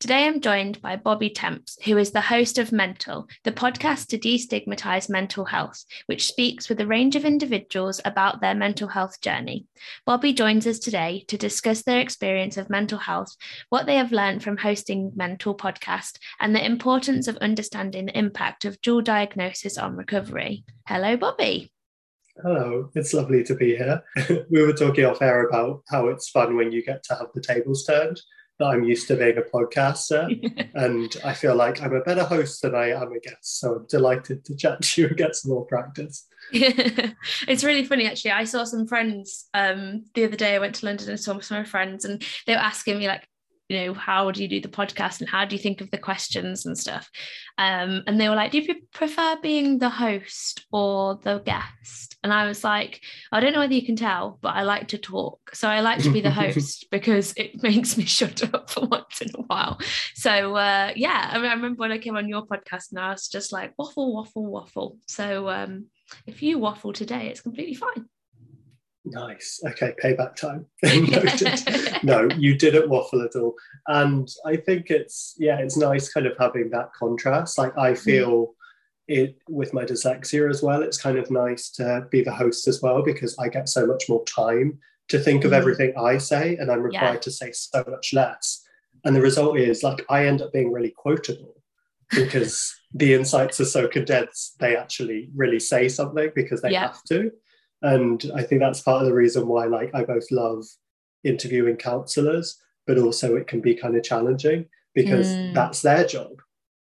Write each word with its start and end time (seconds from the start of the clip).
Today 0.00 0.26
I'm 0.26 0.40
joined 0.40 0.80
by 0.80 0.96
Bobby 0.96 1.28
Temps, 1.28 1.76
who 1.84 1.98
is 1.98 2.12
the 2.12 2.22
host 2.22 2.56
of 2.56 2.72
Mental, 2.72 3.28
the 3.44 3.52
podcast 3.52 4.06
to 4.06 4.18
destigmatize 4.18 5.10
mental 5.10 5.44
health, 5.44 5.84
which 6.06 6.26
speaks 6.26 6.70
with 6.70 6.80
a 6.80 6.86
range 6.86 7.16
of 7.16 7.26
individuals 7.26 8.00
about 8.06 8.40
their 8.40 8.54
mental 8.54 8.88
health 8.88 9.20
journey. 9.20 9.66
Bobby 10.06 10.32
joins 10.32 10.66
us 10.66 10.78
today 10.78 11.26
to 11.28 11.36
discuss 11.36 11.82
their 11.82 12.00
experience 12.00 12.56
of 12.56 12.70
mental 12.70 12.96
health, 12.96 13.36
what 13.68 13.84
they 13.84 13.96
have 13.96 14.10
learned 14.10 14.42
from 14.42 14.56
hosting 14.56 15.12
Mental 15.16 15.54
podcast, 15.54 16.18
and 16.40 16.56
the 16.56 16.64
importance 16.64 17.28
of 17.28 17.36
understanding 17.36 18.06
the 18.06 18.18
impact 18.18 18.64
of 18.64 18.80
dual 18.80 19.02
diagnosis 19.02 19.76
on 19.76 19.96
recovery. 19.96 20.64
Hello, 20.86 21.14
Bobby. 21.18 21.70
Hello, 22.42 22.88
it's 22.94 23.12
lovely 23.12 23.44
to 23.44 23.54
be 23.54 23.76
here. 23.76 24.02
we 24.50 24.62
were 24.62 24.72
talking 24.72 25.04
off 25.04 25.20
air 25.20 25.46
about 25.46 25.82
how 25.90 26.08
it's 26.08 26.30
fun 26.30 26.56
when 26.56 26.72
you 26.72 26.82
get 26.82 27.02
to 27.02 27.14
have 27.16 27.26
the 27.34 27.42
tables 27.42 27.84
turned 27.84 28.18
that 28.60 28.66
I'm 28.66 28.84
used 28.84 29.08
to 29.08 29.16
being 29.16 29.38
a 29.38 29.42
podcaster. 29.42 30.70
and 30.74 31.16
I 31.24 31.34
feel 31.34 31.56
like 31.56 31.82
I'm 31.82 31.94
a 31.94 32.02
better 32.02 32.24
host 32.24 32.62
than 32.62 32.74
I 32.74 32.90
am 32.90 33.12
a 33.12 33.18
guest. 33.18 33.58
So 33.58 33.76
I'm 33.76 33.86
delighted 33.86 34.44
to 34.44 34.54
chat 34.54 34.82
to 34.82 35.00
you 35.00 35.08
and 35.08 35.16
get 35.16 35.34
some 35.34 35.50
more 35.50 35.64
practice. 35.64 36.26
it's 36.52 37.64
really 37.64 37.84
funny 37.84 38.06
actually. 38.06 38.32
I 38.32 38.44
saw 38.44 38.64
some 38.64 38.86
friends 38.86 39.48
um, 39.54 40.04
the 40.14 40.24
other 40.24 40.36
day. 40.36 40.54
I 40.54 40.58
went 40.58 40.76
to 40.76 40.86
London 40.86 41.08
and 41.08 41.18
saw 41.18 41.40
some 41.40 41.58
of 41.58 41.64
my 41.64 41.68
friends, 41.68 42.04
and 42.04 42.22
they 42.46 42.52
were 42.52 42.60
asking 42.60 42.98
me 42.98 43.08
like, 43.08 43.26
you 43.70 43.86
know, 43.86 43.94
how 43.94 44.32
do 44.32 44.42
you 44.42 44.48
do 44.48 44.60
the 44.60 44.68
podcast 44.68 45.20
and 45.20 45.28
how 45.28 45.44
do 45.44 45.54
you 45.54 45.62
think 45.62 45.80
of 45.80 45.92
the 45.92 45.96
questions 45.98 46.66
and 46.66 46.76
stuff? 46.76 47.08
Um, 47.56 48.02
and 48.08 48.20
they 48.20 48.28
were 48.28 48.34
like, 48.34 48.50
do 48.50 48.58
you 48.58 48.74
prefer 48.92 49.36
being 49.40 49.78
the 49.78 49.88
host 49.88 50.66
or 50.72 51.20
the 51.22 51.38
guest? 51.38 52.16
And 52.24 52.32
I 52.32 52.48
was 52.48 52.64
like, 52.64 53.00
I 53.30 53.38
don't 53.38 53.52
know 53.52 53.60
whether 53.60 53.72
you 53.72 53.86
can 53.86 53.94
tell, 53.94 54.40
but 54.42 54.56
I 54.56 54.62
like 54.62 54.88
to 54.88 54.98
talk. 54.98 55.54
So 55.54 55.68
I 55.68 55.80
like 55.80 56.02
to 56.02 56.10
be 56.10 56.20
the 56.20 56.30
host 56.42 56.86
because 56.90 57.32
it 57.36 57.62
makes 57.62 57.96
me 57.96 58.04
shut 58.04 58.42
up 58.52 58.70
for 58.70 58.86
once 58.86 59.20
in 59.20 59.28
a 59.36 59.42
while. 59.42 59.78
So 60.16 60.56
uh, 60.56 60.92
yeah, 60.96 61.30
I, 61.32 61.38
mean, 61.38 61.46
I 61.46 61.54
remember 61.54 61.78
when 61.78 61.92
I 61.92 61.98
came 61.98 62.16
on 62.16 62.28
your 62.28 62.44
podcast 62.44 62.90
and 62.90 62.98
I 62.98 63.12
was 63.12 63.28
just 63.28 63.52
like, 63.52 63.72
waffle, 63.78 64.12
waffle, 64.12 64.46
waffle. 64.46 64.98
So 65.06 65.48
um, 65.48 65.86
if 66.26 66.42
you 66.42 66.58
waffle 66.58 66.92
today, 66.92 67.28
it's 67.28 67.40
completely 67.40 67.74
fine. 67.74 68.08
Nice. 69.04 69.60
Okay, 69.66 69.94
payback 70.02 70.36
time. 70.36 70.66
no, 72.02 72.28
you 72.36 72.56
didn't 72.56 72.90
waffle 72.90 73.22
at 73.22 73.34
all. 73.34 73.54
And 73.86 74.28
I 74.44 74.56
think 74.56 74.90
it's 74.90 75.34
yeah, 75.38 75.58
it's 75.58 75.76
nice 75.76 76.12
kind 76.12 76.26
of 76.26 76.36
having 76.38 76.70
that 76.70 76.92
contrast. 76.98 77.56
Like 77.56 77.76
I 77.78 77.92
mm. 77.92 77.98
feel 77.98 78.46
mm. 78.46 78.46
it 79.08 79.38
with 79.48 79.72
my 79.72 79.84
dyslexia 79.84 80.50
as 80.50 80.62
well. 80.62 80.82
It's 80.82 81.00
kind 81.00 81.18
of 81.18 81.30
nice 81.30 81.70
to 81.72 82.06
be 82.10 82.22
the 82.22 82.34
host 82.34 82.68
as 82.68 82.82
well 82.82 83.02
because 83.02 83.36
I 83.38 83.48
get 83.48 83.68
so 83.68 83.86
much 83.86 84.04
more 84.08 84.24
time 84.26 84.78
to 85.08 85.18
think 85.18 85.44
of 85.44 85.52
mm. 85.52 85.56
everything 85.56 85.94
I 85.98 86.18
say, 86.18 86.56
and 86.56 86.70
I'm 86.70 86.82
required 86.82 87.14
yeah. 87.14 87.20
to 87.20 87.30
say 87.30 87.52
so 87.52 87.82
much 87.88 88.12
less. 88.12 88.62
And 89.04 89.16
the 89.16 89.22
result 89.22 89.58
is 89.58 89.82
like 89.82 90.04
I 90.10 90.26
end 90.26 90.42
up 90.42 90.52
being 90.52 90.72
really 90.72 90.92
quotable 90.94 91.54
because 92.10 92.76
the 92.92 93.14
insights 93.14 93.60
are 93.60 93.64
so 93.64 93.88
condensed, 93.88 94.58
they 94.58 94.76
actually 94.76 95.30
really 95.34 95.60
say 95.60 95.88
something 95.88 96.30
because 96.34 96.60
they 96.60 96.72
yeah. 96.72 96.88
have 96.88 97.02
to 97.04 97.30
and 97.82 98.30
i 98.34 98.42
think 98.42 98.60
that's 98.60 98.80
part 98.80 99.02
of 99.02 99.08
the 99.08 99.14
reason 99.14 99.46
why 99.46 99.66
like 99.66 99.90
i 99.94 100.04
both 100.04 100.30
love 100.30 100.64
interviewing 101.24 101.76
counselors 101.76 102.60
but 102.86 102.98
also 102.98 103.36
it 103.36 103.46
can 103.46 103.60
be 103.60 103.74
kind 103.74 103.96
of 103.96 104.02
challenging 104.02 104.66
because 104.94 105.28
mm. 105.28 105.54
that's 105.54 105.82
their 105.82 106.04
job. 106.04 106.32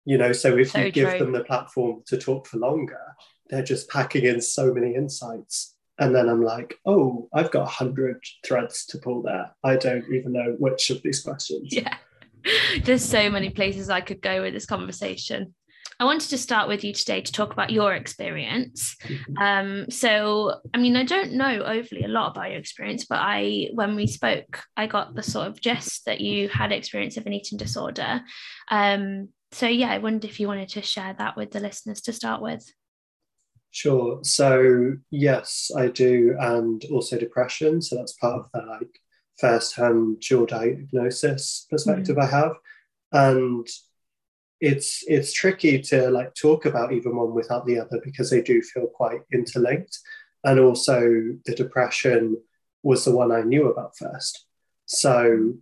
You 0.06 0.18
know 0.18 0.31
so 0.31 0.58
if 0.58 0.72
so 0.72 0.80
you 0.80 0.91
give 0.91 1.09
true. 1.09 1.19
them 1.19 1.31
the 1.34 1.44
platform 1.44 2.03
to 2.08 2.18
talk 2.18 2.47
for 2.47 2.58
longer 2.58 3.02
they're 3.50 3.64
just 3.64 3.90
packing 3.90 4.25
in 4.25 4.40
so 4.41 4.74
many 4.74 4.96
insights. 4.96 5.75
And 5.97 6.16
then 6.16 6.30
i'm 6.30 6.41
like 6.41 6.75
oh 6.86 7.28
i've 7.34 7.52
got 7.52 7.64
100 7.64 8.24
threads 8.46 8.85
to 8.88 8.97
pull 8.97 9.22
there. 9.22 9.52
I 9.64 9.75
don't 9.75 10.06
even 10.14 10.31
know 10.34 10.56
which 10.58 10.90
of 10.90 11.02
these 11.03 11.22
questions. 11.22 11.68
Yeah. 11.74 11.96
There's 12.84 13.03
so 13.03 13.30
many 13.30 13.50
places 13.50 13.90
i 13.90 14.00
could 14.00 14.22
go 14.22 14.41
with 14.41 14.53
this 14.53 14.66
conversation 14.66 15.53
I 16.00 16.06
wanted 16.06 16.30
to 16.30 16.38
start 16.38 16.70
with 16.70 16.86
you 16.86 16.94
today 16.94 17.20
to 17.20 17.32
talk 17.32 17.52
about 17.52 17.72
your 17.72 17.94
experience. 17.94 18.96
Mm-hmm. 19.04 19.38
Um, 19.38 19.92
so, 19.92 20.56
I 20.74 20.78
mean, 20.78 20.96
I 20.96 21.04
don't 21.04 21.34
know 21.34 21.62
overly 21.62 22.04
a 22.04 22.08
lot 22.08 22.32
about 22.32 22.52
your 22.52 22.60
experience, 22.60 23.06
but 23.06 23.20
I, 23.20 23.70
when 23.74 23.98
we 23.98 24.08
spoke, 24.08 24.64
I 24.78 24.88
got 24.88 25.14
the 25.14 25.24
sort 25.24 25.48
of 25.48 25.59
gist 25.59 26.06
that 26.06 26.22
you 26.22 26.48
had 26.48 26.72
experience 26.72 27.18
of 27.18 27.26
an 27.26 27.34
eating 27.34 27.58
disorder. 27.58 28.22
Um, 28.72 29.30
so, 29.52 29.68
yeah, 29.68 29.92
I 29.92 29.98
wondered 29.98 30.30
if 30.30 30.40
you 30.40 30.48
wanted 30.48 30.70
to 30.70 30.82
share 30.82 31.16
that 31.18 31.36
with 31.36 31.52
the 31.52 31.59
listeners 31.59 32.00
to 32.02 32.14
start 32.14 32.42
with. 32.42 32.66
Sure. 33.72 34.20
So, 34.24 34.94
yes, 35.12 35.70
I 35.76 35.88
do, 35.88 36.36
and 36.40 36.84
also 36.94 37.20
depression. 37.20 37.82
So 37.82 37.98
that's 37.98 38.14
part 38.14 38.40
of 38.40 38.46
the 38.54 38.62
like 38.66 39.02
first-hand 39.38 40.22
dual 40.22 40.46
diagnosis 40.46 41.68
perspective 41.70 42.16
mm. 42.16 42.24
I 42.24 42.28
have, 42.28 42.54
and 43.12 43.68
it's 44.62 45.03
it's 45.08 45.34
tricky 45.34 45.81
to 45.81 46.09
like 46.09 46.34
talk 46.36 46.66
about 46.66 46.92
even 46.92 47.16
one 47.16 47.34
without 47.34 47.66
the 47.66 47.80
other 47.80 48.02
because 48.03 48.30
they 48.30 48.42
do 48.42 48.62
feel 48.62 48.88
quite 48.88 49.22
interlinked. 49.34 49.97
And 50.44 50.59
also 50.59 51.02
the 51.46 51.56
depression 51.56 52.38
was 52.84 53.06
the 53.06 53.16
one 53.16 53.31
i 53.31 53.42
knew 53.42 53.70
about 53.70 53.97
first. 53.97 54.46
So 54.86 55.53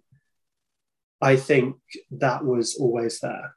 i 1.21 1.35
think 1.35 1.75
that 2.11 2.45
was 2.45 2.75
always 2.75 3.19
there 3.19 3.55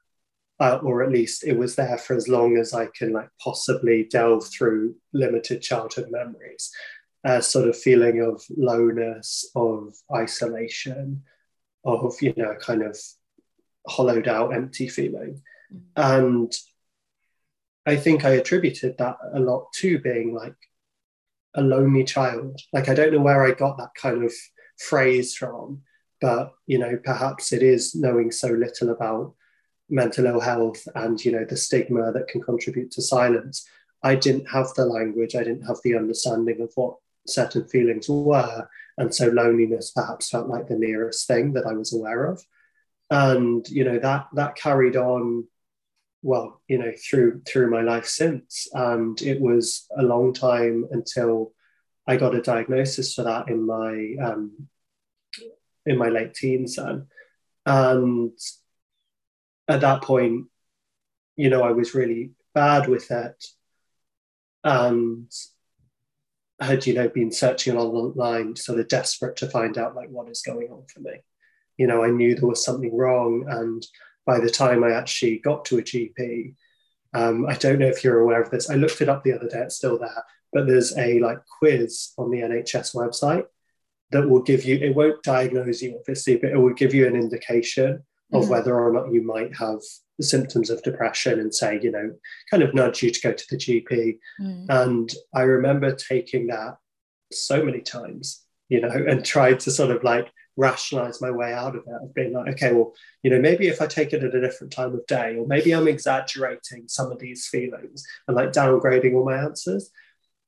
uh, 0.61 0.79
or 0.83 1.03
at 1.03 1.13
least 1.13 1.45
it 1.45 1.57
was 1.57 1.77
there 1.77 1.99
for 1.99 2.15
as 2.15 2.29
long 2.29 2.57
as 2.57 2.73
i 2.73 2.87
can 2.95 3.13
like 3.13 3.29
possibly 3.43 4.05
delve 4.05 4.47
through 4.47 4.95
limited 5.13 5.61
childhood 5.61 6.09
memories 6.11 6.71
a 7.25 7.43
sort 7.43 7.69
of 7.69 7.77
feeling 7.77 8.21
of 8.21 8.43
lowness 8.57 9.51
of 9.55 9.95
isolation 10.15 11.23
of 11.85 12.15
you 12.21 12.33
know 12.37 12.55
kind 12.61 12.83
of 12.83 12.99
hollowed 13.87 14.29
out, 14.29 14.55
empty 14.55 14.89
feeling. 14.89 15.43
Mm. 15.73 15.81
And 15.97 16.53
I 17.87 17.97
think 17.97 18.25
I 18.25 18.31
attributed 18.31 18.99
that 18.99 19.17
a 19.33 19.41
lot 19.41 19.73
to 19.77 19.99
being 19.99 20.35
like 20.35 20.57
a 21.55 21.63
lonely 21.63 22.05
child. 22.05 22.61
Like, 22.73 22.89
I 22.89 22.95
don't 22.95 23.13
know 23.13 23.21
where 23.21 23.45
I 23.45 23.53
got 23.53 23.79
that 23.79 23.95
kind 23.95 24.25
of 24.25 24.33
phrase 24.79 25.35
from, 25.35 25.83
but, 26.21 26.53
you 26.67 26.79
know, 26.79 26.99
perhaps 27.03 27.53
it 27.53 27.63
is 27.63 27.95
knowing 27.95 28.31
so 28.31 28.49
little 28.49 28.91
about 28.91 29.35
mental 29.89 30.27
ill 30.27 30.41
health 30.41 30.87
and, 30.95 31.23
you 31.25 31.33
know, 31.33 31.45
the 31.45 31.57
stigma 31.57 32.13
that 32.13 32.29
can 32.29 32.41
contribute 32.43 32.91
to 32.93 33.03
silence. 33.03 33.67
I 34.03 34.15
didn't 34.15 34.49
have 34.51 34.73
the 34.75 34.87
language, 34.87 35.35
I 35.35 35.43
didn't 35.43 35.67
have 35.67 35.79
the 35.83 35.97
understanding 35.97 36.61
of 36.61 36.71
what 36.75 36.97
certain 37.27 37.67
feelings 37.67 38.09
were. 38.09 38.69
And 38.99 39.15
so 39.15 39.29
loneliness 39.29 39.91
perhaps 39.91 40.31
felt 40.31 40.49
like 40.49 40.69
the 40.69 40.77
nearest 40.77 41.27
thing 41.27 41.55
that 41.55 41.67
I 41.67 41.73
was 41.73 41.95
aware 41.95 42.27
of 42.27 42.45
and 43.11 43.69
you 43.69 43.85
know 43.85 43.99
that 43.99 44.29
that 44.35 44.55
carried 44.57 44.97
on 44.97 45.47
well 46.23 46.61
you 46.69 46.79
know 46.79 46.93
through 47.09 47.43
through 47.47 47.71
my 47.71 47.83
life 47.83 48.07
since. 48.07 48.69
And 48.73 49.21
it 49.23 49.41
was 49.41 49.87
a 49.97 50.03
long 50.03 50.33
time 50.33 50.87
until 50.91 51.53
i 52.07 52.17
got 52.17 52.35
a 52.35 52.43
diagnosis 52.43 53.15
for 53.15 53.25
that 53.25 53.49
in 53.49 53.67
my 53.67 54.17
um 54.23 54.69
in 55.87 55.99
my 55.99 56.09
late 56.09 56.35
teens 56.35 56.77
then. 56.77 57.07
And 57.67 58.33
at 59.69 59.81
that 59.81 60.03
point 60.03 60.47
you 61.37 61.49
know 61.49 61.63
i 61.63 61.71
was 61.71 61.95
really 61.95 62.33
bad 62.55 62.89
with 62.89 63.11
it 63.11 63.45
and 64.65 65.31
had 66.61 66.87
you 66.87 66.93
know 66.93 67.09
been 67.09 67.33
searching 67.33 67.77
online 67.77 68.57
sort 68.57 68.81
of 68.81 68.89
desperate 68.89 69.37
to 69.37 69.49
find 69.49 69.79
out 69.79 69.95
like 69.95 70.11
what 70.11 70.29
is 70.29 70.43
going 70.43 70.69
on 70.71 70.85
for 70.93 71.01
me 71.01 71.13
you 71.81 71.87
know, 71.87 72.05
I 72.05 72.11
knew 72.11 72.35
there 72.35 72.47
was 72.47 72.63
something 72.63 72.95
wrong. 72.95 73.47
And 73.49 73.87
by 74.27 74.39
the 74.39 74.51
time 74.51 74.85
I 74.85 74.91
actually 74.91 75.39
got 75.39 75.65
to 75.65 75.79
a 75.79 75.83
GP, 75.83 76.55
um, 77.15 77.47
I 77.47 77.55
don't 77.55 77.79
know 77.79 77.87
if 77.87 78.05
you're 78.05 78.21
aware 78.21 78.43
of 78.43 78.51
this. 78.51 78.69
I 78.69 78.75
looked 78.75 79.01
it 79.01 79.09
up 79.09 79.25
the 79.25 79.33
other 79.33 79.49
day, 79.49 79.61
it's 79.61 79.77
still 79.77 79.99
there, 79.99 80.23
but 80.53 80.67
there's 80.67 80.95
a 80.99 81.19
like 81.21 81.39
quiz 81.59 82.13
on 82.19 82.31
the 82.31 82.41
NHS 82.43 82.95
website 82.95 83.47
that 84.11 84.29
will 84.29 84.43
give 84.43 84.63
you, 84.67 84.77
it 84.77 84.95
won't 84.95 85.23
diagnose 85.23 85.81
you 85.81 85.97
obviously, 85.99 86.37
but 86.37 86.51
it 86.51 86.59
will 86.59 86.75
give 86.75 86.93
you 86.93 87.07
an 87.07 87.17
indication 87.17 88.05
of 88.35 88.43
mm-hmm. 88.43 88.51
whether 88.51 88.79
or 88.79 88.93
not 88.93 89.11
you 89.11 89.23
might 89.23 89.57
have 89.57 89.81
symptoms 90.21 90.69
of 90.69 90.83
depression 90.83 91.41
and 91.41 91.55
say, 91.55 91.81
you 91.83 91.91
know, 91.91 92.13
kind 92.51 92.63
of 92.63 92.75
nudge 92.75 93.03
you 93.03 93.11
to 93.11 93.21
go 93.23 93.33
to 93.33 93.45
the 93.49 93.57
GP. 93.57 94.19
Mm. 94.39 94.67
And 94.69 95.11
I 95.35 95.43
remember 95.43 95.95
taking 95.95 96.49
that 96.49 96.77
so 97.33 97.65
many 97.65 97.81
times, 97.81 98.45
you 98.69 98.83
know, 98.83 98.91
and 98.91 99.25
tried 99.25 99.61
to 99.61 99.71
sort 99.71 99.91
of 99.91 100.05
like 100.05 100.31
rationalize 100.61 101.23
my 101.23 101.31
way 101.31 101.53
out 101.53 101.75
of 101.75 101.83
it. 101.87 102.03
Of 102.03 102.15
being 102.15 102.35
like 102.35 102.49
okay 102.55 102.73
well 102.73 102.93
you 103.23 103.31
know 103.31 103.41
maybe 103.41 103.69
if 103.69 103.81
i 103.81 103.87
take 103.87 104.13
it 104.13 104.23
at 104.23 104.35
a 104.35 104.41
different 104.41 104.73
time 104.73 104.95
of 104.95 105.07
day 105.07 105.37
or 105.37 105.47
maybe 105.47 105.73
i'm 105.73 105.89
exaggerating 105.89 106.87
some 106.87 107.11
of 107.11 107.19
these 107.19 107.47
feelings 107.47 108.07
and 108.29 108.37
like 108.37 108.53
downgrading 108.53 109.15
all 109.15 109.25
my 109.25 109.37
answers. 109.37 109.91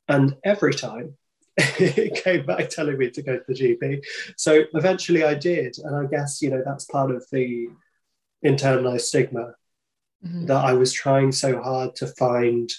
And 0.08 0.36
every 0.44 0.74
time 0.74 1.16
it 1.56 2.22
came 2.22 2.44
back 2.44 2.68
telling 2.68 2.98
me 2.98 3.10
to 3.10 3.22
go 3.22 3.36
to 3.38 3.44
the 3.48 3.54
gp 3.54 4.04
so 4.36 4.64
eventually 4.74 5.24
i 5.24 5.34
did. 5.34 5.78
And 5.78 5.96
i 5.96 6.04
guess 6.06 6.42
you 6.42 6.50
know 6.50 6.62
that's 6.64 6.84
part 6.84 7.10
of 7.10 7.24
the 7.32 7.68
internalized 8.44 9.02
stigma 9.02 9.54
mm-hmm. 10.24 10.46
that 10.46 10.64
i 10.64 10.72
was 10.74 10.92
trying 10.92 11.32
so 11.32 11.62
hard 11.62 11.94
to 11.96 12.06
find 12.06 12.70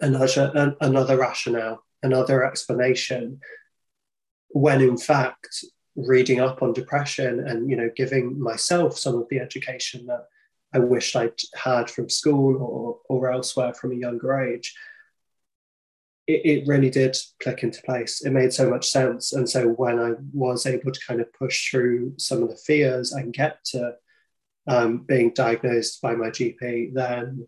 another 0.00 0.76
another 0.80 1.16
rationale 1.16 1.84
another 2.02 2.44
explanation 2.44 3.40
when 4.48 4.80
in 4.80 4.96
fact 4.96 5.64
reading 5.96 6.40
up 6.40 6.62
on 6.62 6.72
depression 6.72 7.46
and 7.46 7.70
you 7.70 7.76
know 7.76 7.90
giving 7.94 8.40
myself 8.40 8.98
some 8.98 9.14
of 9.14 9.28
the 9.28 9.38
education 9.38 10.06
that 10.06 10.26
I 10.74 10.80
wished 10.80 11.14
I'd 11.14 11.40
had 11.54 11.88
from 11.88 12.10
school 12.10 12.56
or, 12.60 12.98
or 13.08 13.30
elsewhere 13.30 13.72
from 13.74 13.92
a 13.92 13.96
younger 13.96 14.40
age, 14.40 14.74
it, 16.26 16.40
it, 16.44 16.66
really 16.66 16.90
did 16.90 17.16
click 17.40 17.62
into 17.62 17.80
place. 17.82 18.24
It 18.24 18.32
made 18.32 18.52
so 18.52 18.68
much 18.68 18.88
sense. 18.88 19.32
And 19.32 19.48
so 19.48 19.68
when 19.68 20.00
I 20.00 20.14
was 20.32 20.66
able 20.66 20.90
to 20.90 21.00
kind 21.06 21.20
of 21.20 21.32
push 21.32 21.70
through 21.70 22.14
some 22.16 22.42
of 22.42 22.48
the 22.48 22.56
fears 22.56 23.12
and 23.12 23.32
get 23.32 23.62
to 23.66 23.94
um, 24.66 25.04
being 25.06 25.32
diagnosed 25.32 26.02
by 26.02 26.16
my 26.16 26.30
GP, 26.30 26.92
then 26.92 27.46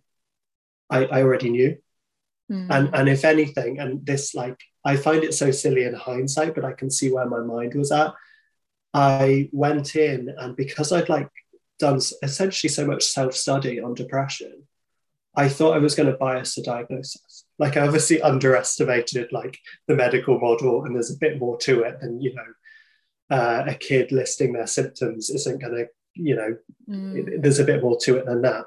I, 0.88 1.06
I 1.06 1.22
already 1.22 1.50
knew. 1.50 1.76
Mm. 2.52 2.70
And, 2.70 2.94
and 2.94 3.08
if 3.08 3.24
anything, 3.24 3.80
and 3.80 4.06
this 4.06 4.36
like, 4.36 4.60
I 4.84 4.94
find 4.94 5.24
it 5.24 5.34
so 5.34 5.50
silly 5.50 5.82
in 5.82 5.94
hindsight, 5.94 6.54
but 6.54 6.64
I 6.64 6.74
can 6.74 6.90
see 6.90 7.10
where 7.10 7.26
my 7.26 7.40
mind 7.40 7.74
was 7.74 7.90
at 7.90 8.14
I 8.96 9.50
went 9.52 9.94
in, 9.94 10.34
and 10.38 10.56
because 10.56 10.90
I'd 10.90 11.10
like 11.10 11.28
done 11.78 12.00
essentially 12.22 12.70
so 12.70 12.86
much 12.86 13.04
self 13.04 13.34
study 13.34 13.78
on 13.78 13.92
depression, 13.92 14.62
I 15.34 15.50
thought 15.50 15.76
I 15.76 15.80
was 15.80 15.94
going 15.94 16.10
to 16.10 16.16
bias 16.16 16.54
the 16.54 16.62
diagnosis. 16.62 17.44
Like 17.58 17.76
I 17.76 17.86
obviously 17.86 18.22
underestimated 18.22 19.32
like 19.32 19.58
the 19.86 19.94
medical 19.94 20.40
model, 20.40 20.84
and 20.84 20.94
there's 20.94 21.14
a 21.14 21.18
bit 21.18 21.38
more 21.38 21.58
to 21.58 21.82
it 21.82 22.00
than 22.00 22.22
you 22.22 22.34
know 22.34 23.36
uh, 23.36 23.64
a 23.66 23.74
kid 23.74 24.12
listing 24.12 24.54
their 24.54 24.66
symptoms 24.66 25.28
isn't 25.28 25.60
going 25.60 25.74
to 25.74 25.88
you 26.14 26.34
know 26.34 26.56
mm. 26.88 27.16
it, 27.18 27.42
there's 27.42 27.58
a 27.58 27.64
bit 27.64 27.82
more 27.82 27.98
to 27.98 28.16
it 28.16 28.24
than 28.24 28.40
that. 28.42 28.64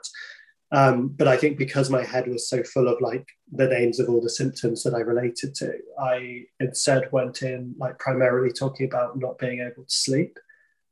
Um, 0.71 1.07
but 1.07 1.27
I 1.27 1.35
think 1.35 1.57
because 1.57 1.89
my 1.89 2.03
head 2.03 2.27
was 2.27 2.47
so 2.47 2.63
full 2.63 2.87
of 2.87 3.01
like 3.01 3.27
the 3.51 3.67
names 3.67 3.99
of 3.99 4.07
all 4.07 4.21
the 4.21 4.29
symptoms 4.29 4.83
that 4.83 4.93
I 4.93 4.99
related 4.99 5.55
to, 5.55 5.73
I 5.99 6.43
instead 6.59 7.11
went 7.11 7.41
in 7.41 7.73
like 7.77 7.97
primarily 7.97 8.51
talking 8.51 8.85
about 8.85 9.17
not 9.17 9.39
being 9.39 9.61
able 9.61 9.83
to 9.83 9.91
sleep 9.93 10.37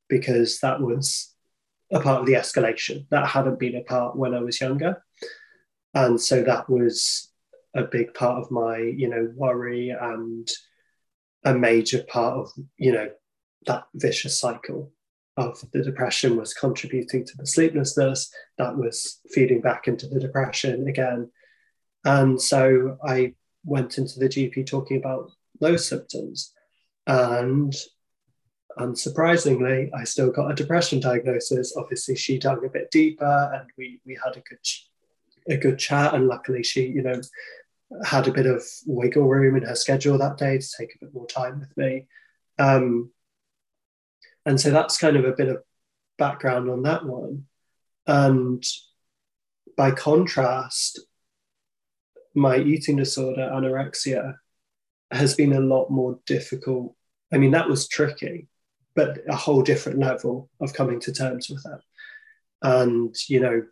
because 0.09 0.59
that 0.59 0.81
was 0.81 1.33
a 1.91 1.99
part 1.99 2.21
of 2.21 2.25
the 2.25 2.33
escalation 2.33 3.05
that 3.09 3.27
hadn't 3.27 3.59
been 3.59 3.75
a 3.75 3.83
part 3.83 4.15
when 4.15 4.33
I 4.33 4.39
was 4.39 4.59
younger. 4.59 5.03
And 5.93 6.19
so 6.19 6.43
that 6.43 6.69
was 6.69 7.31
a 7.75 7.83
big 7.83 8.13
part 8.13 8.41
of 8.41 8.51
my, 8.51 8.77
you 8.77 9.07
know, 9.07 9.31
worry 9.35 9.89
and 9.89 10.49
a 11.43 11.53
major 11.53 12.03
part 12.03 12.33
of, 12.33 12.51
you 12.77 12.91
know, 12.91 13.09
that 13.67 13.85
vicious 13.93 14.39
cycle 14.39 14.91
of 15.37 15.63
the 15.71 15.83
depression 15.83 16.35
was 16.35 16.53
contributing 16.53 17.23
to 17.25 17.37
the 17.37 17.45
sleeplessness 17.45 18.33
that 18.57 18.75
was 18.75 19.21
feeding 19.29 19.61
back 19.61 19.87
into 19.87 20.07
the 20.07 20.19
depression 20.19 20.87
again. 20.87 21.29
And 22.03 22.41
so 22.41 22.97
i 23.05 23.33
went 23.63 23.97
into 23.97 24.17
the 24.19 24.29
gp 24.29 24.65
talking 24.65 24.97
about 24.97 25.31
those 25.61 25.87
symptoms. 25.87 26.53
And 27.05 27.73
unsurprisingly 28.79 29.89
i 29.95 30.03
still 30.03 30.31
got 30.31 30.51
a 30.51 30.55
depression 30.55 30.99
diagnosis. 30.99 31.75
Obviously 31.77 32.15
she 32.15 32.39
dug 32.39 32.63
a 32.63 32.69
bit 32.69 32.91
deeper 32.91 33.51
and 33.53 33.69
we 33.77 34.01
we 34.05 34.17
had 34.23 34.35
a 34.35 34.41
good 34.41 34.59
a 35.49 35.57
good 35.57 35.77
chat. 35.77 36.15
And 36.15 36.27
luckily 36.27 36.63
she 36.63 36.87
you 36.87 37.03
know 37.03 37.21
had 38.03 38.27
a 38.27 38.33
bit 38.33 38.47
of 38.47 38.63
wiggle 38.85 39.27
room 39.27 39.55
in 39.55 39.63
her 39.63 39.75
schedule 39.75 40.17
that 40.17 40.37
day 40.37 40.57
to 40.57 40.67
take 40.77 40.95
a 40.95 41.05
bit 41.05 41.13
more 41.13 41.27
time 41.27 41.59
with 41.59 41.75
me. 41.77 42.07
Um, 42.59 43.11
and 44.47 44.59
so 44.59 44.71
that's 44.71 44.97
kind 44.97 45.17
of 45.17 45.25
a 45.25 45.33
bit 45.33 45.49
of 45.49 45.61
background 46.17 46.69
on 46.69 46.81
that 46.83 47.05
one. 47.05 47.45
And 48.07 48.63
by 49.75 49.91
contrast, 49.91 51.01
my 52.33 52.57
eating 52.57 52.95
disorder, 52.95 53.51
anorexia, 53.53 54.35
has 55.11 55.35
been 55.35 55.53
a 55.53 55.59
lot 55.59 55.91
more 55.91 56.19
difficult. 56.25 56.95
I 57.31 57.37
mean, 57.37 57.51
that 57.51 57.69
was 57.69 57.87
tricky, 57.87 58.47
but 58.95 59.19
a 59.29 59.35
whole 59.35 59.61
different 59.61 59.99
level 59.99 60.49
of 60.61 60.73
coming 60.73 60.99
to 61.01 61.11
terms 61.11 61.49
with 61.49 61.61
that. 61.63 61.81
And, 62.61 63.13
you 63.27 63.41
know, 63.41 63.63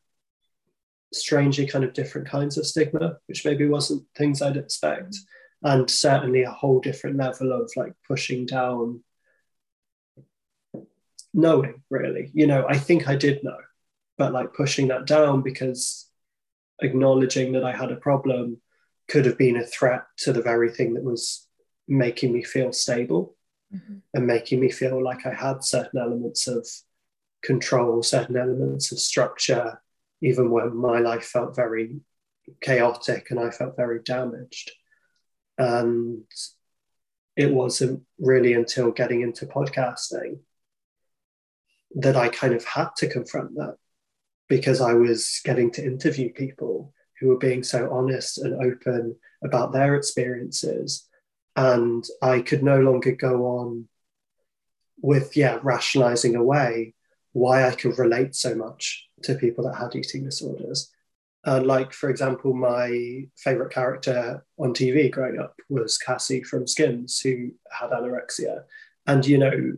strangely 1.13 1.66
kind 1.68 1.86
of 1.86 1.94
different 1.94 2.27
kinds 2.27 2.57
of 2.57 2.68
stigma, 2.68 3.18
which 3.27 3.45
maybe 3.45 3.66
wasn't 3.66 4.04
things 4.18 4.42
I'd 4.42 4.57
expect. 4.57 5.16
And 5.63 5.89
certainly 5.89 6.44
a 6.44 6.51
whole 6.51 6.81
different 6.81 7.16
level 7.18 7.54
of 7.54 7.72
like 7.77 7.94
pushing 8.07 8.45
down 8.45 9.04
knowing 11.35 11.83
really 11.89 12.31
you 12.33 12.47
know 12.47 12.65
i 12.69 12.77
think 12.77 13.09
i 13.09 13.15
did 13.15 13.43
know 13.43 13.57
but 14.17 14.31
like 14.31 14.53
pushing 14.53 14.87
that 14.87 15.05
down 15.05 15.41
because 15.41 16.09
acknowledging 16.81 17.51
that 17.51 17.65
i 17.65 17.75
had 17.75 17.91
a 17.91 17.97
problem 17.97 18.57
could 19.09 19.25
have 19.25 19.37
been 19.37 19.57
a 19.57 19.65
threat 19.65 20.05
to 20.17 20.31
the 20.31 20.41
very 20.41 20.71
thing 20.71 20.93
that 20.93 21.03
was 21.03 21.45
making 21.89 22.31
me 22.31 22.41
feel 22.41 22.71
stable 22.71 23.35
mm-hmm. 23.73 23.97
and 24.13 24.25
making 24.25 24.61
me 24.61 24.71
feel 24.71 25.03
like 25.03 25.25
i 25.25 25.33
had 25.33 25.61
certain 25.61 25.99
elements 25.99 26.47
of 26.47 26.65
control 27.43 28.01
certain 28.01 28.38
elements 28.38 28.93
of 28.93 28.97
structure 28.97 29.81
even 30.21 30.49
when 30.49 30.73
my 30.73 30.99
life 30.99 31.25
felt 31.25 31.53
very 31.53 31.99
chaotic 32.61 33.29
and 33.29 33.41
i 33.41 33.49
felt 33.49 33.75
very 33.75 33.99
damaged 34.03 34.71
and 35.57 36.23
it 37.35 37.51
wasn't 37.51 38.01
really 38.19 38.53
until 38.53 38.89
getting 38.91 39.21
into 39.21 39.45
podcasting 39.45 40.39
that 41.95 42.15
I 42.15 42.30
kind 42.30 42.53
of 42.53 42.63
had 42.65 42.89
to 42.97 43.07
confront 43.07 43.56
that 43.56 43.77
because 44.47 44.81
I 44.81 44.94
was 44.94 45.42
getting 45.44 45.71
to 45.71 45.83
interview 45.83 46.31
people 46.31 46.94
who 47.19 47.30
were 47.30 47.38
being 47.38 47.63
so 47.63 47.89
honest 47.92 48.38
and 48.38 48.62
open 48.62 49.15
about 49.44 49.71
their 49.71 49.95
experiences. 49.95 51.07
And 51.56 52.03
I 52.21 52.42
could 52.42 52.62
no 52.63 52.80
longer 52.81 53.13
go 53.13 53.45
on 53.59 53.88
with, 55.01 55.38
yeah, 55.38 55.59
rationalizing 55.63 56.36
away 56.36 56.94
why 57.31 57.68
I 57.68 57.71
could 57.71 57.98
relate 57.98 58.36
so 58.36 58.56
much 58.56 59.07
to 59.24 59.36
people 59.36 59.65
that 59.65 59.77
had 59.77 59.95
eating 59.95 60.24
disorders. 60.25 60.91
And 61.45 61.68
like, 61.68 61.94
for 61.94 62.09
example, 62.09 62.53
my 62.53 63.27
favorite 63.38 63.72
character 63.72 64.43
on 64.58 64.74
TV 64.74 65.12
growing 65.12 65.39
up 65.39 65.55
was 65.69 65.98
Cassie 65.98 66.43
from 66.43 66.67
Skins, 66.67 67.19
who 67.19 67.51
had 67.72 67.91
anorexia. 67.91 68.63
And, 69.05 69.25
you 69.25 69.38
know, 69.38 69.74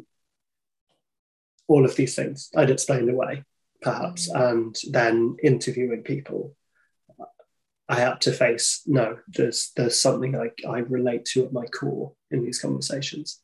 all 1.67 1.85
of 1.85 1.95
these 1.95 2.15
things 2.15 2.49
I'd 2.55 2.69
explain 2.69 3.09
away, 3.09 3.43
perhaps, 3.81 4.29
mm. 4.29 4.49
and 4.49 4.75
then 4.91 5.37
interviewing 5.43 6.03
people. 6.03 6.55
I 7.89 7.95
had 7.95 8.19
to 8.21 8.33
face 8.33 8.81
no, 8.85 9.17
there's 9.29 9.71
there's 9.77 9.99
something 9.99 10.35
I, 10.35 10.49
I 10.67 10.79
relate 10.79 11.25
to 11.25 11.45
at 11.45 11.53
my 11.53 11.65
core 11.65 12.13
in 12.31 12.43
these 12.43 12.59
conversations. 12.59 13.41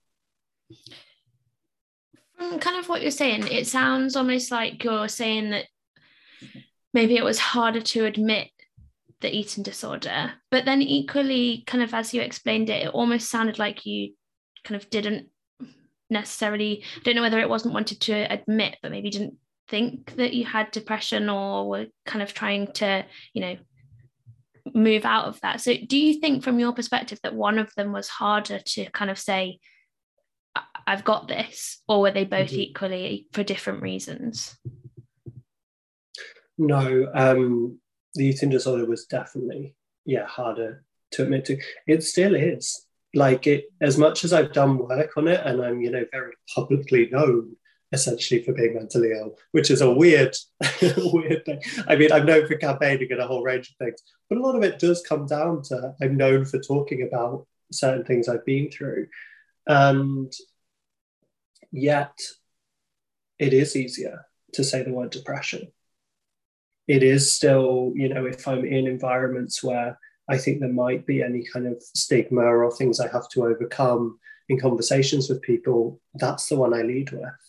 From 2.37 2.59
kind 2.59 2.77
of 2.77 2.89
what 2.89 3.01
you're 3.01 3.11
saying, 3.11 3.47
it 3.47 3.67
sounds 3.67 4.17
almost 4.17 4.51
like 4.51 4.83
you're 4.83 5.07
saying 5.07 5.51
that 5.51 5.65
maybe 6.93 7.15
it 7.15 7.23
was 7.23 7.39
harder 7.39 7.79
to 7.79 8.05
admit 8.05 8.49
the 9.21 9.33
eating 9.33 9.63
disorder, 9.63 10.33
but 10.51 10.65
then 10.65 10.81
equally, 10.81 11.63
kind 11.65 11.81
of 11.81 11.93
as 11.93 12.13
you 12.13 12.21
explained 12.21 12.69
it, 12.69 12.87
it 12.87 12.89
almost 12.89 13.29
sounded 13.29 13.57
like 13.57 13.85
you 13.85 14.13
kind 14.65 14.79
of 14.79 14.89
didn't 14.89 15.27
necessarily 16.09 16.83
I 16.97 17.03
don't 17.03 17.15
know 17.15 17.21
whether 17.21 17.39
it 17.39 17.49
wasn't 17.49 17.73
wanted 17.73 18.01
to 18.01 18.13
admit 18.13 18.77
but 18.81 18.91
maybe 18.91 19.09
didn't 19.09 19.37
think 19.69 20.15
that 20.15 20.33
you 20.33 20.45
had 20.45 20.71
depression 20.71 21.29
or 21.29 21.67
were 21.67 21.85
kind 22.05 22.21
of 22.21 22.33
trying 22.33 22.71
to 22.73 23.05
you 23.33 23.41
know 23.41 23.57
move 24.73 25.05
out 25.05 25.25
of 25.25 25.39
that. 25.41 25.61
So 25.61 25.73
do 25.75 25.97
you 25.97 26.19
think 26.19 26.43
from 26.43 26.59
your 26.59 26.73
perspective 26.73 27.19
that 27.23 27.35
one 27.35 27.59
of 27.59 27.73
them 27.75 27.91
was 27.91 28.07
harder 28.07 28.59
to 28.59 28.89
kind 28.91 29.11
of 29.11 29.19
say 29.19 29.59
I've 30.85 31.03
got 31.03 31.27
this 31.27 31.81
or 31.87 32.01
were 32.01 32.11
they 32.11 32.25
both 32.25 32.49
mm-hmm. 32.49 32.59
equally 32.59 33.27
for 33.33 33.43
different 33.43 33.81
reasons? 33.81 34.57
No 36.57 37.11
um 37.13 37.79
the 38.15 38.25
eating 38.25 38.49
disorder 38.49 38.85
was 38.85 39.05
definitely 39.05 39.75
yeah 40.05 40.25
harder 40.25 40.83
to 41.11 41.23
admit 41.23 41.45
to. 41.45 41.57
It 41.87 42.03
still 42.03 42.35
is 42.35 42.85
like 43.13 43.47
it 43.47 43.65
as 43.81 43.97
much 43.97 44.23
as 44.23 44.33
I've 44.33 44.53
done 44.53 44.77
work 44.77 45.11
on 45.17 45.27
it 45.27 45.41
and 45.45 45.61
I'm, 45.61 45.81
you 45.81 45.91
know, 45.91 46.05
very 46.11 46.33
publicly 46.53 47.09
known 47.11 47.55
essentially 47.91 48.41
for 48.41 48.53
being 48.53 48.73
mentally 48.73 49.11
ill, 49.11 49.37
which 49.51 49.69
is 49.69 49.81
a 49.81 49.93
weird, 49.93 50.35
weird 50.97 51.45
thing. 51.45 51.61
I 51.87 51.95
mean, 51.95 52.11
I'm 52.11 52.25
known 52.25 52.47
for 52.47 52.55
campaigning 52.55 53.11
and 53.11 53.21
a 53.21 53.27
whole 53.27 53.43
range 53.43 53.69
of 53.69 53.75
things, 53.75 54.01
but 54.29 54.39
a 54.39 54.41
lot 54.41 54.55
of 54.55 54.63
it 54.63 54.79
does 54.79 55.03
come 55.07 55.27
down 55.27 55.61
to 55.65 55.93
I'm 56.01 56.17
known 56.17 56.43
for 56.43 56.59
talking 56.59 57.03
about 57.03 57.45
certain 57.71 58.03
things 58.03 58.27
I've 58.27 58.45
been 58.45 58.71
through. 58.71 59.07
And 59.67 60.33
yet 61.71 62.17
it 63.37 63.53
is 63.53 63.75
easier 63.75 64.25
to 64.53 64.63
say 64.63 64.83
the 64.83 64.91
word 64.91 65.11
depression. 65.11 65.71
It 66.87 67.03
is 67.03 67.33
still, 67.33 67.93
you 67.95 68.09
know, 68.09 68.25
if 68.25 68.47
I'm 68.47 68.65
in 68.65 68.87
environments 68.87 69.63
where 69.63 69.99
I 70.33 70.37
think 70.37 70.59
there 70.59 70.81
might 70.83 71.05
be 71.05 71.21
any 71.21 71.43
kind 71.43 71.67
of 71.67 71.81
stigma 71.81 72.41
or 72.41 72.71
things 72.71 72.99
I 72.99 73.07
have 73.11 73.29
to 73.29 73.45
overcome 73.45 74.19
in 74.49 74.59
conversations 74.59 75.29
with 75.29 75.43
people, 75.43 76.01
that's 76.15 76.47
the 76.47 76.57
one 76.57 76.73
I 76.73 76.81
lead 76.81 77.11
with. 77.11 77.43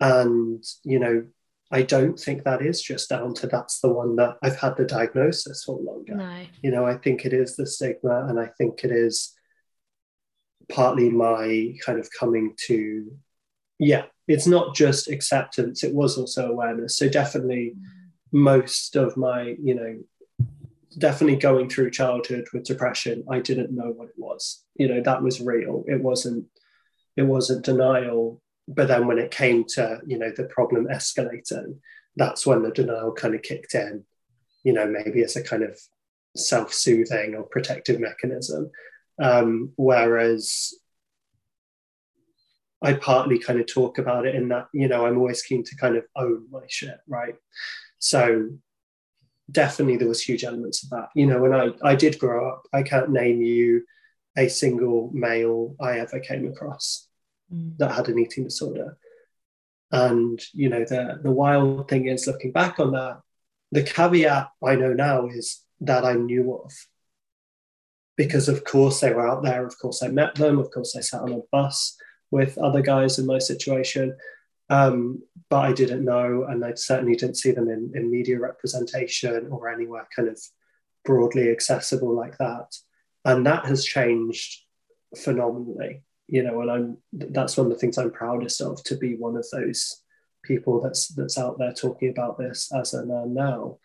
And, 0.00 0.64
you 0.82 0.98
know, 0.98 1.26
I 1.70 1.82
don't 1.82 2.18
think 2.18 2.42
that 2.42 2.60
is 2.60 2.82
just 2.82 3.08
down 3.08 3.34
to 3.34 3.46
that's 3.46 3.78
the 3.78 3.92
one 3.92 4.16
that 4.16 4.36
I've 4.42 4.58
had 4.58 4.76
the 4.76 4.84
diagnosis 4.84 5.62
for 5.64 5.78
longer. 5.78 6.16
No. 6.16 6.42
You 6.60 6.72
know, 6.72 6.84
I 6.84 6.96
think 6.98 7.24
it 7.24 7.32
is 7.32 7.54
the 7.54 7.66
stigma, 7.66 8.26
and 8.26 8.40
I 8.40 8.46
think 8.58 8.82
it 8.82 8.90
is 8.90 9.32
partly 10.68 11.08
my 11.08 11.74
kind 11.84 12.00
of 12.00 12.08
coming 12.18 12.54
to, 12.66 13.12
yeah, 13.78 14.06
it's 14.26 14.48
not 14.48 14.74
just 14.74 15.08
acceptance, 15.08 15.84
it 15.84 15.94
was 15.94 16.18
also 16.18 16.50
awareness. 16.50 16.96
So, 16.96 17.08
definitely, 17.08 17.74
mm. 17.76 17.82
most 18.32 18.96
of 18.96 19.16
my, 19.16 19.54
you 19.62 19.76
know, 19.76 19.98
definitely 20.98 21.36
going 21.36 21.68
through 21.68 21.90
childhood 21.90 22.46
with 22.52 22.64
depression, 22.64 23.24
I 23.30 23.40
didn't 23.40 23.74
know 23.74 23.90
what 23.90 24.08
it 24.08 24.14
was. 24.16 24.64
You 24.76 24.88
know, 24.88 25.00
that 25.02 25.22
was 25.22 25.40
real. 25.40 25.84
It 25.86 26.02
wasn't, 26.02 26.46
it 27.16 27.22
wasn't 27.22 27.64
denial 27.64 28.40
but 28.68 28.88
then 28.88 29.06
when 29.06 29.18
it 29.18 29.30
came 29.30 29.64
to 29.64 30.00
you 30.06 30.18
know 30.18 30.30
the 30.36 30.44
problem 30.44 30.86
escalating 30.86 31.78
that's 32.16 32.46
when 32.46 32.62
the 32.62 32.70
denial 32.70 33.12
kind 33.12 33.34
of 33.34 33.42
kicked 33.42 33.74
in 33.74 34.04
you 34.64 34.72
know 34.72 34.86
maybe 34.86 35.22
as 35.22 35.36
a 35.36 35.42
kind 35.42 35.62
of 35.62 35.78
self-soothing 36.36 37.34
or 37.34 37.44
protective 37.44 38.00
mechanism 38.00 38.70
um, 39.22 39.72
whereas 39.76 40.74
I 42.82 42.92
partly 42.92 43.38
kind 43.38 43.58
of 43.58 43.66
talk 43.66 43.96
about 43.96 44.26
it 44.26 44.34
in 44.34 44.48
that 44.48 44.68
you 44.72 44.88
know 44.88 45.06
I'm 45.06 45.18
always 45.18 45.42
keen 45.42 45.64
to 45.64 45.76
kind 45.76 45.96
of 45.96 46.04
own 46.16 46.46
my 46.50 46.64
shit 46.68 46.98
right 47.08 47.36
so 47.98 48.50
definitely 49.50 49.96
there 49.96 50.08
was 50.08 50.22
huge 50.22 50.44
elements 50.44 50.82
of 50.82 50.90
that 50.90 51.08
you 51.14 51.26
know 51.26 51.40
when 51.40 51.54
I 51.54 51.70
I 51.82 51.94
did 51.94 52.18
grow 52.18 52.50
up 52.50 52.66
I 52.72 52.82
can't 52.82 53.10
name 53.10 53.42
you 53.42 53.84
a 54.36 54.48
single 54.48 55.10
male 55.12 55.74
I 55.80 55.98
ever 55.98 56.20
came 56.20 56.46
across 56.46 57.08
mm. 57.52 57.76
that 57.78 57.92
had 57.92 58.08
an 58.08 58.18
eating 58.18 58.44
disorder. 58.44 58.98
And 59.90 60.40
you 60.52 60.68
know, 60.68 60.84
the 60.84 61.20
the 61.22 61.30
wild 61.30 61.88
thing 61.88 62.06
is 62.06 62.26
looking 62.26 62.52
back 62.52 62.78
on 62.78 62.92
that, 62.92 63.20
the 63.72 63.82
caveat 63.82 64.50
I 64.64 64.74
know 64.76 64.92
now 64.92 65.26
is 65.28 65.62
that 65.80 66.04
I 66.04 66.14
knew 66.14 66.54
of. 66.54 66.72
Because 68.16 68.48
of 68.48 68.64
course 68.64 69.00
they 69.00 69.12
were 69.12 69.28
out 69.28 69.42
there, 69.42 69.64
of 69.66 69.78
course 69.78 70.02
I 70.02 70.08
met 70.08 70.34
them, 70.34 70.58
of 70.58 70.70
course 70.70 70.96
I 70.96 71.00
sat 71.00 71.20
on 71.20 71.32
a 71.32 71.40
bus 71.52 71.96
with 72.30 72.58
other 72.58 72.82
guys 72.82 73.18
in 73.18 73.26
my 73.26 73.38
situation. 73.38 74.16
Um, 74.68 75.22
but 75.48 75.60
I 75.60 75.72
didn't 75.72 76.04
know, 76.04 76.44
and 76.48 76.64
I 76.64 76.74
certainly 76.74 77.16
didn't 77.16 77.36
see 77.36 77.52
them 77.52 77.68
in, 77.68 77.92
in 77.94 78.10
media 78.10 78.38
representation 78.38 79.48
or 79.50 79.68
anywhere 79.68 80.08
kind 80.14 80.28
of 80.28 80.40
broadly 81.04 81.50
accessible 81.50 82.14
like 82.14 82.36
that. 82.38 82.74
And 83.24 83.46
that 83.46 83.66
has 83.66 83.84
changed 83.84 84.62
phenomenally 85.16 86.02
you 86.28 86.42
know, 86.42 86.60
and 86.60 86.70
I'm 86.70 86.96
that's 87.12 87.56
one 87.56 87.66
of 87.66 87.72
the 87.72 87.78
things 87.78 87.98
I'm 87.98 88.10
proudest 88.10 88.60
of 88.60 88.82
to 88.84 88.96
be 88.96 89.14
one 89.14 89.36
of 89.36 89.46
those 89.52 90.02
people 90.42 90.80
that's 90.80 91.08
that's 91.08 91.38
out 91.38 91.58
there 91.58 91.72
talking 91.72 92.10
about 92.10 92.38
this 92.38 92.70
as 92.72 92.94
a 92.94 93.06
man 93.06 93.34
now. 93.34 93.78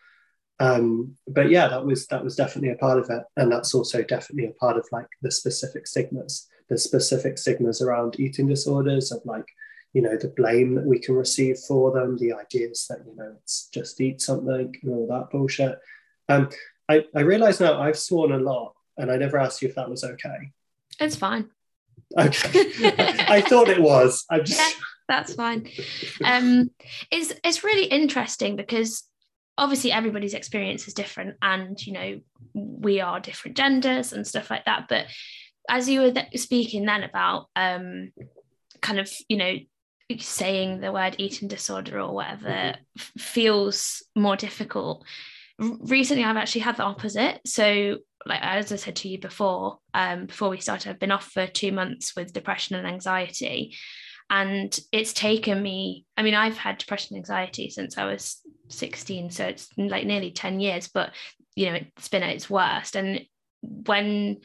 Um, 0.60 1.16
but 1.26 1.50
yeah, 1.50 1.68
that 1.68 1.84
was 1.84 2.06
that 2.08 2.24
was 2.24 2.36
definitely 2.36 2.70
a 2.70 2.76
part 2.76 2.98
of 2.98 3.10
it, 3.10 3.22
and 3.36 3.50
that's 3.50 3.74
also 3.74 4.02
definitely 4.02 4.46
a 4.46 4.54
part 4.54 4.76
of 4.76 4.86
like 4.90 5.08
the 5.22 5.30
specific 5.30 5.86
stigmas, 5.86 6.48
the 6.68 6.78
specific 6.78 7.38
stigmas 7.38 7.80
around 7.80 8.18
eating 8.18 8.48
disorders 8.48 9.12
of 9.12 9.22
like 9.24 9.46
you 9.92 10.02
know 10.02 10.16
the 10.16 10.28
blame 10.28 10.74
that 10.74 10.86
we 10.86 10.98
can 10.98 11.14
receive 11.14 11.58
for 11.58 11.92
them, 11.92 12.16
the 12.18 12.32
ideas 12.32 12.86
that 12.88 13.00
you 13.06 13.14
know 13.16 13.34
it's 13.42 13.68
just 13.68 14.00
eat 14.00 14.20
something 14.20 14.74
and 14.82 14.92
all 14.92 15.06
that 15.08 15.30
bullshit. 15.30 15.78
Um, 16.28 16.48
I 16.88 17.04
I 17.14 17.20
realize 17.20 17.60
now 17.60 17.80
I've 17.80 17.98
sworn 17.98 18.32
a 18.32 18.38
lot, 18.38 18.74
and 18.96 19.10
I 19.10 19.16
never 19.16 19.38
asked 19.38 19.62
you 19.62 19.68
if 19.68 19.74
that 19.74 19.90
was 19.90 20.04
okay. 20.04 20.52
It's 21.00 21.16
fine. 21.16 21.50
Okay. 22.18 22.72
I 23.28 23.40
thought 23.40 23.68
it 23.68 23.80
was. 23.80 24.24
I 24.30 24.40
just 24.40 24.58
yeah, 24.58 24.84
that's 25.08 25.34
fine. 25.34 25.68
Um 26.24 26.70
it's 27.10 27.32
it's 27.44 27.64
really 27.64 27.84
interesting 27.84 28.56
because 28.56 29.04
obviously 29.58 29.92
everybody's 29.92 30.34
experience 30.34 30.88
is 30.88 30.94
different 30.94 31.36
and 31.42 31.84
you 31.86 31.92
know 31.92 32.20
we 32.54 33.00
are 33.00 33.20
different 33.20 33.56
genders 33.56 34.12
and 34.12 34.26
stuff 34.26 34.50
like 34.50 34.64
that 34.64 34.86
but 34.88 35.06
as 35.68 35.88
you 35.88 36.00
were 36.00 36.10
th- 36.10 36.40
speaking 36.40 36.86
then 36.86 37.02
about 37.02 37.48
um 37.54 38.10
kind 38.80 38.98
of 38.98 39.12
you 39.28 39.36
know 39.36 39.54
saying 40.18 40.80
the 40.80 40.92
word 40.92 41.16
eating 41.18 41.48
disorder 41.48 42.00
or 42.00 42.14
whatever 42.14 42.48
mm-hmm. 42.48 43.18
feels 43.18 44.02
more 44.14 44.36
difficult 44.36 45.04
recently 45.58 46.24
i've 46.24 46.36
actually 46.36 46.60
had 46.60 46.76
the 46.76 46.82
opposite 46.82 47.40
so 47.46 47.98
like 48.26 48.40
as 48.42 48.72
I 48.72 48.76
said 48.76 48.96
to 48.96 49.08
you 49.08 49.18
before, 49.18 49.78
um, 49.94 50.26
before 50.26 50.48
we 50.48 50.60
started, 50.60 50.90
I've 50.90 50.98
been 50.98 51.12
off 51.12 51.30
for 51.30 51.46
two 51.46 51.72
months 51.72 52.14
with 52.16 52.32
depression 52.32 52.76
and 52.76 52.86
anxiety. 52.86 53.76
And 54.30 54.78
it's 54.92 55.12
taken 55.12 55.62
me, 55.62 56.06
I 56.16 56.22
mean, 56.22 56.34
I've 56.34 56.56
had 56.56 56.78
depression 56.78 57.16
and 57.16 57.22
anxiety 57.22 57.68
since 57.68 57.98
I 57.98 58.04
was 58.04 58.40
16. 58.68 59.30
So 59.30 59.46
it's 59.46 59.68
like 59.76 60.06
nearly 60.06 60.30
10 60.30 60.60
years, 60.60 60.88
but 60.88 61.12
you 61.54 61.66
know, 61.66 61.78
it's 61.96 62.08
been 62.08 62.22
at 62.22 62.34
its 62.34 62.48
worst. 62.48 62.96
And 62.96 63.26
when 63.60 64.38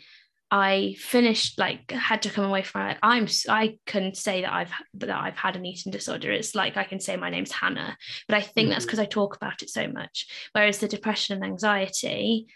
I 0.49 0.95
finished, 0.97 1.59
like, 1.59 1.91
had 1.91 2.21
to 2.21 2.29
come 2.29 2.45
away 2.45 2.63
from 2.63 2.87
it. 2.87 2.97
I'm, 3.03 3.27
I 3.49 3.77
can 3.85 4.13
say 4.13 4.41
that 4.41 4.53
I've 4.53 4.71
that 4.95 5.09
I've 5.09 5.35
had 5.35 5.55
an 5.55 5.65
eating 5.65 5.91
disorder. 5.91 6.31
It's 6.31 6.55
like 6.55 6.77
I 6.77 6.83
can 6.85 6.99
say 6.99 7.17
my 7.17 7.29
name's 7.29 7.51
Hannah, 7.51 7.97
but 8.27 8.37
I 8.37 8.41
think 8.41 8.65
mm-hmm. 8.65 8.69
that's 8.71 8.85
because 8.85 8.99
I 8.99 9.05
talk 9.05 9.35
about 9.35 9.61
it 9.61 9.69
so 9.69 9.87
much. 9.87 10.27
Whereas 10.53 10.77
the 10.77 10.87
depression 10.87 11.35
and 11.35 11.45
anxiety, 11.45 12.47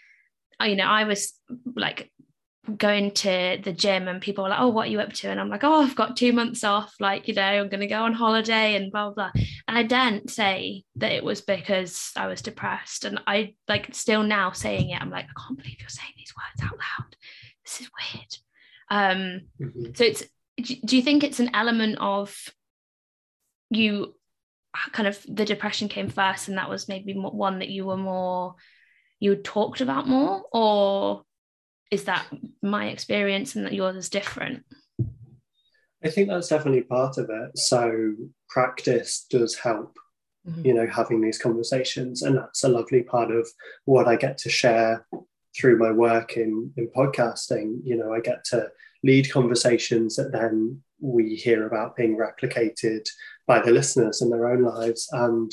you 0.62 0.76
know, 0.76 0.86
I 0.86 1.04
was 1.04 1.34
like 1.74 2.10
going 2.76 3.10
to 3.10 3.58
the 3.62 3.72
gym 3.72 4.06
and 4.06 4.22
people 4.22 4.44
were 4.44 4.50
like, 4.50 4.60
oh, 4.60 4.68
what 4.68 4.86
are 4.86 4.90
you 4.90 5.00
up 5.00 5.12
to? 5.12 5.28
And 5.28 5.40
I'm 5.40 5.48
like, 5.48 5.64
oh, 5.64 5.82
I've 5.82 5.96
got 5.96 6.16
two 6.16 6.32
months 6.32 6.62
off. 6.62 6.94
Like, 7.00 7.26
you 7.26 7.34
know, 7.34 7.42
I'm 7.42 7.68
going 7.68 7.80
to 7.80 7.88
go 7.88 8.02
on 8.02 8.12
holiday 8.12 8.76
and 8.76 8.92
blah, 8.92 9.10
blah, 9.10 9.30
blah. 9.32 9.42
And 9.66 9.76
I 9.76 9.82
didn't 9.82 10.30
say 10.30 10.84
that 10.96 11.12
it 11.12 11.24
was 11.24 11.40
because 11.40 12.12
I 12.16 12.28
was 12.28 12.40
depressed. 12.40 13.04
And 13.04 13.20
I 13.26 13.54
like 13.68 13.92
still 13.94 14.22
now 14.22 14.52
saying 14.52 14.90
it, 14.90 15.00
I'm 15.00 15.10
like, 15.10 15.24
I 15.24 15.40
can't 15.40 15.58
believe 15.58 15.76
you're 15.80 15.88
saying 15.88 16.12
these 16.16 16.32
words 16.36 16.70
out 16.70 16.78
loud. 16.78 17.16
This 17.64 17.80
is 17.80 17.90
weird. 18.14 18.36
Um, 18.90 19.40
mm-hmm. 19.60 19.94
So 19.94 20.04
it's, 20.04 20.24
do 20.62 20.96
you 20.96 21.02
think 21.02 21.24
it's 21.24 21.40
an 21.40 21.54
element 21.54 21.98
of 22.00 22.36
you 23.70 24.14
kind 24.92 25.08
of 25.08 25.24
the 25.28 25.44
depression 25.44 25.88
came 25.88 26.08
first 26.08 26.48
and 26.48 26.56
that 26.56 26.68
was 26.68 26.88
maybe 26.88 27.14
one 27.14 27.58
that 27.58 27.68
you 27.68 27.84
were 27.84 27.96
more 27.96 28.54
you 29.20 29.36
talked 29.36 29.80
about 29.80 30.08
more 30.08 30.42
or 30.52 31.22
is 31.90 32.04
that 32.04 32.26
my 32.62 32.88
experience 32.88 33.54
and 33.54 33.66
that 33.66 33.74
yours 33.74 33.96
is 33.96 34.08
different 34.08 34.64
i 36.02 36.08
think 36.08 36.28
that's 36.28 36.48
definitely 36.48 36.82
part 36.82 37.18
of 37.18 37.28
it 37.30 37.58
so 37.58 38.14
practice 38.48 39.26
does 39.30 39.54
help 39.56 39.96
mm-hmm. 40.48 40.66
you 40.66 40.74
know 40.74 40.86
having 40.86 41.20
these 41.20 41.38
conversations 41.38 42.22
and 42.22 42.36
that's 42.36 42.64
a 42.64 42.68
lovely 42.68 43.02
part 43.02 43.30
of 43.30 43.46
what 43.84 44.08
i 44.08 44.16
get 44.16 44.38
to 44.38 44.48
share 44.48 45.06
through 45.56 45.78
my 45.78 45.90
work 45.90 46.36
in 46.36 46.72
in 46.76 46.88
podcasting 46.96 47.78
you 47.84 47.96
know 47.96 48.12
i 48.12 48.20
get 48.20 48.44
to 48.44 48.68
lead 49.04 49.30
conversations 49.30 50.16
that 50.16 50.32
then 50.32 50.80
we 51.00 51.34
hear 51.34 51.66
about 51.66 51.96
being 51.96 52.16
replicated 52.16 53.06
by 53.46 53.60
the 53.60 53.72
listeners 53.72 54.22
in 54.22 54.30
their 54.30 54.46
own 54.46 54.62
lives. 54.62 55.08
And 55.12 55.52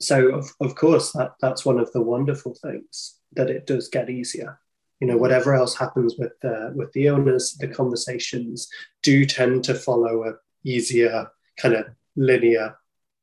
so 0.00 0.34
of, 0.34 0.50
of 0.60 0.74
course 0.74 1.12
that 1.12 1.32
that's 1.40 1.64
one 1.64 1.78
of 1.78 1.90
the 1.92 2.02
wonderful 2.02 2.54
things 2.60 3.18
that 3.32 3.48
it 3.48 3.66
does 3.66 3.88
get 3.88 4.10
easier. 4.10 4.58
You 5.00 5.06
know 5.06 5.16
whatever 5.16 5.54
else 5.54 5.76
happens 5.76 6.16
with 6.18 6.32
the 6.40 6.72
with 6.74 6.90
the 6.92 7.06
illness 7.06 7.56
the 7.58 7.68
conversations 7.68 8.66
do 9.02 9.26
tend 9.26 9.62
to 9.64 9.74
follow 9.74 10.24
a 10.24 10.32
easier 10.64 11.28
kind 11.58 11.74
of 11.74 11.86
linear 12.16 12.76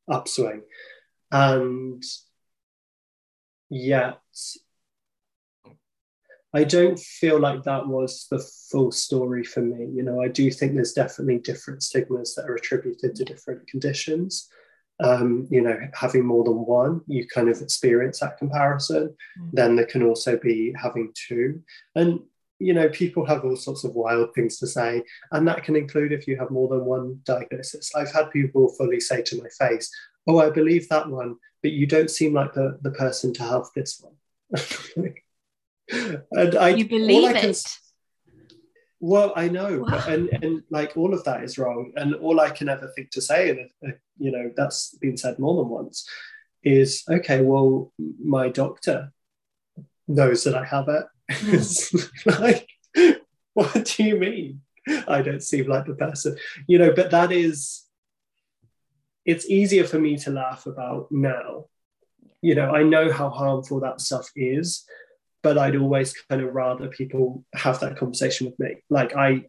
upswing. 0.07 0.61
And 1.31 2.03
yet 3.69 4.19
I 6.53 6.63
don't 6.63 6.99
feel 6.99 7.39
like 7.39 7.63
that 7.63 7.87
was 7.87 8.27
the 8.29 8.39
full 8.71 8.91
story 8.91 9.43
for 9.43 9.61
me. 9.61 9.89
You 9.93 10.03
know, 10.03 10.21
I 10.21 10.27
do 10.27 10.51
think 10.51 10.73
there's 10.73 10.93
definitely 10.93 11.39
different 11.39 11.81
stigmas 11.81 12.35
that 12.35 12.49
are 12.49 12.55
attributed 12.55 13.15
to 13.15 13.25
different 13.25 13.67
conditions 13.67 14.49
um, 14.99 15.47
you 15.49 15.61
know, 15.61 15.77
having 15.93 16.25
more 16.25 16.43
than 16.43 16.65
one, 16.65 17.01
you 17.07 17.27
kind 17.27 17.49
of 17.49 17.61
experience 17.61 18.19
that 18.19 18.37
comparison. 18.37 19.15
Mm-hmm. 19.39 19.49
Then 19.53 19.75
there 19.75 19.85
can 19.85 20.03
also 20.03 20.37
be 20.37 20.73
having 20.81 21.11
two. 21.13 21.61
And, 21.95 22.19
you 22.59 22.73
know, 22.73 22.89
people 22.89 23.25
have 23.25 23.43
all 23.43 23.55
sorts 23.55 23.83
of 23.83 23.95
wild 23.95 24.33
things 24.33 24.57
to 24.59 24.67
say. 24.67 25.03
And 25.31 25.47
that 25.47 25.63
can 25.63 25.75
include 25.75 26.11
if 26.11 26.27
you 26.27 26.37
have 26.37 26.51
more 26.51 26.69
than 26.69 26.85
one 26.85 27.19
diagnosis. 27.25 27.93
I've 27.95 28.13
had 28.13 28.31
people 28.31 28.73
fully 28.77 28.99
say 28.99 29.21
to 29.23 29.41
my 29.41 29.49
face, 29.59 29.91
Oh, 30.25 30.39
I 30.39 30.49
believe 30.49 30.87
that 30.87 31.09
one, 31.09 31.35
but 31.61 31.71
you 31.71 31.85
don't 31.85 32.09
seem 32.09 32.33
like 32.33 32.53
the, 32.53 32.77
the 32.81 32.91
person 32.91 33.33
to 33.33 33.43
have 33.43 33.65
this 33.75 34.01
one. 34.01 35.13
and 35.89 36.55
I 36.55 36.69
you 36.69 36.87
believe 36.87 37.29
I 37.29 37.33
can, 37.33 37.49
it. 37.49 37.77
well, 38.99 39.33
I 39.35 39.49
know, 39.49 39.79
wow. 39.79 39.89
but, 39.89 40.07
and 40.07 40.29
and 40.41 40.63
like 40.69 40.95
all 40.95 41.13
of 41.13 41.23
that 41.25 41.43
is 41.43 41.57
wrong, 41.57 41.91
and 41.95 42.15
all 42.15 42.39
I 42.39 42.49
can 42.49 42.69
ever 42.69 42.91
think 42.95 43.11
to 43.11 43.21
say, 43.21 43.49
and 43.49 43.69
uh, 43.87 43.97
you 44.17 44.31
know 44.31 44.51
that's 44.55 44.95
been 45.01 45.17
said 45.17 45.39
more 45.39 45.57
than 45.57 45.69
once, 45.69 46.07
is 46.63 47.03
okay. 47.09 47.41
Well, 47.41 47.91
my 48.23 48.49
doctor 48.49 49.11
knows 50.07 50.43
that 50.43 50.55
I 50.55 50.65
have 50.65 50.87
it. 50.89 51.05
Mm. 51.33 52.39
like, 52.39 52.67
what 53.53 53.93
do 53.95 54.03
you 54.03 54.17
mean? 54.19 54.61
I 55.07 55.21
don't 55.21 55.41
seem 55.41 55.67
like 55.67 55.85
the 55.85 55.95
person, 55.95 56.37
you 56.67 56.77
know. 56.77 56.93
But 56.93 57.11
that 57.11 57.31
is, 57.31 57.85
it's 59.25 59.49
easier 59.49 59.85
for 59.85 59.99
me 59.99 60.17
to 60.17 60.31
laugh 60.31 60.65
about 60.65 61.07
now. 61.11 61.65
You 62.41 62.55
know, 62.55 62.71
I 62.71 62.83
know 62.83 63.11
how 63.11 63.29
harmful 63.29 63.79
that 63.79 64.01
stuff 64.01 64.29
is, 64.35 64.83
but 65.43 65.57
I'd 65.57 65.75
always 65.75 66.13
kind 66.29 66.41
of 66.41 66.55
rather 66.55 66.87
people 66.87 67.43
have 67.53 67.79
that 67.81 67.97
conversation 67.97 68.47
with 68.47 68.57
me. 68.59 68.77
Like 68.89 69.15
I 69.15 69.45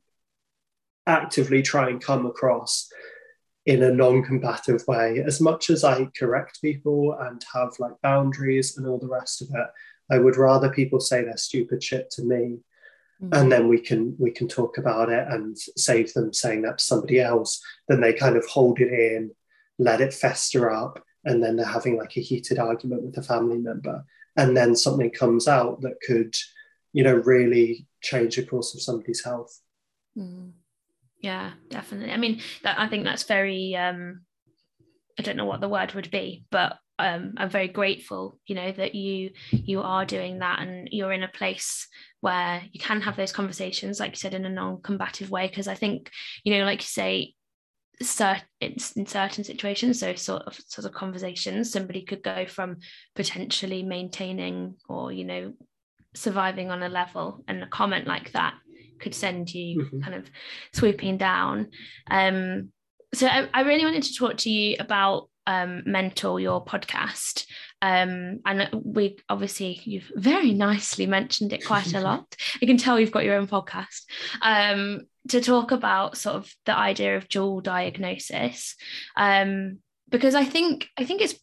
actively 1.06 1.62
try 1.62 1.88
and 1.88 2.02
come 2.02 2.26
across 2.26 2.90
in 3.64 3.82
a 3.82 3.92
non-combative 3.92 4.82
way 4.86 5.22
as 5.24 5.40
much 5.40 5.70
as 5.70 5.84
I 5.84 6.08
correct 6.18 6.60
people 6.60 7.16
and 7.18 7.42
have 7.54 7.70
like 7.78 7.92
boundaries 8.02 8.76
and 8.76 8.86
all 8.86 8.98
the 8.98 9.08
rest 9.08 9.40
of 9.40 9.48
it. 9.54 9.66
I 10.10 10.18
would 10.18 10.36
rather 10.36 10.68
people 10.68 11.00
say 11.00 11.24
their 11.24 11.38
stupid 11.38 11.82
shit 11.82 12.10
to 12.12 12.22
me 12.22 12.58
mm-hmm. 13.22 13.32
and 13.32 13.50
then 13.50 13.68
we 13.68 13.80
can 13.80 14.16
we 14.18 14.30
can 14.30 14.48
talk 14.48 14.76
about 14.78 15.08
it 15.08 15.26
and 15.28 15.56
save 15.76 16.12
them 16.12 16.32
saying 16.32 16.62
that 16.62 16.78
to 16.78 16.84
somebody 16.84 17.20
else 17.20 17.62
than 17.88 18.00
they 18.00 18.12
kind 18.12 18.36
of 18.36 18.44
hold 18.46 18.80
it 18.80 18.92
in, 18.92 19.30
let 19.78 20.00
it 20.00 20.12
fester 20.12 20.70
up, 20.70 21.02
and 21.24 21.42
then 21.42 21.56
they're 21.56 21.64
having 21.64 21.96
like 21.96 22.16
a 22.16 22.20
heated 22.20 22.58
argument 22.58 23.02
with 23.02 23.16
a 23.16 23.22
family 23.22 23.58
member 23.58 24.04
and 24.36 24.56
then 24.56 24.74
something 24.74 25.10
comes 25.10 25.48
out 25.48 25.80
that 25.80 26.00
could 26.06 26.34
you 26.92 27.02
know 27.02 27.14
really 27.14 27.86
change 28.02 28.36
the 28.36 28.44
course 28.44 28.74
of 28.74 28.82
somebody's 28.82 29.24
health 29.24 29.60
mm. 30.16 30.50
yeah 31.20 31.52
definitely 31.70 32.12
i 32.12 32.16
mean 32.16 32.40
that 32.62 32.78
i 32.78 32.88
think 32.88 33.04
that's 33.04 33.24
very 33.24 33.74
um 33.76 34.22
i 35.18 35.22
don't 35.22 35.36
know 35.36 35.46
what 35.46 35.60
the 35.60 35.68
word 35.68 35.92
would 35.94 36.10
be 36.10 36.44
but 36.50 36.78
um, 36.98 37.34
I'm 37.36 37.50
very 37.50 37.68
grateful, 37.68 38.38
you 38.46 38.54
know, 38.54 38.70
that 38.70 38.94
you 38.94 39.30
you 39.50 39.82
are 39.82 40.04
doing 40.04 40.38
that 40.38 40.60
and 40.60 40.88
you're 40.92 41.12
in 41.12 41.24
a 41.24 41.28
place 41.28 41.88
where 42.20 42.62
you 42.70 42.78
can 42.78 43.00
have 43.00 43.16
those 43.16 43.32
conversations, 43.32 43.98
like 43.98 44.12
you 44.12 44.16
said, 44.16 44.34
in 44.34 44.44
a 44.44 44.50
non-combative 44.50 45.30
way. 45.30 45.48
Because 45.48 45.66
I 45.66 45.74
think, 45.74 46.10
you 46.44 46.56
know, 46.56 46.64
like 46.64 46.82
you 46.82 46.86
say, 46.86 47.33
certain 48.02 48.44
in 48.60 49.06
certain 49.06 49.44
situations 49.44 50.00
so 50.00 50.14
sort 50.14 50.42
of 50.42 50.58
sort 50.66 50.84
of 50.84 50.92
conversations 50.92 51.70
somebody 51.70 52.02
could 52.02 52.22
go 52.22 52.44
from 52.44 52.76
potentially 53.14 53.82
maintaining 53.82 54.74
or 54.88 55.12
you 55.12 55.24
know 55.24 55.52
surviving 56.14 56.70
on 56.70 56.82
a 56.82 56.88
level 56.88 57.44
and 57.48 57.62
a 57.62 57.66
comment 57.68 58.06
like 58.06 58.32
that 58.32 58.54
could 59.00 59.14
send 59.14 59.52
you 59.52 59.82
mm-hmm. 59.82 60.00
kind 60.00 60.14
of 60.14 60.30
swooping 60.72 61.18
down. 61.18 61.68
Um 62.10 62.70
so 63.12 63.28
I, 63.28 63.48
I 63.54 63.60
really 63.62 63.84
wanted 63.84 64.02
to 64.04 64.14
talk 64.14 64.38
to 64.38 64.50
you 64.50 64.76
about 64.80 65.28
um, 65.46 65.82
Mental 65.86 66.40
your 66.40 66.64
podcast. 66.64 67.46
Um, 67.82 68.40
and 68.46 68.68
we 68.72 69.18
obviously 69.28 69.80
you've 69.84 70.10
very 70.16 70.52
nicely 70.52 71.06
mentioned 71.06 71.52
it 71.52 71.66
quite 71.66 71.94
a 71.94 72.00
lot. 72.08 72.34
I 72.60 72.66
can 72.66 72.78
tell 72.78 72.98
you've 72.98 73.12
got 73.12 73.24
your 73.24 73.36
own 73.36 73.46
podcast. 73.46 74.04
Um, 74.42 75.02
to 75.28 75.40
talk 75.40 75.72
about 75.72 76.16
sort 76.16 76.36
of 76.36 76.52
the 76.66 76.76
idea 76.76 77.16
of 77.16 77.28
dual 77.28 77.60
diagnosis 77.60 78.76
um, 79.16 79.78
because 80.10 80.34
i 80.34 80.44
think 80.44 80.88
i 80.98 81.04
think 81.04 81.20
it's 81.22 81.34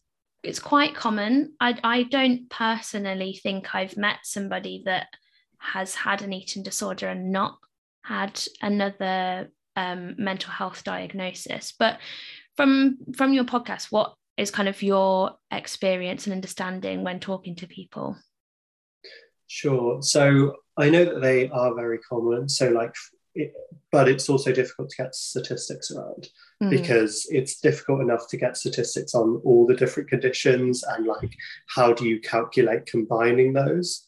it's 0.42 0.58
quite 0.58 0.94
common. 0.94 1.54
I, 1.60 1.78
I 1.84 2.02
don't 2.02 2.50
personally 2.50 3.38
think 3.42 3.74
i've 3.74 3.96
met 3.96 4.18
somebody 4.24 4.82
that 4.86 5.06
has 5.58 5.94
had 5.94 6.22
an 6.22 6.32
eating 6.32 6.62
disorder 6.62 7.08
and 7.08 7.30
not 7.30 7.58
had 8.04 8.42
another 8.60 9.50
um, 9.76 10.16
mental 10.18 10.50
health 10.50 10.82
diagnosis. 10.84 11.72
But 11.78 11.98
from 12.56 12.98
from 13.14 13.32
your 13.32 13.44
podcast 13.44 13.86
what 13.90 14.14
is 14.36 14.50
kind 14.50 14.68
of 14.68 14.82
your 14.82 15.32
experience 15.50 16.26
and 16.26 16.34
understanding 16.34 17.04
when 17.04 17.20
talking 17.20 17.54
to 17.56 17.66
people? 17.66 18.16
Sure. 19.46 20.02
So 20.02 20.56
i 20.76 20.90
know 20.90 21.04
that 21.04 21.20
they 21.20 21.48
are 21.50 21.74
very 21.74 21.98
common. 21.98 22.48
So 22.48 22.70
like 22.70 22.94
it, 23.34 23.54
but 23.90 24.08
it's 24.08 24.28
also 24.28 24.52
difficult 24.52 24.90
to 24.90 25.02
get 25.02 25.14
statistics 25.14 25.90
around 25.90 26.28
mm. 26.62 26.70
because 26.70 27.26
it's 27.30 27.60
difficult 27.60 28.00
enough 28.00 28.28
to 28.28 28.36
get 28.36 28.56
statistics 28.56 29.14
on 29.14 29.40
all 29.44 29.66
the 29.66 29.76
different 29.76 30.08
conditions 30.08 30.82
and 30.82 31.06
like 31.06 31.34
how 31.66 31.92
do 31.92 32.08
you 32.08 32.20
calculate 32.20 32.86
combining 32.86 33.52
those 33.52 34.06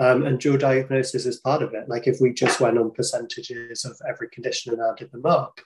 um, 0.00 0.24
and 0.24 0.40
dual 0.40 0.56
diagnosis 0.56 1.26
is 1.26 1.40
part 1.40 1.62
of 1.62 1.74
it 1.74 1.88
like 1.88 2.06
if 2.06 2.18
we 2.20 2.32
just 2.32 2.60
went 2.60 2.78
on 2.78 2.90
percentages 2.90 3.84
of 3.84 3.96
every 4.08 4.28
condition 4.28 4.72
and 4.72 4.82
added 4.82 5.10
them 5.12 5.26
up 5.26 5.60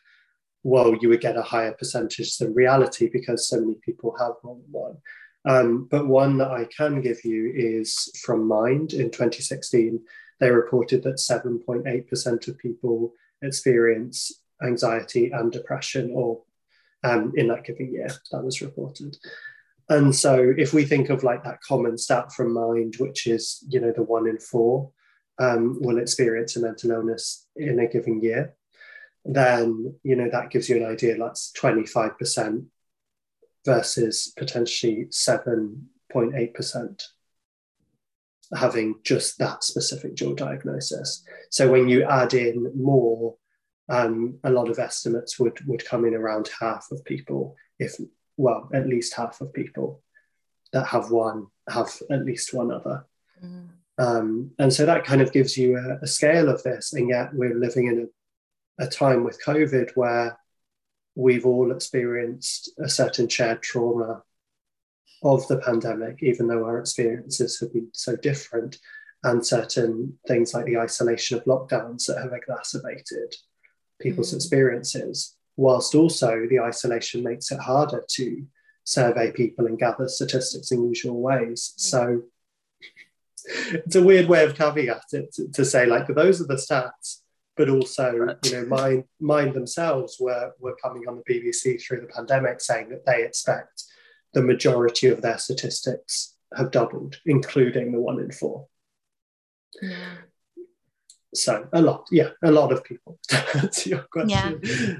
well, 0.66 0.96
you 1.00 1.08
would 1.10 1.20
get 1.20 1.36
a 1.36 1.42
higher 1.42 1.72
percentage 1.72 2.38
than 2.38 2.52
reality 2.52 3.08
because 3.08 3.48
so 3.48 3.60
many 3.60 3.76
people 3.84 4.16
have 4.18 4.32
more 4.42 4.56
than 4.56 4.72
one. 4.72 4.96
Um, 5.44 5.86
but 5.88 6.08
one 6.08 6.38
that 6.38 6.50
I 6.50 6.64
can 6.76 7.00
give 7.00 7.24
you 7.24 7.52
is 7.54 8.10
from 8.24 8.48
Mind 8.48 8.92
in 8.92 9.12
2016. 9.12 10.00
They 10.40 10.50
reported 10.50 11.02
that 11.04 11.16
7.8% 11.16 12.48
of 12.48 12.58
people 12.58 13.12
experience 13.42 14.40
anxiety 14.62 15.30
and 15.30 15.52
depression, 15.52 16.10
or 16.14 16.42
um, 17.04 17.32
in 17.36 17.48
that 17.48 17.64
given 17.64 17.92
year, 17.92 18.08
that 18.32 18.42
was 18.42 18.62
reported. 18.62 19.16
And 19.88 20.14
so, 20.14 20.52
if 20.56 20.74
we 20.74 20.84
think 20.84 21.10
of 21.10 21.22
like 21.22 21.44
that 21.44 21.60
common 21.60 21.96
stat 21.96 22.32
from 22.32 22.52
Mind, 22.52 22.94
which 22.98 23.26
is 23.26 23.64
you 23.68 23.80
know 23.80 23.92
the 23.92 24.02
one 24.02 24.26
in 24.26 24.38
four 24.38 24.90
um, 25.38 25.78
will 25.80 25.98
experience 25.98 26.56
a 26.56 26.60
mental 26.60 26.90
illness 26.90 27.46
in 27.54 27.78
a 27.78 27.86
given 27.86 28.20
year, 28.20 28.54
then 29.24 29.94
you 30.02 30.16
know 30.16 30.28
that 30.30 30.50
gives 30.50 30.68
you 30.68 30.76
an 30.76 30.86
idea 30.86 31.16
that's 31.16 31.52
25% 31.52 32.66
versus 33.64 34.32
potentially 34.36 35.06
7.8% 35.10 37.02
having 38.54 38.96
just 39.02 39.38
that 39.38 39.64
specific 39.64 40.14
dual 40.14 40.34
diagnosis. 40.34 41.24
So 41.50 41.70
when 41.70 41.88
you 41.88 42.04
add 42.04 42.34
in 42.34 42.70
more, 42.76 43.36
um, 43.88 44.38
a 44.44 44.50
lot 44.50 44.68
of 44.68 44.78
estimates 44.78 45.38
would 45.38 45.64
would 45.66 45.84
come 45.84 46.04
in 46.04 46.14
around 46.14 46.50
half 46.60 46.88
of 46.90 47.04
people, 47.04 47.56
if 47.78 47.94
well, 48.36 48.68
at 48.72 48.86
least 48.86 49.14
half 49.14 49.40
of 49.40 49.52
people 49.52 50.02
that 50.72 50.86
have 50.86 51.10
one 51.10 51.46
have 51.68 51.90
at 52.10 52.24
least 52.24 52.52
one 52.52 52.72
other. 52.72 53.06
Mm. 53.44 53.68
Um, 53.98 54.50
and 54.58 54.72
so 54.72 54.84
that 54.84 55.04
kind 55.04 55.22
of 55.22 55.32
gives 55.32 55.56
you 55.56 55.78
a, 55.78 56.04
a, 56.04 56.06
scale 56.06 56.50
of 56.50 56.62
this, 56.62 56.92
and 56.92 57.08
yet 57.08 57.32
we're 57.32 57.54
living 57.54 57.86
in 57.86 58.00
a 58.00 58.06
a 58.78 58.86
time 58.86 59.24
with 59.24 59.42
COVID 59.44 59.92
where 59.94 60.38
we've 61.14 61.46
all 61.46 61.72
experienced 61.72 62.70
a 62.78 62.88
certain 62.88 63.28
shared 63.28 63.62
trauma 63.62 64.22
of 65.22 65.46
the 65.48 65.58
pandemic, 65.58 66.22
even 66.22 66.46
though 66.46 66.64
our 66.64 66.78
experiences 66.78 67.58
have 67.60 67.72
been 67.72 67.88
so 67.92 68.16
different, 68.16 68.78
and 69.24 69.44
certain 69.44 70.18
things 70.28 70.54
like 70.54 70.66
the 70.66 70.78
isolation 70.78 71.36
of 71.36 71.44
lockdowns 71.44 72.06
that 72.06 72.18
have 72.22 72.32
exacerbated 72.32 73.34
people's 74.00 74.32
mm. 74.32 74.36
experiences, 74.36 75.36
whilst 75.56 75.94
also 75.94 76.46
the 76.48 76.60
isolation 76.60 77.22
makes 77.22 77.50
it 77.50 77.58
harder 77.58 78.04
to 78.08 78.44
survey 78.84 79.32
people 79.32 79.66
and 79.66 79.78
gather 79.78 80.08
statistics 80.08 80.70
in 80.70 80.86
usual 80.86 81.20
ways. 81.20 81.74
Mm. 81.76 81.80
So 81.80 82.22
it's 83.72 83.96
a 83.96 84.02
weird 84.02 84.28
way 84.28 84.44
of 84.44 84.54
caveat 84.54 85.02
it 85.12 85.32
to, 85.34 85.48
to 85.52 85.64
say, 85.64 85.86
like, 85.86 86.06
those 86.08 86.40
are 86.40 86.46
the 86.46 86.54
stats 86.54 87.22
but 87.56 87.70
also 87.70 88.36
you 88.44 88.52
know 88.52 88.66
mind 88.66 89.04
mind 89.20 89.54
themselves 89.54 90.18
were 90.20 90.52
were 90.60 90.76
coming 90.76 91.08
on 91.08 91.16
the 91.16 91.34
BBC 91.34 91.82
through 91.82 92.02
the 92.02 92.06
pandemic 92.06 92.60
saying 92.60 92.90
that 92.90 93.04
they 93.06 93.24
expect 93.24 93.84
the 94.36 94.42
majority 94.42 95.08
of 95.08 95.22
their 95.22 95.38
statistics 95.38 96.34
have 96.54 96.70
doubled, 96.70 97.16
including 97.24 97.90
the 97.90 97.98
one 97.98 98.20
in 98.20 98.30
four. 98.30 98.66
Yeah. 99.80 100.18
So 101.34 101.66
a 101.72 101.80
lot, 101.80 102.06
yeah, 102.10 102.28
a 102.44 102.50
lot 102.50 102.70
of 102.70 102.84
people. 102.84 103.18
to 103.28 103.88
your 103.88 104.02
question. 104.12 104.60
Yeah. 104.62 104.96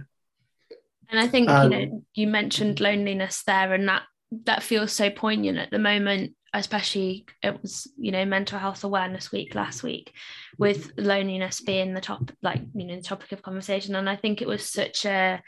And 1.11 1.21
I 1.21 1.29
think 1.29 1.51
um, 1.51 1.71
you 1.71 1.79
know 1.79 2.05
you 2.15 2.27
mentioned 2.29 2.81
loneliness 2.81 3.43
there, 3.47 3.75
and 3.75 3.87
that 3.89 4.05
that 4.45 4.63
feels 4.63 4.93
so 4.93 5.11
poignant 5.11 5.59
at 5.59 5.71
the 5.71 5.79
moment 5.79 6.33
especially 6.53 7.27
it 7.43 7.61
was 7.61 7.87
you 7.99 8.11
know 8.11 8.25
mental 8.25 8.59
health 8.59 8.83
awareness 8.83 9.31
week 9.31 9.55
last 9.55 9.83
week 9.83 10.13
with 10.59 10.91
loneliness 10.97 11.61
being 11.61 11.93
the 11.93 12.01
top 12.01 12.33
like 12.43 12.61
you 12.75 12.87
know 12.87 12.97
the 12.97 13.03
topic 13.03 13.31
of 13.33 13.43
conversation 13.43 13.95
and 13.95 14.09
i 14.09 14.17
think 14.17 14.41
it 14.41 14.49
was 14.49 14.65
such 14.65 15.05
a 15.05 15.41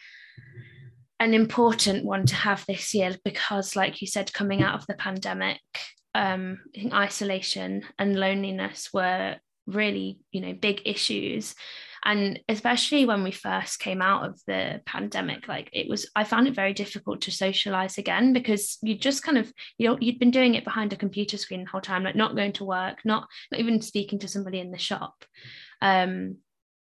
an 1.21 1.35
important 1.35 2.05
one 2.05 2.27
to 2.27 2.35
have 2.35 2.65
this 2.67 2.95
year 2.95 3.17
because 3.25 3.75
like 3.75 4.01
you 4.01 4.07
said 4.07 4.33
coming 4.33 4.63
out 4.63 4.75
of 4.75 4.87
the 4.87 4.95
pandemic 4.95 5.61
um 6.15 6.59
isolation 6.93 7.83
and 7.99 8.19
loneliness 8.19 8.91
were 8.93 9.37
really 9.69 10.19
you 10.33 10.41
know 10.41 10.55
big 10.55 10.83
issues. 10.85 11.55
And 12.05 12.41
especially 12.49 13.05
when 13.05 13.23
we 13.23 13.33
first 13.33 13.81
came 13.81 14.01
out 14.01 14.25
of 14.25 14.41
the 14.47 14.81
pandemic 14.87 15.49
like 15.49 15.69
it 15.73 15.89
was 15.89 16.09
i 16.15 16.23
found 16.23 16.47
it 16.47 16.55
very 16.55 16.73
difficult 16.73 17.21
to 17.23 17.33
socialize 17.33 17.99
again 17.99 18.33
because 18.33 18.79
you 18.83 18.97
just 18.97 19.25
kind 19.25 19.37
of 19.37 19.53
you 19.79 19.89
know 19.89 19.99
you'd 20.01 20.21
been 20.21 20.31
doing 20.31 20.55
it 20.55 20.65
behind 20.65 20.93
a 20.93 20.97
computer 20.97 21.37
screen 21.37 21.65
the 21.65 21.71
whole 21.71 21.81
time 21.81 22.05
like 22.05 22.15
not 22.15 22.37
going 22.37 22.53
to 22.53 22.65
work 22.65 22.99
not 23.05 23.29
not 23.51 23.61
even 23.61 23.83
speaking 23.83 24.21
to 24.21 24.29
somebody 24.29 24.61
in 24.61 24.71
the 24.71 24.79
shop. 24.79 25.25
Um 25.83 26.37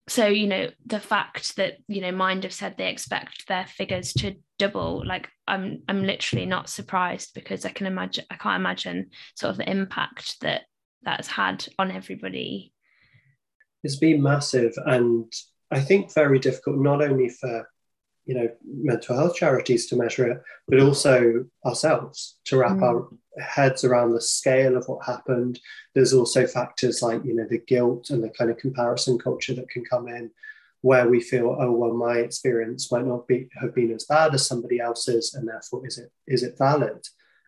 so 0.07 0.27
you 0.27 0.47
know 0.47 0.69
the 0.85 0.99
fact 0.99 1.55
that 1.57 1.77
you 1.87 2.01
know 2.01 2.11
mind 2.11 2.43
have 2.43 2.53
said 2.53 2.75
they 2.77 2.89
expect 2.89 3.47
their 3.47 3.65
figures 3.67 4.13
to 4.13 4.35
double 4.57 5.03
like 5.05 5.29
i'm 5.47 5.83
i'm 5.87 6.03
literally 6.03 6.45
not 6.45 6.69
surprised 6.69 7.31
because 7.33 7.65
i 7.65 7.69
can 7.69 7.85
imagine 7.85 8.25
i 8.31 8.35
can't 8.35 8.59
imagine 8.59 9.09
sort 9.35 9.51
of 9.51 9.57
the 9.57 9.69
impact 9.69 10.39
that 10.41 10.63
that's 11.03 11.27
had 11.27 11.65
on 11.79 11.91
everybody. 11.91 12.73
It's 13.83 13.95
been 13.95 14.21
massive 14.21 14.73
and 14.85 15.31
i 15.71 15.79
think 15.79 16.13
very 16.13 16.37
difficult 16.37 16.77
not 16.77 17.01
only 17.01 17.29
for 17.29 17.67
you 18.31 18.37
know 18.37 18.49
mental 18.63 19.17
health 19.17 19.35
charities 19.35 19.87
to 19.87 19.97
measure 19.97 20.25
it 20.31 20.41
but 20.69 20.79
also 20.79 21.45
ourselves 21.65 22.37
to 22.45 22.55
wrap 22.55 22.77
mm. 22.77 22.83
our 22.83 23.09
heads 23.43 23.83
around 23.83 24.13
the 24.13 24.21
scale 24.21 24.77
of 24.77 24.85
what 24.87 25.05
happened 25.05 25.59
there's 25.93 26.13
also 26.13 26.47
factors 26.47 27.01
like 27.01 27.21
you 27.25 27.35
know 27.35 27.45
the 27.49 27.57
guilt 27.67 28.09
and 28.09 28.23
the 28.23 28.29
kind 28.29 28.49
of 28.49 28.57
comparison 28.57 29.19
culture 29.19 29.53
that 29.53 29.69
can 29.69 29.83
come 29.83 30.07
in 30.07 30.31
where 30.79 31.09
we 31.09 31.19
feel 31.19 31.57
oh 31.59 31.71
well 31.73 31.93
my 31.93 32.19
experience 32.19 32.89
might 32.89 33.05
not 33.05 33.27
be 33.27 33.49
have 33.59 33.75
been 33.75 33.91
as 33.91 34.05
bad 34.05 34.33
as 34.33 34.47
somebody 34.47 34.79
else's 34.79 35.33
and 35.33 35.45
therefore 35.45 35.85
is 35.85 35.97
it 35.97 36.09
is 36.25 36.41
it 36.41 36.57
valid 36.57 37.05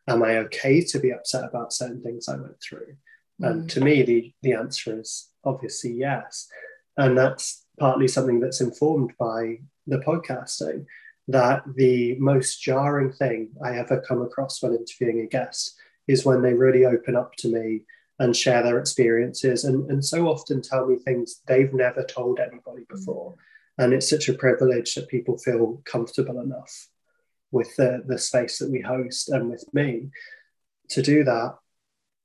am 0.10 0.22
i 0.22 0.38
okay 0.38 0.82
to 0.82 1.00
be 1.00 1.14
upset 1.14 1.46
about 1.46 1.72
certain 1.72 2.02
things 2.04 2.28
i 2.28 2.36
went 2.36 2.62
through 2.62 2.94
mm. 3.42 3.50
and 3.50 3.70
to 3.70 3.80
me 3.80 4.04
the 4.04 4.34
the 4.42 4.52
answer 4.52 5.00
is 5.00 5.30
obviously 5.46 5.94
yes 5.94 6.50
and 6.98 7.18
that's 7.18 7.66
partly 7.80 8.08
something 8.08 8.42
that's 8.42 8.60
informed 8.60 9.14
by 9.18 9.58
the 9.88 10.00
podcasting 10.00 10.86
that 11.28 11.64
the 11.76 12.16
most 12.20 12.62
jarring 12.62 13.12
thing 13.12 13.50
I 13.64 13.78
ever 13.78 14.02
come 14.02 14.22
across 14.22 14.62
when 14.62 14.74
interviewing 14.76 15.22
a 15.22 15.28
guest 15.28 15.76
is 16.08 16.26
when 16.26 16.42
they 16.42 16.54
really 16.54 16.86
open 16.86 17.16
up 17.16 17.36
to 17.38 17.48
me 17.48 17.82
and 18.20 18.36
share 18.36 18.62
their 18.62 18.80
experiences 18.80 19.64
and, 19.64 19.90
and 19.90 20.04
so 20.04 20.28
often 20.28 20.62
tell 20.62 20.86
me 20.86 20.98
things 20.98 21.42
they've 21.48 21.74
never 21.74 22.04
told 22.04 22.40
anybody 22.40 22.84
mm. 22.84 22.90
before. 22.90 23.36
And 23.78 23.94
it's 23.94 24.10
such 24.10 24.30
a 24.30 24.34
privilege 24.34 24.94
that 24.96 25.08
people 25.08 25.38
feel 25.38 25.82
comfortable 25.86 26.40
enough 26.40 26.90
with 27.52 27.76
the, 27.76 28.04
the 28.06 28.18
space 28.18 28.60
that 28.60 28.70
we 28.70 28.82
host 28.82 29.30
and 29.30 29.50
with 29.50 29.66
me 29.74 30.10
to 30.90 31.02
do 31.02 31.24
that. 31.24 31.56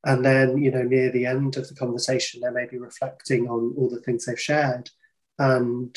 And 0.05 0.25
then, 0.25 0.59
you 0.59 0.71
know, 0.71 0.83
near 0.83 1.11
the 1.11 1.27
end 1.27 1.57
of 1.57 1.69
the 1.69 1.75
conversation, 1.75 2.41
they 2.41 2.51
may 2.51 2.67
be 2.67 2.79
reflecting 2.79 3.49
on 3.49 3.75
all 3.77 3.89
the 3.89 4.01
things 4.01 4.27
they've 4.27 4.41
shared. 4.41 4.91
And 5.39 5.97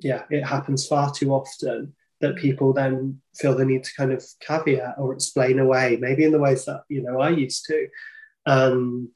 yeah, 0.00 0.24
it 0.30 0.44
happens 0.44 0.86
far 0.86 1.12
too 1.12 1.32
often 1.32 1.94
that 2.20 2.36
people 2.36 2.72
then 2.72 3.20
feel 3.34 3.56
the 3.56 3.64
need 3.64 3.84
to 3.84 3.94
kind 3.94 4.12
of 4.12 4.24
caveat 4.40 4.94
or 4.98 5.14
explain 5.14 5.58
away, 5.58 5.96
maybe 6.00 6.24
in 6.24 6.32
the 6.32 6.38
ways 6.38 6.64
that, 6.66 6.82
you 6.88 7.02
know, 7.02 7.20
I 7.20 7.30
used 7.30 7.64
to, 7.66 7.88
and 8.46 9.08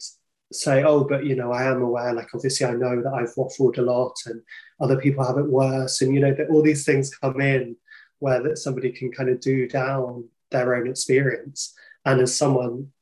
say, 0.52 0.84
oh, 0.84 1.04
but, 1.04 1.26
you 1.26 1.34
know, 1.34 1.52
I 1.52 1.64
am 1.64 1.82
aware, 1.82 2.12
like, 2.14 2.28
obviously, 2.34 2.66
I 2.66 2.72
know 2.72 3.02
that 3.02 3.12
I've 3.12 3.34
waffled 3.34 3.78
a 3.78 3.82
lot 3.82 4.14
and 4.26 4.40
other 4.80 4.98
people 4.98 5.24
have 5.24 5.38
it 5.38 5.46
worse. 5.46 6.00
And, 6.00 6.14
you 6.14 6.20
know, 6.20 6.32
that 6.34 6.48
all 6.48 6.62
these 6.62 6.84
things 6.84 7.14
come 7.14 7.40
in 7.40 7.76
where 8.20 8.42
that 8.42 8.58
somebody 8.58 8.92
can 8.92 9.10
kind 9.10 9.28
of 9.28 9.40
do 9.40 9.68
down 9.68 10.28
their 10.50 10.74
own 10.74 10.88
experience. 10.88 11.74
And 12.04 12.20
as 12.20 12.36
someone 12.36 12.92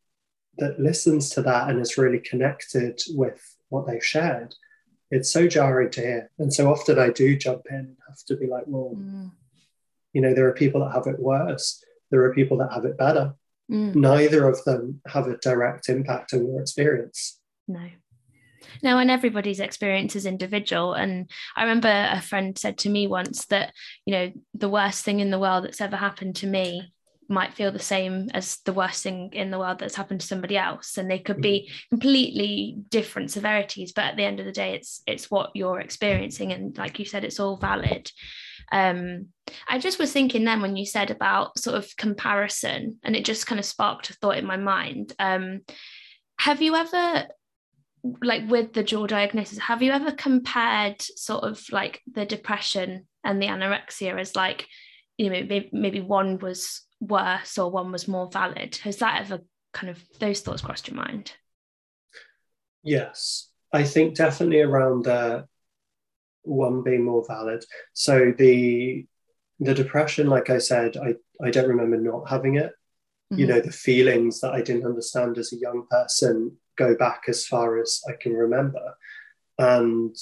that 0.59 0.81
listens 0.81 1.31
to 1.31 1.43
that 1.43 1.69
and 1.69 1.81
is 1.81 1.99
really 1.99 2.21
connected 2.21 3.01
with 3.11 3.41
what 3.69 3.87
they've 3.87 4.05
shared, 4.05 4.55
it's 5.13 5.31
so 5.31 5.47
jarring 5.47 5.91
to 5.91 6.01
hear. 6.01 6.31
And 6.39 6.53
so 6.53 6.73
often 6.73 6.99
I 6.99 7.11
do 7.11 7.37
jump 7.37 7.67
in 7.69 7.77
and 7.77 7.97
have 8.09 8.19
to 8.27 8.37
be 8.37 8.47
like, 8.47 8.65
well, 8.67 8.97
mm. 8.97 9.31
you 10.15 10.23
know, 10.23 10.35
there 10.35 10.49
are 10.49 10.55
people 10.55 10.81
that 10.81 10.93
have 10.93 11.07
it 11.07 11.21
worse. 11.21 11.85
There 12.11 12.23
are 12.25 12.35
people 12.35 12.57
that 12.59 12.73
have 12.73 12.87
it 12.87 12.97
better. 12.97 13.35
Mm. 13.71 13.95
Neither 13.95 14.49
of 14.49 14.65
them 14.65 15.03
have 15.07 15.27
a 15.29 15.37
direct 15.37 15.91
impact 15.91 16.33
on 16.33 16.47
your 16.47 16.61
experience. 16.61 17.39
No. 17.69 17.91
No, 18.83 18.99
and 18.99 19.11
everybody's 19.11 19.61
experience 19.61 20.17
is 20.17 20.25
individual. 20.25 20.95
And 20.95 21.31
I 21.57 21.63
remember 21.63 21.89
a 21.89 22.21
friend 22.23 22.57
said 22.57 22.79
to 22.79 22.89
me 22.89 23.07
once 23.07 23.45
that, 23.47 23.75
you 24.07 24.13
know, 24.13 24.33
the 24.55 24.69
worst 24.71 25.05
thing 25.05 25.21
in 25.21 25.31
the 25.31 25.39
world 25.39 25.65
that's 25.65 25.83
ever 25.83 25.97
happened 25.97 26.37
to 26.37 26.47
me 26.47 26.93
might 27.33 27.55
feel 27.55 27.73
the 27.73 27.79
same 27.79 28.29
as 28.35 28.59
the 28.65 28.73
worst 28.73 29.03
thing 29.03 29.31
in 29.33 29.51
the 29.51 29.59
world 29.59 29.79
that's 29.79 29.95
happened 29.95 30.21
to 30.21 30.27
somebody 30.27 30.57
else 30.57 30.99
and 30.99 31.11
they 31.11 31.19
could 31.19 31.41
be 31.41 31.69
mm-hmm. 31.69 31.97
completely 31.97 32.77
different 32.91 33.31
severities 33.31 33.93
but 33.93 34.05
at 34.05 34.17
the 34.17 34.25
end 34.25 34.39
of 34.39 34.47
the 34.47 34.53
day 34.53 34.75
it's 34.75 35.03
it's 35.07 35.31
what 35.31 35.51
you're 35.55 35.81
experiencing 35.81 36.53
and 36.53 36.77
like 36.79 36.99
you 36.99 37.05
said 37.05 37.25
it's 37.25 37.41
all 37.41 37.57
valid 37.57 38.11
um 38.71 39.27
i 39.69 39.79
just 39.79 39.99
was 39.99 40.13
thinking 40.13 40.45
then 40.45 40.61
when 40.63 40.77
you 40.77 40.87
said 40.87 41.11
about 41.11 41.59
sort 41.59 41.77
of 41.77 41.97
comparison 41.97 42.99
and 43.03 43.17
it 43.17 43.25
just 43.25 43.47
kind 43.47 43.59
of 43.59 43.65
sparked 43.65 44.11
a 44.11 44.13
thought 44.15 44.39
in 44.39 44.47
my 44.47 44.57
mind 44.57 45.13
um 45.19 45.61
have 46.39 46.61
you 46.61 46.75
ever 46.75 47.27
like 48.23 48.49
with 48.49 48.73
the 48.73 48.83
dual 48.83 49.07
diagnosis 49.07 49.59
have 49.59 49.83
you 49.83 49.93
ever 49.93 50.13
compared 50.13 51.01
sort 51.01 51.45
of 51.45 51.65
like 51.71 52.01
the 52.13 52.27
depression 52.27 53.07
and 53.25 53.41
the 53.41 53.47
anorexia 53.47 54.19
as 54.19 54.35
like 54.35 54.67
you 55.19 55.27
know 55.27 55.31
maybe, 55.31 55.69
maybe 55.73 56.01
one 56.01 56.39
was 56.39 56.83
worse 57.03 57.59
or 57.59 57.71
one 57.71 57.93
was 57.93 58.09
more 58.09 58.31
valid? 58.31 58.77
Has 58.85 58.99
that 58.99 59.21
ever 59.21 59.43
kind 59.73 59.91
of 59.91 60.03
those 60.19 60.41
thoughts 60.41 60.63
crossed 60.63 60.89
your 60.89 60.97
mind? 60.97 61.33
Yes. 62.83 63.49
I 63.73 63.85
think 63.85 64.15
definitely 64.15 64.61
around 64.61 65.05
the 65.05 65.47
one 66.43 66.83
being 66.83 67.05
more 67.05 67.25
valid. 67.27 67.65
So 67.93 68.33
the 68.37 69.07
the 69.61 69.75
depression 69.75 70.27
like 70.27 70.51
i 70.51 70.59
said 70.59 70.97
i 70.97 71.15
i 71.41 71.49
don't 71.49 71.69
remember 71.69 71.97
not 71.97 72.29
having 72.29 72.57
it. 72.57 72.73
Mm-hmm. 73.33 73.39
you 73.39 73.47
know 73.47 73.61
the 73.61 73.71
feelings 73.71 74.41
that 74.41 74.53
i 74.53 74.61
didn't 74.61 74.85
understand 74.85 75.39
as 75.39 75.53
a 75.53 75.57
young 75.57 75.87
person 75.89 76.57
go 76.77 76.97
back 76.97 77.23
as 77.29 77.47
far 77.47 77.81
as 77.81 78.03
i 78.09 78.13
can 78.21 78.33
remember. 78.33 78.95
And 79.59 80.17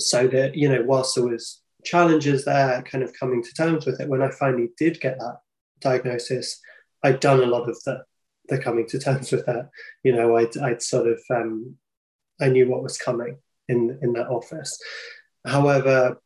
so 0.00 0.28
that 0.28 0.54
you 0.54 0.68
know 0.68 0.82
whilst 0.82 1.14
there 1.16 1.26
was 1.26 1.62
challenges 1.84 2.44
there, 2.44 2.82
kind 2.82 3.04
of 3.04 3.12
coming 3.12 3.42
to 3.42 3.54
terms 3.54 3.86
with 3.86 4.00
it. 4.00 4.08
When 4.08 4.22
I 4.22 4.30
finally 4.30 4.70
did 4.76 5.00
get 5.00 5.18
that 5.18 5.38
diagnosis, 5.80 6.60
I'd 7.02 7.20
done 7.20 7.40
a 7.40 7.46
lot 7.46 7.68
of 7.68 7.82
the 7.84 8.04
the 8.48 8.58
coming 8.58 8.86
to 8.88 8.98
terms 8.98 9.32
with 9.32 9.46
that. 9.46 9.70
You 10.02 10.14
know, 10.14 10.36
I'd 10.36 10.56
I'd 10.58 10.82
sort 10.82 11.08
of 11.08 11.20
um, 11.30 11.76
I 12.40 12.48
knew 12.48 12.68
what 12.68 12.82
was 12.82 12.98
coming 12.98 13.38
in 13.68 13.98
in 14.02 14.12
that 14.14 14.28
office. 14.28 14.78
However, 15.46 16.20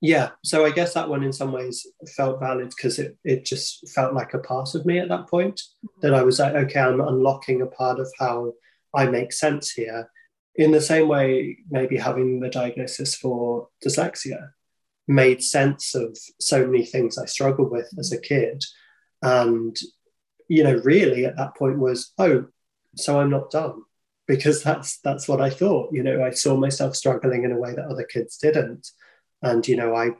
yeah, 0.00 0.30
so 0.44 0.64
I 0.64 0.70
guess 0.70 0.94
that 0.94 1.08
one 1.08 1.24
in 1.24 1.32
some 1.32 1.52
ways 1.52 1.86
felt 2.16 2.40
valid 2.40 2.70
because 2.70 2.98
it 2.98 3.16
it 3.24 3.44
just 3.44 3.88
felt 3.88 4.14
like 4.14 4.34
a 4.34 4.38
part 4.38 4.74
of 4.74 4.86
me 4.86 4.98
at 4.98 5.08
that 5.08 5.28
point 5.28 5.56
mm-hmm. 5.56 6.00
that 6.02 6.14
I 6.14 6.22
was 6.22 6.38
like, 6.38 6.54
okay, 6.54 6.80
I'm 6.80 7.00
unlocking 7.00 7.62
a 7.62 7.66
part 7.66 7.98
of 7.98 8.12
how 8.18 8.52
I 8.94 9.06
make 9.06 9.32
sense 9.32 9.70
here 9.70 10.08
in 10.58 10.72
the 10.72 10.80
same 10.80 11.08
way, 11.08 11.58
maybe 11.70 11.96
having 11.96 12.40
the 12.40 12.50
diagnosis 12.50 13.14
for 13.14 13.68
dyslexia 13.82 14.50
made 15.06 15.42
sense 15.42 15.94
of 15.94 16.18
so 16.40 16.66
many 16.66 16.84
things 16.84 17.16
I 17.16 17.26
struggled 17.26 17.70
with 17.70 17.88
as 17.98 18.12
a 18.12 18.20
kid. 18.20 18.62
And, 19.22 19.74
you 20.48 20.64
know, 20.64 20.76
really 20.84 21.24
at 21.24 21.36
that 21.36 21.56
point 21.56 21.78
was, 21.78 22.12
oh, 22.18 22.46
so 22.96 23.18
I'm 23.18 23.30
not 23.30 23.50
dumb 23.50 23.86
Because 24.26 24.62
that's 24.62 25.00
that's 25.00 25.26
what 25.26 25.40
I 25.40 25.50
thought. 25.50 25.92
You 25.92 26.02
know, 26.02 26.22
I 26.22 26.30
saw 26.30 26.56
myself 26.56 26.94
struggling 26.94 27.44
in 27.44 27.52
a 27.52 27.58
way 27.58 27.74
that 27.74 27.86
other 27.86 28.04
kids 28.04 28.36
didn't. 28.36 28.86
And, 29.40 29.66
you 29.66 29.76
know, 29.76 29.96
I 29.96 30.10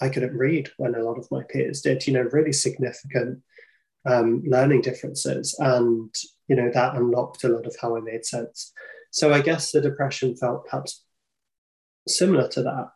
I 0.00 0.08
couldn't 0.08 0.36
read 0.36 0.70
when 0.76 0.94
a 0.94 1.02
lot 1.02 1.18
of 1.18 1.30
my 1.30 1.42
peers 1.42 1.80
did, 1.82 2.06
you 2.06 2.12
know, 2.12 2.28
really 2.30 2.52
significant 2.52 3.42
um, 4.04 4.42
learning 4.46 4.82
differences. 4.82 5.56
And, 5.58 6.14
you 6.48 6.54
know, 6.54 6.70
that 6.72 6.94
unlocked 6.94 7.42
a 7.44 7.48
lot 7.48 7.66
of 7.66 7.74
how 7.80 7.96
I 7.96 8.00
made 8.00 8.24
sense. 8.24 8.72
So 9.10 9.32
I 9.32 9.40
guess 9.40 9.72
the 9.72 9.80
depression 9.80 10.36
felt 10.36 10.66
perhaps 10.66 11.04
similar 12.06 12.48
to 12.48 12.62
that 12.62 12.90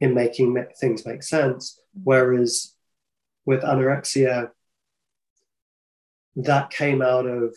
in 0.00 0.14
making 0.14 0.64
things 0.80 1.06
make 1.06 1.22
sense. 1.22 1.78
Mm. 1.96 2.02
Whereas 2.04 2.74
with 3.44 3.62
anorexia, 3.62 4.50
that 6.36 6.70
came 6.70 7.02
out 7.02 7.26
of 7.26 7.54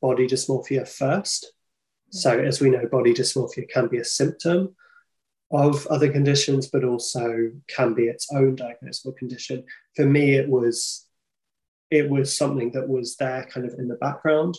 body 0.00 0.26
dysmorphia 0.26 0.88
first. 0.88 1.52
Mm. 2.10 2.14
So, 2.14 2.38
as 2.38 2.60
we 2.60 2.70
know, 2.70 2.86
body 2.90 3.12
dysmorphia 3.12 3.68
can 3.68 3.88
be 3.88 3.98
a 3.98 4.04
symptom 4.04 4.74
of 5.52 5.86
other 5.86 6.10
conditions, 6.10 6.68
but 6.68 6.84
also 6.84 7.52
can 7.68 7.94
be 7.94 8.04
its 8.04 8.28
own 8.32 8.56
diagnosable 8.56 9.16
condition. 9.16 9.64
For 9.94 10.04
me, 10.04 10.34
it 10.34 10.48
was 10.48 11.06
it 11.90 12.10
was 12.10 12.36
something 12.36 12.72
that 12.72 12.88
was 12.88 13.16
there 13.16 13.46
kind 13.52 13.64
of 13.64 13.78
in 13.78 13.86
the 13.86 13.94
background 13.94 14.58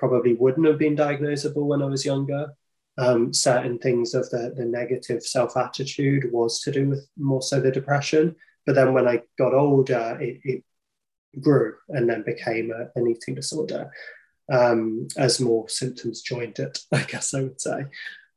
probably 0.00 0.32
wouldn't 0.32 0.66
have 0.66 0.78
been 0.78 0.96
diagnosable 0.96 1.66
when 1.66 1.82
I 1.82 1.84
was 1.84 2.06
younger. 2.06 2.54
Um, 2.98 3.32
certain 3.32 3.78
things 3.78 4.14
of 4.14 4.28
the, 4.30 4.52
the 4.56 4.64
negative 4.64 5.22
self 5.22 5.56
attitude 5.56 6.32
was 6.32 6.60
to 6.62 6.72
do 6.72 6.88
with 6.88 7.06
more 7.18 7.42
so 7.42 7.60
the 7.60 7.70
depression. 7.70 8.34
But 8.64 8.74
then 8.74 8.94
when 8.94 9.06
I 9.06 9.22
got 9.38 9.54
older, 9.54 10.18
it, 10.20 10.40
it 10.42 10.64
grew 11.38 11.74
and 11.90 12.08
then 12.08 12.22
became 12.22 12.72
a, 12.72 12.88
an 12.98 13.06
eating 13.08 13.34
disorder 13.34 13.92
um, 14.50 15.06
as 15.16 15.38
more 15.38 15.68
symptoms 15.68 16.22
joined 16.22 16.58
it, 16.58 16.78
I 16.92 17.02
guess 17.02 17.34
I 17.34 17.42
would 17.42 17.60
say. 17.60 17.84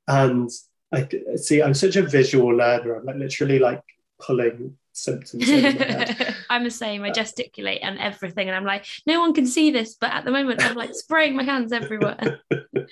And 0.07 0.49
I 0.91 1.07
see, 1.37 1.63
I'm 1.63 1.73
such 1.73 1.95
a 1.95 2.03
visual 2.03 2.49
learner. 2.49 2.95
I'm 2.95 3.05
like 3.05 3.15
literally 3.15 3.57
like 3.57 3.81
pulling 4.21 4.77
symptoms. 4.93 5.43
I'm 6.49 6.63
the 6.63 6.71
same. 6.71 7.03
I 7.03 7.11
gesticulate 7.11 7.79
and 7.83 7.99
everything, 7.99 8.47
and 8.47 8.55
I'm 8.55 8.65
like, 8.65 8.85
no 9.05 9.19
one 9.19 9.33
can 9.33 9.45
see 9.45 9.71
this, 9.71 9.95
but 9.95 10.11
at 10.11 10.25
the 10.25 10.31
moment, 10.31 10.63
I'm 10.63 10.75
like 10.75 10.93
spraying 10.93 11.35
my 11.35 11.43
hands 11.43 11.73
everywhere. 11.73 12.39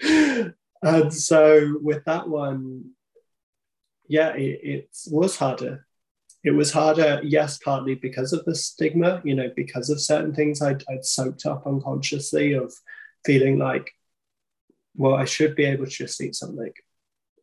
and 0.84 1.14
so 1.14 1.80
with 1.82 2.04
that 2.06 2.28
one, 2.28 2.92
yeah, 4.08 4.30
it, 4.30 4.60
it 4.64 4.90
was 5.10 5.38
harder. 5.38 5.86
It 6.44 6.52
was 6.52 6.72
harder, 6.72 7.22
yes, 7.24 7.60
partly 7.60 7.96
because 7.96 8.34
of 8.34 8.44
the 8.46 8.56
stigma, 8.56 9.22
you 9.24 9.36
know, 9.36 9.52
because 9.56 9.90
of 9.90 10.02
certain 10.02 10.34
things 10.34 10.62
I'd, 10.62 10.84
I'd 10.90 11.06
soaked 11.06 11.46
up 11.46 11.68
unconsciously 11.68 12.54
of 12.54 12.74
feeling 13.24 13.60
like, 13.60 13.92
well, 14.96 15.14
I 15.14 15.26
should 15.26 15.56
be 15.56 15.66
able 15.66 15.86
to 15.86 15.92
just 15.92 16.20
eat 16.20 16.36
something. 16.36 16.74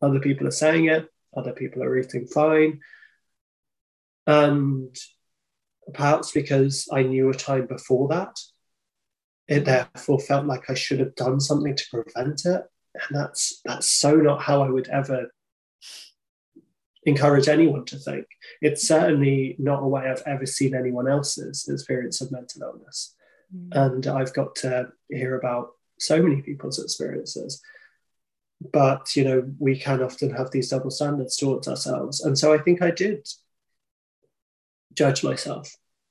Other 0.01 0.19
people 0.19 0.47
are 0.47 0.51
saying 0.51 0.85
it, 0.85 1.09
other 1.35 1.53
people 1.53 1.81
are 1.81 1.97
eating 1.97 2.27
fine. 2.27 2.81
And 4.29 4.95
perhaps 5.91 6.31
because 6.31 6.87
I 6.93 7.01
knew 7.01 7.31
a 7.31 7.33
time 7.33 7.65
before 7.65 8.09
that, 8.09 8.39
it 9.47 9.65
therefore 9.65 10.19
felt 10.19 10.45
like 10.45 10.69
I 10.69 10.75
should 10.75 10.99
have 10.99 11.15
done 11.15 11.39
something 11.39 11.75
to 11.75 11.83
prevent 11.91 12.45
it. 12.45 12.61
And 12.93 13.19
that's 13.19 13.59
that's 13.65 13.89
so 13.89 14.17
not 14.17 14.43
how 14.43 14.61
I 14.61 14.69
would 14.69 14.87
ever 14.89 15.31
encourage 17.05 17.47
anyone 17.47 17.85
to 17.85 17.97
think. 17.97 18.27
It's 18.61 18.87
certainly 18.87 19.55
not 19.57 19.81
a 19.81 19.87
way 19.87 20.03
I've 20.07 20.21
ever 20.27 20.45
seen 20.45 20.75
anyone 20.75 21.07
else's 21.07 21.67
experience 21.67 22.21
of 22.21 22.31
mental 22.31 22.61
illness. 22.61 23.15
Mm. 23.55 23.69
And 23.73 24.07
I've 24.07 24.33
got 24.35 24.53
to 24.57 24.89
hear 25.09 25.39
about 25.39 25.71
so 25.97 26.21
many 26.21 26.43
people's 26.43 26.77
experiences. 26.77 27.63
But, 28.61 29.15
you 29.15 29.23
know, 29.23 29.51
we 29.57 29.79
can 29.79 30.03
often 30.03 30.29
have 30.35 30.51
these 30.51 30.69
double 30.69 30.91
standards 30.91 31.35
towards 31.35 31.67
ourselves. 31.67 32.21
And 32.21 32.37
so 32.37 32.53
I 32.53 32.59
think 32.59 32.83
I 32.83 32.91
did 32.91 33.27
judge 35.01 35.23
myself 35.23 35.65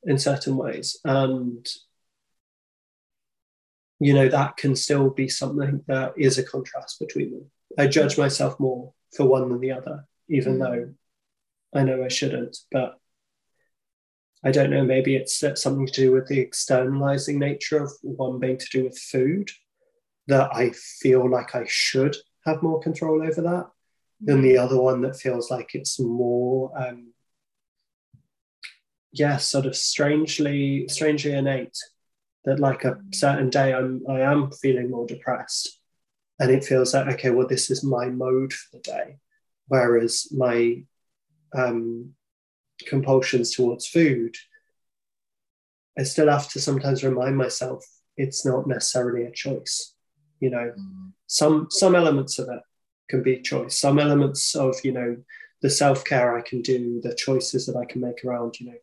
in 0.05 0.19
certain 0.19 0.57
ways. 0.57 0.87
And, 1.05 1.67
you 4.01 4.13
know, 4.15 4.29
that 4.29 4.57
can 4.57 4.75
still 4.77 5.11
be 5.11 5.29
something 5.29 5.85
that 5.87 6.15
is 6.17 6.39
a 6.39 6.49
contrast 6.55 6.99
between 6.99 7.31
them. 7.33 7.45
I 7.79 7.87
judge 7.87 8.17
myself 8.19 8.59
more 8.59 8.93
for 9.15 9.25
one 9.27 9.49
than 9.49 9.61
the 9.61 9.73
other 9.73 9.97
even 10.29 10.59
mm. 10.59 10.61
though 10.61 10.95
I 11.79 11.85
know 11.85 12.05
I 12.05 12.09
shouldn't. 12.09 12.57
But 12.71 12.99
I 14.45 14.51
don't 14.53 14.71
know, 14.71 14.85
maybe 14.85 15.17
it's 15.17 15.39
something 15.61 15.87
to 15.87 15.93
do 15.93 16.13
with 16.13 16.29
the 16.29 16.39
externalizing 16.39 17.39
nature 17.39 17.83
of 17.83 17.93
one 18.03 18.39
being 18.39 18.59
to 18.59 18.67
do 18.73 18.85
with 18.85 18.99
food, 18.99 19.51
that 20.29 20.51
I 20.55 20.71
feel 20.71 21.29
like 21.29 21.55
I 21.55 21.65
should 21.67 22.17
have 22.47 22.63
more 22.63 22.81
control 22.81 23.23
over 23.23 23.43
that 23.43 23.67
than 24.21 24.43
the 24.43 24.55
mm. 24.55 24.61
other 24.61 24.81
one 24.81 25.03
that 25.03 25.17
feels 25.17 25.51
like 25.51 25.75
it's 25.75 26.01
more 26.01 26.73
um 26.77 27.13
yeah 29.13 29.37
sort 29.37 29.67
of 29.67 29.77
strangely 29.77 30.87
strangely 30.89 31.33
innate 31.33 31.77
that 32.45 32.61
like 32.61 32.85
a 32.85 32.99
certain 33.13 33.51
day 33.51 33.73
i'm 33.73 34.03
i 34.09 34.21
am 34.21 34.51
feeling 34.53 34.91
more 34.91 35.07
depressed 35.07 35.81
and 36.39 36.51
it 36.51 36.65
feels 36.65 36.95
like 36.95 37.07
okay 37.07 37.31
well 37.31 37.47
this 37.47 37.71
is 37.71 37.83
my 37.83 38.07
mode 38.07 38.53
for 38.53 38.77
the 38.77 38.83
day 38.83 39.19
Whereas 39.69 40.29
my 40.33 40.83
um, 41.55 42.15
compulsions 42.87 43.55
towards 43.55 43.87
food, 43.87 44.35
I 45.99 46.03
still 46.03 46.29
have 46.29 46.49
to 46.51 46.61
sometimes 46.61 47.05
remind 47.05 47.37
myself 47.37 47.85
it's 48.17 48.45
not 48.45 48.67
necessarily 48.67 49.25
a 49.25 49.31
choice. 49.31 49.95
You 50.41 50.51
know, 50.51 50.73
mm. 50.79 51.13
some 51.27 51.67
some 51.71 51.95
elements 51.95 52.39
of 52.39 52.49
it 52.49 52.61
can 53.11 53.23
be 53.23 53.43
choice. 53.43 53.79
Some 53.79 53.99
elements 53.99 54.55
of 54.55 54.77
you 54.85 54.93
know 54.93 55.17
the 55.61 55.71
self 55.71 56.05
care 56.05 56.37
I 56.37 56.43
can 56.43 56.63
do, 56.63 57.01
the 57.03 57.15
choices 57.15 57.67
that 57.67 57.77
I 57.77 57.85
can 57.85 58.01
make 58.01 58.25
around 58.25 58.59
you 58.61 58.71
know 58.71 58.79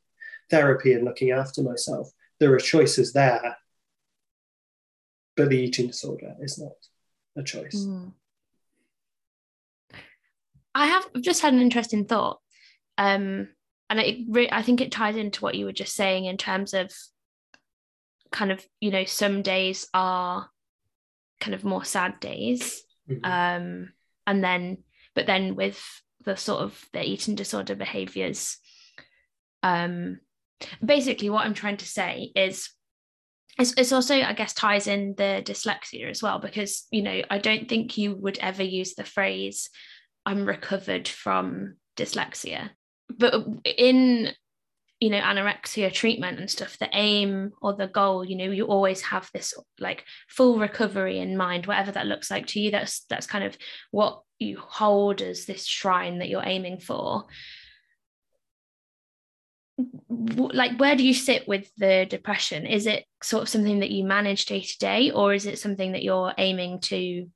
therapy 0.49 0.93
and 0.93 1.05
looking 1.05 1.31
after 1.31 1.62
myself. 1.62 2.10
There 2.39 2.53
are 2.53 2.60
choices 2.60 3.13
there, 3.13 3.58
but 5.36 5.49
the 5.49 5.58
eating 5.58 5.88
disorder 5.88 6.36
is 6.41 6.60
not 6.60 6.73
a 7.38 7.43
choice. 7.43 7.75
Mm. 7.75 8.12
I 10.73 10.88
have 10.88 11.05
just 11.21 11.41
had 11.41 11.53
an 11.53 11.62
interesting 11.62 12.05
thought. 12.05 12.39
Um, 12.97 13.49
and 13.89 13.99
I, 13.99 14.25
re- 14.27 14.49
I 14.51 14.62
think 14.62 14.81
it 14.81 14.91
ties 14.91 15.15
into 15.15 15.41
what 15.41 15.55
you 15.55 15.65
were 15.65 15.71
just 15.71 15.95
saying 15.95 16.25
in 16.25 16.38
terms 16.38 16.73
of 16.73 16.91
kind 18.31 18.51
of, 18.51 18.65
you 18.81 18.91
know, 18.91 19.05
some 19.05 19.41
days 19.41 19.88
are 19.93 20.49
kind 21.39 21.53
of 21.53 21.63
more 21.63 21.86
sad 21.86 22.19
days. 22.19 22.84
Mm-hmm. 23.10 23.25
Um, 23.25 23.93
and 24.27 24.43
then, 24.43 24.79
but 25.13 25.27
then 25.27 25.55
with 25.55 25.81
the 26.25 26.36
sort 26.36 26.62
of 26.62 26.84
the 26.91 27.03
eating 27.03 27.36
disorder 27.36 27.75
behaviors, 27.75 28.58
um, 29.63 30.19
basically 30.84 31.30
what 31.30 31.45
I'm 31.45 31.54
trying 31.54 31.78
to 31.78 31.88
say 31.88 32.32
is 32.36 32.69
it's, 33.58 33.73
it's 33.78 33.93
also 33.93 34.15
i 34.15 34.34
guess 34.34 34.54
ties 34.54 34.86
in 34.86 35.13
the 35.15 35.41
dyslexia 35.45 36.10
as 36.10 36.21
well 36.21 36.39
because 36.39 36.88
you 36.91 37.01
know 37.01 37.21
i 37.30 37.38
don't 37.38 37.69
think 37.69 37.97
you 37.97 38.13
would 38.13 38.38
ever 38.39 38.63
use 38.63 38.95
the 38.95 39.06
phrase 39.06 39.69
I'm 40.25 40.45
recovered 40.45 41.08
from 41.08 41.75
dyslexia. 41.95 42.71
But 43.17 43.45
in 43.63 44.32
you 45.01 45.10
know 45.10 45.19
anorexia 45.19 45.91
treatment 45.91 46.39
and 46.39 46.49
stuff 46.49 46.80
the 46.80 46.88
aim 46.93 47.51
or 47.62 47.73
the 47.73 47.86
goal 47.86 48.23
you 48.23 48.38
know 48.38 48.45
you 48.45 48.65
always 48.65 49.01
have 49.01 49.30
this 49.34 49.54
like 49.78 50.06
full 50.30 50.58
recovery 50.58 51.19
in 51.19 51.36
mind 51.36 51.65
whatever 51.65 51.91
that 51.91 52.08
looks 52.08 52.32
like 52.32 52.47
to 52.47 52.62
you 52.62 52.71
that's 52.71 53.06
that's 53.10 53.28
kind 53.28 53.43
of 53.43 53.58
what 53.91 54.21
you 54.39 54.58
hold 54.58 55.21
as 55.21 55.45
this 55.45 55.65
shrine 55.65 56.19
that 56.19 56.30
you're 56.30 56.45
aiming 56.45 56.80
for 56.80 57.25
like 60.09 60.79
where 60.79 60.95
do 60.95 61.05
you 61.05 61.13
sit 61.13 61.47
with 61.47 61.69
the 61.77 62.05
depression? 62.09 62.65
Is 62.65 62.88
it 62.88 63.05
sort 63.21 63.43
of 63.43 63.49
something 63.49 63.79
that 63.79 63.91
you 63.91 64.03
manage 64.03 64.45
day 64.45 64.61
to 64.61 64.77
day 64.79 65.11
or 65.11 65.33
is 65.33 65.45
it 65.45 65.59
something 65.59 65.91
that 65.91 66.03
you're 66.03 66.33
aiming 66.38 66.79
to 66.81 67.27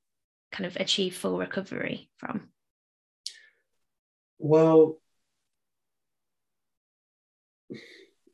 kind 0.52 0.66
of 0.66 0.76
achieve 0.78 1.16
full 1.16 1.38
recovery 1.38 2.10
from? 2.18 2.50
Well, 4.38 5.00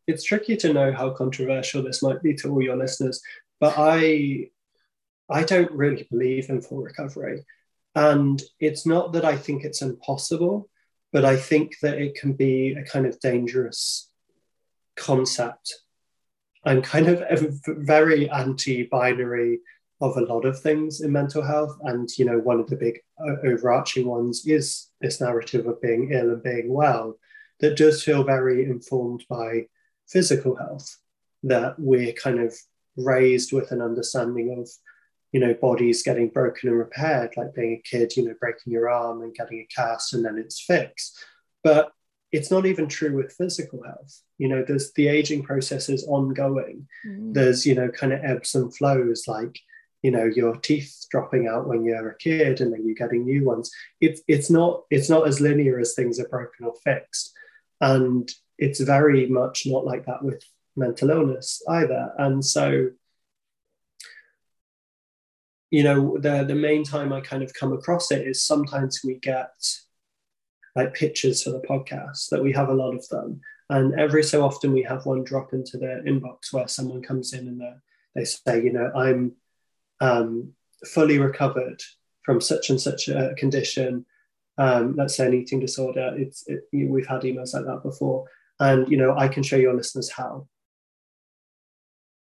it's 0.08 0.24
tricky 0.24 0.56
to 0.58 0.74
know 0.74 0.94
how 0.94 1.10
controversial 1.12 1.84
this 1.84 2.04
might 2.04 2.22
be 2.22 2.36
to 2.36 2.50
all 2.50 2.62
your 2.62 2.78
listeners, 2.78 3.22
but 3.60 3.74
I 3.78 4.50
I 5.30 5.44
don't 5.44 5.72
really 5.72 6.08
believe 6.12 6.50
in 6.50 6.62
full 6.62 6.84
recovery. 6.84 7.44
And 7.96 8.42
it's 8.60 8.86
not 8.86 9.14
that 9.14 9.26
I 9.26 9.36
think 9.36 9.64
it's 9.64 9.82
impossible, 9.82 10.70
but 11.16 11.24
I 11.24 11.38
think 11.38 11.80
that 11.82 11.98
it 11.98 12.16
can 12.16 12.34
be 12.34 12.74
a 12.74 12.84
kind 12.84 13.06
of 13.06 13.18
dangerous 13.22 14.10
concept. 14.98 15.74
I'm 16.66 16.82
kind 16.82 17.08
of 17.08 17.24
very 17.66 18.30
anti 18.30 18.84
binary 18.84 19.62
of 20.02 20.18
a 20.18 20.26
lot 20.26 20.44
of 20.44 20.60
things 20.60 21.00
in 21.00 21.14
mental 21.14 21.42
health. 21.42 21.78
And, 21.84 22.10
you 22.18 22.26
know, 22.26 22.40
one 22.40 22.60
of 22.60 22.68
the 22.68 22.76
big 22.76 23.00
uh, 23.18 23.38
overarching 23.48 24.08
ones 24.08 24.46
is 24.46 24.90
this 25.00 25.22
narrative 25.22 25.66
of 25.68 25.82
being 25.82 26.12
ill 26.12 26.32
and 26.32 26.44
being 26.44 26.68
well 26.68 27.18
that 27.62 27.78
does 27.78 28.04
feel 28.04 28.26
very 28.26 28.66
informed 28.66 29.24
by 29.30 29.68
physical 30.10 30.58
health, 30.58 30.98
that 31.44 31.76
we're 31.80 32.12
kind 32.12 32.42
of 32.42 32.54
raised 32.98 33.54
with 33.54 33.72
an 33.72 33.82
understanding 33.82 34.60
of, 34.60 34.70
you 35.36 35.42
know, 35.42 35.54
bodies 35.54 36.02
getting 36.02 36.30
broken 36.30 36.70
and 36.70 36.78
repaired, 36.78 37.34
like 37.36 37.54
being 37.54 37.74
a 37.74 37.82
kid, 37.82 38.16
you 38.16 38.24
know, 38.24 38.34
breaking 38.40 38.72
your 38.72 38.90
arm 38.90 39.22
and 39.22 39.36
getting 39.36 39.60
a 39.60 39.66
cast 39.66 40.14
and 40.14 40.24
then 40.24 40.38
it's 40.38 40.62
fixed. 40.62 41.22
But 41.62 41.92
it's 42.32 42.50
not 42.50 42.66
even 42.66 42.88
true 42.88 43.14
with 43.14 43.34
physical 43.34 43.84
health. 43.84 44.22
You 44.38 44.48
know, 44.48 44.64
there's 44.66 44.94
the 44.94 45.10
aging 45.10 45.44
process 45.44 45.90
is 45.90 46.06
ongoing. 46.08 46.88
Mm. 47.06 47.34
There's, 47.34 47.66
you 47.66 47.76
know, 47.76 47.90
kind 47.90 48.14
of 48.14 48.24
ebbs 48.24 48.56
and 48.56 48.74
flows 48.74 49.26
like 49.28 49.60
you 50.04 50.12
know 50.12 50.24
your 50.24 50.56
teeth 50.56 51.06
dropping 51.12 51.50
out 51.50 51.68
when 51.68 51.84
you're 51.84 52.12
a 52.12 52.18
kid 52.18 52.62
and 52.62 52.72
then 52.72 52.86
you're 52.86 52.94
getting 52.94 53.26
new 53.26 53.44
ones 53.44 53.72
it's 54.00 54.22
it's 54.28 54.52
not 54.52 54.84
it's 54.92 55.10
not 55.10 55.28
as 55.28 55.42
linear 55.42 55.80
as 55.80 55.96
things 55.96 56.20
are 56.20 56.28
broken 56.28 56.64
or 56.68 56.76
fixed 56.84 57.34
and 57.82 58.30
it's 58.60 58.80
very 58.82 59.26
much 59.26 59.64
not 59.66 59.84
like 59.84 60.06
that 60.06 60.24
with 60.24 60.44
mental 60.76 61.10
illness 61.10 61.60
either 61.70 62.14
and 62.20 62.46
so 62.46 62.92
you 65.76 65.84
know 65.84 66.18
the 66.20 66.44
the 66.46 66.56
main 66.56 66.84
time 66.84 67.12
i 67.12 67.20
kind 67.20 67.44
of 67.44 67.54
come 67.54 67.74
across 67.74 68.12
it 68.12 68.26
is 68.26 68.42
sometimes 68.42 69.02
we 69.04 69.16
get 69.16 69.56
like 70.76 70.94
pictures 70.94 71.44
for 71.44 71.52
the 71.52 71.68
podcast 71.72 72.30
that 72.30 72.44
we 72.44 72.52
have 72.52 72.70
a 72.70 72.74
lot 72.74 72.94
of 72.94 73.08
them. 73.10 73.40
And 73.70 73.98
every 73.98 74.24
so 74.24 74.44
often 74.44 74.74
we 74.74 74.84
have 74.84 75.06
one 75.06 75.24
drop 75.24 75.54
into 75.54 75.78
the 75.78 76.04
inbox 76.06 76.52
where 76.52 76.68
someone 76.68 77.02
comes 77.02 77.34
in 77.34 77.48
and 77.48 77.62
they 78.14 78.26
say 78.26 78.64
you 78.64 78.74
know 78.74 78.92
i'm 78.96 79.20
um, 80.02 80.54
fully 80.86 81.18
recovered 81.20 81.82
from 82.24 82.42
such 82.42 82.70
and 82.70 82.80
such 82.82 83.08
a 83.08 83.34
condition, 83.38 84.06
um, 84.58 84.96
let's 84.98 85.16
say 85.16 85.28
an 85.28 85.34
eating 85.34 85.60
disorder, 85.60 86.14
it's 86.18 86.44
it, 86.48 86.62
we've 86.72 87.08
had 87.08 87.22
emails 87.22 87.54
like 87.54 87.66
that 87.66 87.82
before, 87.84 88.26
and 88.60 88.90
you 88.90 88.98
know 88.98 89.16
I 89.18 89.28
can 89.28 89.44
show 89.44 89.58
your 89.58 89.76
listeners 89.76 90.12
how. 90.12 90.48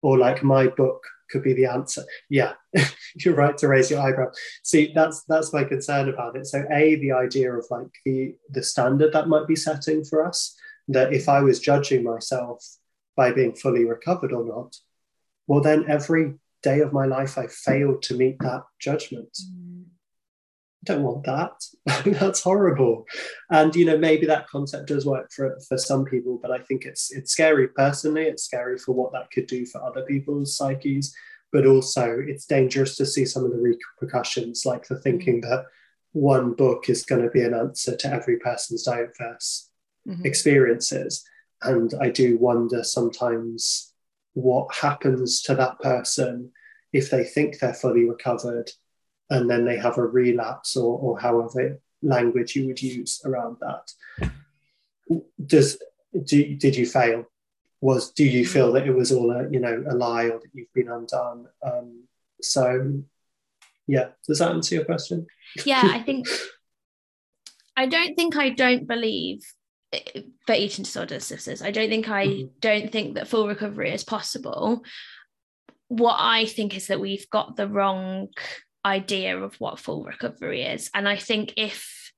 Or 0.02 0.18
like 0.18 0.44
my 0.44 0.68
book 0.68 1.04
could 1.30 1.44
be 1.44 1.54
the 1.54 1.66
answer. 1.66 2.04
Yeah, 2.30 2.54
you're 3.16 3.36
right 3.36 3.58
to 3.58 3.68
raise 3.68 3.90
your 3.90 4.02
eyebrow. 4.02 4.32
See, 4.64 4.92
that's 4.94 5.24
that's 5.24 5.54
my 5.54 5.64
concern 5.64 6.10
about 6.10 6.36
it. 6.36 6.46
So 6.48 6.66
a 6.72 6.96
the 6.96 7.12
idea 7.12 7.54
of 7.54 7.66
like 7.70 7.92
the 8.06 8.36
the 8.50 8.64
standard 8.64 9.14
that 9.14 9.28
might 9.28 9.48
be 9.48 9.56
setting 9.56 10.04
for 10.04 10.26
us 10.26 10.56
that 10.88 11.14
if 11.14 11.30
I 11.30 11.42
was 11.42 11.60
judging 11.60 12.04
myself 12.04 12.66
by 13.16 13.32
being 13.32 13.56
fully 13.56 13.86
recovered 13.86 14.34
or 14.34 14.46
not, 14.46 14.76
well 15.48 15.62
then 15.62 15.86
every 15.88 16.36
day 16.64 16.80
of 16.82 16.94
my 16.94 17.06
life 17.06 17.38
I 17.38 17.48
failed 17.48 18.02
to 18.04 18.16
meet 18.16 18.38
that 18.40 18.64
judgment. 18.80 19.38
Mm. 19.38 19.69
Don't 20.86 21.04
want 21.04 21.26
that. 21.26 21.52
That's 22.20 22.42
horrible. 22.42 23.06
And 23.50 23.76
you 23.76 23.86
know, 23.86 23.98
maybe 23.98 24.26
that 24.28 24.48
concept 24.48 24.88
does 24.88 25.06
work 25.06 25.32
for 25.32 25.60
for 25.68 25.78
some 25.78 26.06
people, 26.06 26.40
but 26.42 26.52
I 26.52 26.60
think 26.60 26.86
it's 26.86 27.12
it's 27.12 27.32
scary 27.32 27.68
personally. 27.68 28.24
It's 28.24 28.44
scary 28.44 28.78
for 28.78 28.94
what 28.94 29.12
that 29.14 29.32
could 29.32 29.48
do 29.48 29.66
for 29.66 29.84
other 29.84 30.04
people's 30.04 30.56
psyches, 30.56 31.14
but 31.52 31.66
also 31.66 32.20
it's 32.26 32.46
dangerous 32.46 32.96
to 32.98 33.06
see 33.06 33.26
some 33.26 33.44
of 33.44 33.52
the 33.52 33.58
repercussions, 34.02 34.66
like 34.66 34.88
the 34.88 35.00
thinking 35.00 35.42
mm-hmm. 35.42 35.50
that 35.50 35.66
one 36.14 36.54
book 36.54 36.90
is 36.90 37.06
going 37.06 37.22
to 37.22 37.30
be 37.30 37.42
an 37.42 37.54
answer 37.54 37.96
to 37.96 38.14
every 38.14 38.38
person's 38.38 38.84
diverse 38.84 39.70
mm-hmm. 40.08 40.26
experiences. 40.26 41.24
And 41.62 41.94
I 42.00 42.10
do 42.10 42.38
wonder 42.38 42.84
sometimes 42.84 43.94
what 44.34 44.74
happens 44.74 45.42
to 45.44 45.56
that 45.56 45.80
person 45.80 46.52
if 46.94 47.10
they 47.10 47.24
think 47.24 47.60
they're 47.60 47.74
fully 47.74 48.06
recovered 48.06 48.72
and 49.30 49.50
then 49.50 49.66
they 49.66 49.78
have 49.78 49.98
a 49.98 50.06
relapse 50.06 50.76
or, 50.76 50.98
or 51.00 51.20
however 51.20 51.80
language 52.02 52.56
you 52.56 52.68
would 52.68 52.82
use 52.82 53.22
around 53.26 53.58
that. 53.62 53.92
Does 55.46 55.78
do, 56.24 56.56
did 56.56 56.76
you 56.76 56.86
fail? 56.86 57.26
Was 57.82 58.12
do 58.12 58.26
you 58.26 58.46
feel 58.46 58.74
that 58.74 58.88
it 58.88 58.92
was 58.92 59.12
all 59.12 59.32
a 59.32 59.50
you 59.50 59.60
know 59.60 59.84
a 59.90 59.96
lie 59.96 60.26
or 60.26 60.40
that 60.40 60.50
you've 60.54 60.74
been 60.74 60.90
undone? 60.90 61.48
Um, 61.64 62.04
so 62.42 63.02
yeah, 63.88 64.10
does 64.28 64.40
that 64.40 64.52
answer 64.52 64.76
your 64.76 64.86
question? 64.86 65.28
Yeah, 65.66 65.82
I 65.84 66.00
think 66.06 66.28
I 67.76 67.86
don't 67.86 68.16
think 68.16 68.36
I 68.36 68.50
don't 68.50 68.88
believe 68.88 69.42
for 70.46 70.54
eating 70.54 70.84
disorder 70.84 71.20
sisters. 71.20 71.62
I 71.62 71.72
don't 71.72 71.90
think 71.90 72.10
I 72.10 72.28
mm-hmm. 72.28 72.48
don't 72.60 72.92
think 72.92 73.16
that 73.16 73.28
full 73.28 73.48
recovery 73.48 73.92
is 73.92 74.04
possible. 74.04 74.84
What 75.88 76.18
I 76.20 76.46
think 76.46 76.76
is 76.76 76.88
that 76.88 77.00
we've 77.00 77.28
got 77.30 77.56
the 77.56 77.68
wrong 77.68 78.28
idea 78.86 79.38
of 79.38 79.56
what 79.56 79.80
full 79.80 80.04
recovery 80.04 80.64
is. 80.64 80.90
And 80.94 81.08
I 81.08 81.18
think 81.18 81.54
if 81.58 82.12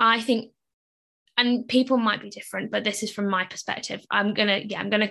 I 0.00 0.20
think, 0.20 0.52
and 1.36 1.68
people 1.68 1.96
might 1.96 2.22
be 2.22 2.30
different, 2.30 2.70
but 2.70 2.84
this 2.84 3.02
is 3.02 3.12
from 3.12 3.28
my 3.28 3.44
perspective. 3.44 4.04
I'm 4.10 4.34
gonna, 4.34 4.62
yeah, 4.64 4.80
I'm 4.80 4.90
gonna 4.90 5.10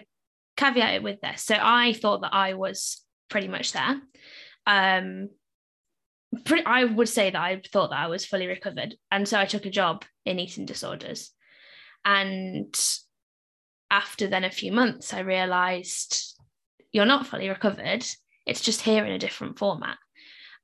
caveat 0.57 0.95
it 0.95 1.03
with 1.03 1.21
this. 1.21 1.43
So 1.43 1.55
I 1.59 1.93
thought 1.93 2.21
that 2.21 2.33
I 2.33 2.55
was 2.55 3.03
pretty 3.29 3.47
much 3.47 3.71
there. 3.71 4.01
Um, 4.65 5.29
pretty, 6.45 6.65
I 6.65 6.83
would 6.83 7.09
say 7.09 7.29
that 7.29 7.41
I 7.41 7.61
thought 7.71 7.91
that 7.91 7.99
I 7.99 8.07
was 8.07 8.25
fully 8.25 8.47
recovered, 8.47 8.95
and 9.11 9.27
so 9.27 9.39
I 9.39 9.45
took 9.45 9.65
a 9.65 9.71
job 9.71 10.05
in 10.25 10.39
eating 10.39 10.65
disorders. 10.65 11.31
And 12.05 12.73
after 13.91 14.27
then 14.27 14.43
a 14.43 14.51
few 14.51 14.71
months, 14.71 15.13
I 15.13 15.19
realized 15.19 16.38
you're 16.91 17.05
not 17.05 17.27
fully 17.27 17.49
recovered. 17.49 18.05
It's 18.45 18.61
just 18.61 18.81
here 18.81 19.05
in 19.05 19.11
a 19.11 19.19
different 19.19 19.59
format. 19.59 19.97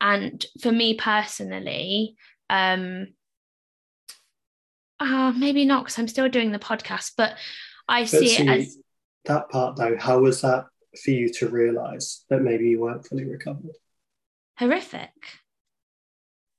And 0.01 0.45
for 0.61 0.71
me 0.71 0.95
personally, 0.95 2.15
um, 2.49 3.07
uh, 4.99 5.33
maybe 5.35 5.65
not 5.65 5.83
because 5.83 5.99
I'm 5.99 6.07
still 6.07 6.29
doing 6.29 6.51
the 6.51 6.59
podcast, 6.59 7.13
but 7.17 7.37
I 7.87 8.01
but 8.01 8.09
see, 8.09 8.27
see 8.27 8.43
it 8.43 8.49
as 8.49 8.77
that 9.25 9.49
part 9.49 9.75
though. 9.75 9.97
How 9.97 10.19
was 10.19 10.41
that 10.41 10.65
for 11.03 11.11
you 11.11 11.29
to 11.33 11.49
realize 11.49 12.25
that 12.29 12.41
maybe 12.41 12.69
you 12.69 12.81
weren't 12.81 13.05
fully 13.05 13.25
recovered? 13.25 13.75
Horrific. 14.57 15.11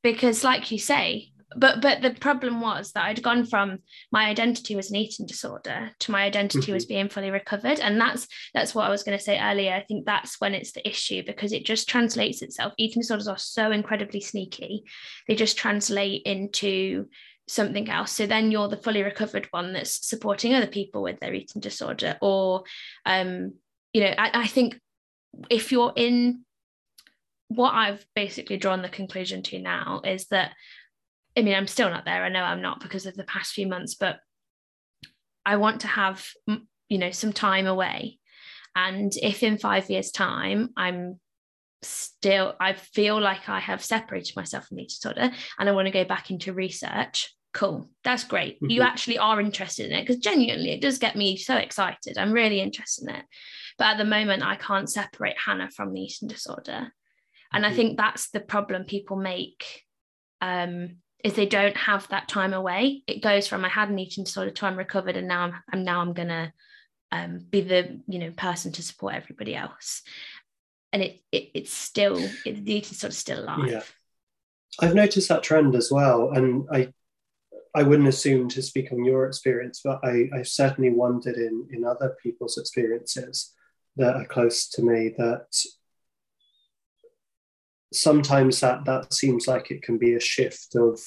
Because, 0.02 0.44
like 0.44 0.70
you 0.70 0.78
say, 0.78 1.32
but 1.54 1.80
but 1.80 2.02
the 2.02 2.10
problem 2.10 2.60
was 2.60 2.92
that 2.92 3.04
I'd 3.04 3.22
gone 3.22 3.46
from 3.46 3.78
my 4.10 4.28
identity 4.28 4.74
was 4.74 4.90
an 4.90 4.96
eating 4.96 5.26
disorder 5.26 5.92
to 6.00 6.10
my 6.10 6.24
identity 6.24 6.66
mm-hmm. 6.66 6.72
was 6.72 6.86
being 6.86 7.08
fully 7.08 7.30
recovered. 7.30 7.78
And 7.78 8.00
that's 8.00 8.26
that's 8.52 8.74
what 8.74 8.86
I 8.86 8.90
was 8.90 9.04
going 9.04 9.16
to 9.16 9.22
say 9.22 9.38
earlier. 9.38 9.72
I 9.72 9.84
think 9.84 10.06
that's 10.06 10.40
when 10.40 10.54
it's 10.54 10.72
the 10.72 10.86
issue 10.86 11.22
because 11.24 11.52
it 11.52 11.64
just 11.64 11.88
translates 11.88 12.42
itself. 12.42 12.72
Eating 12.78 13.02
disorders 13.02 13.28
are 13.28 13.38
so 13.38 13.70
incredibly 13.70 14.20
sneaky. 14.20 14.84
They 15.28 15.36
just 15.36 15.56
translate 15.56 16.22
into 16.22 17.06
something 17.48 17.88
else. 17.88 18.10
So 18.10 18.26
then 18.26 18.50
you're 18.50 18.68
the 18.68 18.76
fully 18.76 19.04
recovered 19.04 19.46
one 19.52 19.72
that's 19.72 20.06
supporting 20.06 20.52
other 20.52 20.66
people 20.66 21.02
with 21.02 21.20
their 21.20 21.32
eating 21.32 21.60
disorder 21.60 22.18
or 22.20 22.64
um 23.04 23.52
you 23.92 24.00
know 24.00 24.12
I, 24.18 24.30
I 24.42 24.46
think 24.48 24.80
if 25.48 25.70
you're 25.70 25.92
in 25.94 26.44
what 27.48 27.74
I've 27.74 28.04
basically 28.16 28.56
drawn 28.56 28.82
the 28.82 28.88
conclusion 28.88 29.42
to 29.44 29.60
now 29.60 30.00
is 30.04 30.26
that 30.26 30.52
I 31.36 31.42
mean, 31.42 31.54
I'm 31.54 31.66
still 31.66 31.90
not 31.90 32.04
there. 32.04 32.24
I 32.24 32.28
know 32.28 32.42
I'm 32.42 32.62
not 32.62 32.80
because 32.80 33.06
of 33.06 33.14
the 33.14 33.24
past 33.24 33.52
few 33.52 33.66
months, 33.66 33.94
but 33.94 34.18
I 35.44 35.56
want 35.56 35.82
to 35.82 35.86
have, 35.86 36.26
you 36.88 36.98
know, 36.98 37.10
some 37.10 37.32
time 37.32 37.66
away. 37.66 38.18
And 38.74 39.12
if 39.22 39.42
in 39.42 39.58
five 39.58 39.88
years' 39.90 40.10
time 40.10 40.70
I'm 40.76 41.20
still, 41.82 42.54
I 42.60 42.72
feel 42.72 43.20
like 43.20 43.48
I 43.48 43.60
have 43.60 43.84
separated 43.84 44.36
myself 44.36 44.66
from 44.66 44.80
eating 44.80 44.88
disorder 44.88 45.30
and 45.58 45.68
I 45.68 45.72
want 45.72 45.86
to 45.86 45.92
go 45.92 46.04
back 46.04 46.30
into 46.30 46.52
research, 46.52 47.34
cool. 47.54 47.90
That's 48.04 48.24
great. 48.24 48.56
Mm-hmm. 48.56 48.70
You 48.70 48.82
actually 48.82 49.18
are 49.18 49.40
interested 49.40 49.86
in 49.86 49.92
it 49.92 50.02
because 50.02 50.18
genuinely 50.18 50.72
it 50.72 50.82
does 50.82 50.98
get 50.98 51.16
me 51.16 51.36
so 51.36 51.56
excited. 51.56 52.18
I'm 52.18 52.32
really 52.32 52.60
interested 52.60 53.08
in 53.08 53.16
it. 53.16 53.24
But 53.78 53.88
at 53.88 53.98
the 53.98 54.04
moment, 54.04 54.42
I 54.42 54.56
can't 54.56 54.90
separate 54.90 55.36
Hannah 55.38 55.70
from 55.70 55.92
the 55.92 56.00
eating 56.00 56.28
disorder. 56.28 56.92
And 57.52 57.64
mm-hmm. 57.64 57.72
I 57.72 57.76
think 57.76 57.96
that's 57.96 58.30
the 58.30 58.40
problem 58.40 58.84
people 58.84 59.16
make 59.16 59.82
um, 60.40 60.96
is 61.26 61.34
they 61.34 61.46
don't 61.46 61.76
have 61.76 62.06
that 62.08 62.28
time 62.28 62.54
away. 62.54 63.02
It 63.08 63.20
goes 63.20 63.48
from 63.48 63.64
I 63.64 63.68
had 63.68 63.88
an 63.88 63.98
eating 63.98 64.22
disorder 64.22 64.52
to 64.52 64.66
I'm 64.66 64.78
recovered, 64.78 65.16
and 65.16 65.26
now 65.26 65.42
I'm, 65.42 65.54
I'm 65.72 65.84
now 65.84 66.00
I'm 66.00 66.12
gonna 66.12 66.52
um, 67.10 67.40
be 67.50 67.62
the 67.62 68.00
you 68.06 68.20
know 68.20 68.30
person 68.30 68.70
to 68.72 68.82
support 68.82 69.16
everybody 69.16 69.56
else. 69.56 70.02
And 70.92 71.02
it, 71.02 71.20
it 71.32 71.50
it's 71.52 71.72
still 71.72 72.16
it, 72.44 72.64
the 72.64 72.74
eating 72.74 72.90
disorder 72.90 73.14
still 73.14 73.42
alive. 73.42 73.68
Yeah, 73.68 73.82
I've 74.80 74.94
noticed 74.94 75.28
that 75.28 75.42
trend 75.42 75.74
as 75.74 75.90
well, 75.90 76.30
and 76.30 76.68
I 76.72 76.92
I 77.74 77.82
wouldn't 77.82 78.08
assume 78.08 78.48
to 78.50 78.62
speak 78.62 78.92
on 78.92 79.04
your 79.04 79.26
experience, 79.26 79.80
but 79.82 79.98
I 80.04 80.30
I've 80.32 80.48
certainly 80.48 80.90
wondered 80.90 81.36
in 81.36 81.66
in 81.72 81.84
other 81.84 82.16
people's 82.22 82.56
experiences 82.56 83.52
that 83.96 84.14
are 84.14 84.26
close 84.26 84.68
to 84.68 84.82
me 84.82 85.12
that 85.18 85.48
sometimes 87.92 88.60
that 88.60 88.84
that 88.84 89.12
seems 89.12 89.46
like 89.46 89.70
it 89.70 89.82
can 89.82 89.98
be 89.98 90.14
a 90.14 90.20
shift 90.20 90.74
of 90.74 91.00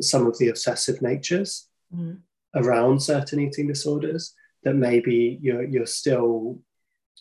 some 0.00 0.26
of 0.26 0.38
the 0.38 0.48
obsessive 0.48 1.02
natures 1.02 1.68
mm. 1.94 2.18
around 2.54 3.02
certain 3.02 3.40
eating 3.40 3.66
disorders 3.66 4.34
that 4.62 4.74
maybe 4.74 5.38
you're 5.42 5.64
you're 5.64 5.86
still 5.86 6.60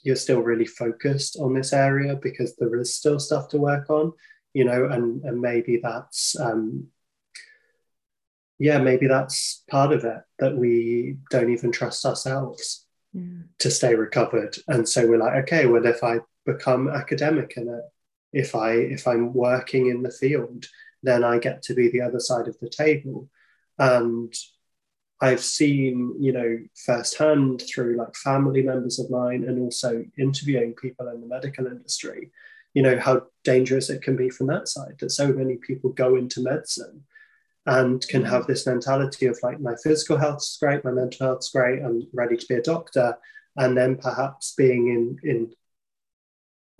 you're 0.03 0.15
still 0.15 0.41
really 0.41 0.65
focused 0.65 1.38
on 1.39 1.53
this 1.53 1.73
area 1.73 2.15
because 2.15 2.55
there 2.55 2.75
is 2.79 2.95
still 2.95 3.19
stuff 3.19 3.47
to 3.49 3.57
work 3.57 3.89
on 3.89 4.12
you 4.53 4.65
know 4.65 4.86
and 4.86 5.23
and 5.23 5.41
maybe 5.41 5.79
that's 5.81 6.39
um 6.39 6.88
yeah 8.60 8.77
maybe 8.77 9.07
that's 9.07 9.63
part 9.69 9.91
of 9.91 10.03
it 10.03 10.21
that 10.39 10.55
we 10.55 11.17
don't 11.29 11.51
even 11.51 11.71
trust 11.71 12.05
ourselves 12.05 12.86
mm. 13.15 13.43
to 13.57 13.71
stay 13.71 13.95
recovered 13.95 14.55
and 14.67 14.88
so 14.88 15.07
we're 15.07 15.17
like 15.17 15.43
okay 15.43 15.65
well 15.65 15.86
if 15.86 16.03
i 16.03 16.19
become 16.45 16.89
academic 16.89 17.53
in 17.57 17.67
it 17.67 17.84
if 18.34 18.56
I 18.56 18.74
if 18.74 19.08
I'm 19.08 19.34
working 19.34 19.88
in 19.88 20.04
the 20.04 20.12
field, 20.12 20.65
then 21.04 21.24
I 21.24 21.39
get 21.39 21.62
to 21.63 21.74
be 21.74 21.89
the 21.89 22.02
other 22.02 22.20
side 22.20 22.48
of 22.48 22.60
the 22.60 22.70
table. 22.70 23.30
And 23.78 24.34
I've 25.22 25.44
seen, 25.44 26.15
you 26.20 26.32
know, 26.32 26.58
firsthand 26.86 27.62
through 27.62 27.96
like 27.96 28.15
family 28.15 28.63
members 28.63 29.00
of 29.00 29.12
mine 29.12 29.44
and 29.44 29.60
also 29.60 30.04
interviewing 30.17 30.74
people 30.74 31.08
in 31.10 31.22
the 31.22 31.28
medical 31.28 31.67
industry, 31.67 32.32
you 32.74 32.82
know, 32.82 32.98
how 33.00 33.28
dangerous 33.44 33.89
it 33.89 34.02
can 34.02 34.15
be 34.15 34.30
from 34.30 34.48
that 34.48 34.67
side. 34.67 34.96
That 35.00 35.12
so 35.12 35.32
many 35.32 35.58
people 35.58 35.91
go 35.91 36.15
into 36.15 36.41
medicine 36.41 37.04
and 37.67 38.06
can 38.08 38.26
have 38.26 38.48
this 38.48 38.65
mentality 38.65 39.28
of 39.28 39.38
like, 39.44 39.60
my 39.60 39.76
physical 39.84 40.17
health's 40.17 40.58
great, 40.58 40.84
my 40.84 40.91
mental 40.91 41.28
health's 41.28 41.50
great, 41.50 41.84
I'm 41.84 42.08
ready 42.13 42.36
to 42.36 42.46
be 42.48 42.56
a 42.56 42.62
doctor. 42.62 43.15
And 43.58 43.78
then 43.78 43.98
perhaps 43.98 44.56
being 44.58 44.88
in, 44.88 45.30
in 45.30 45.54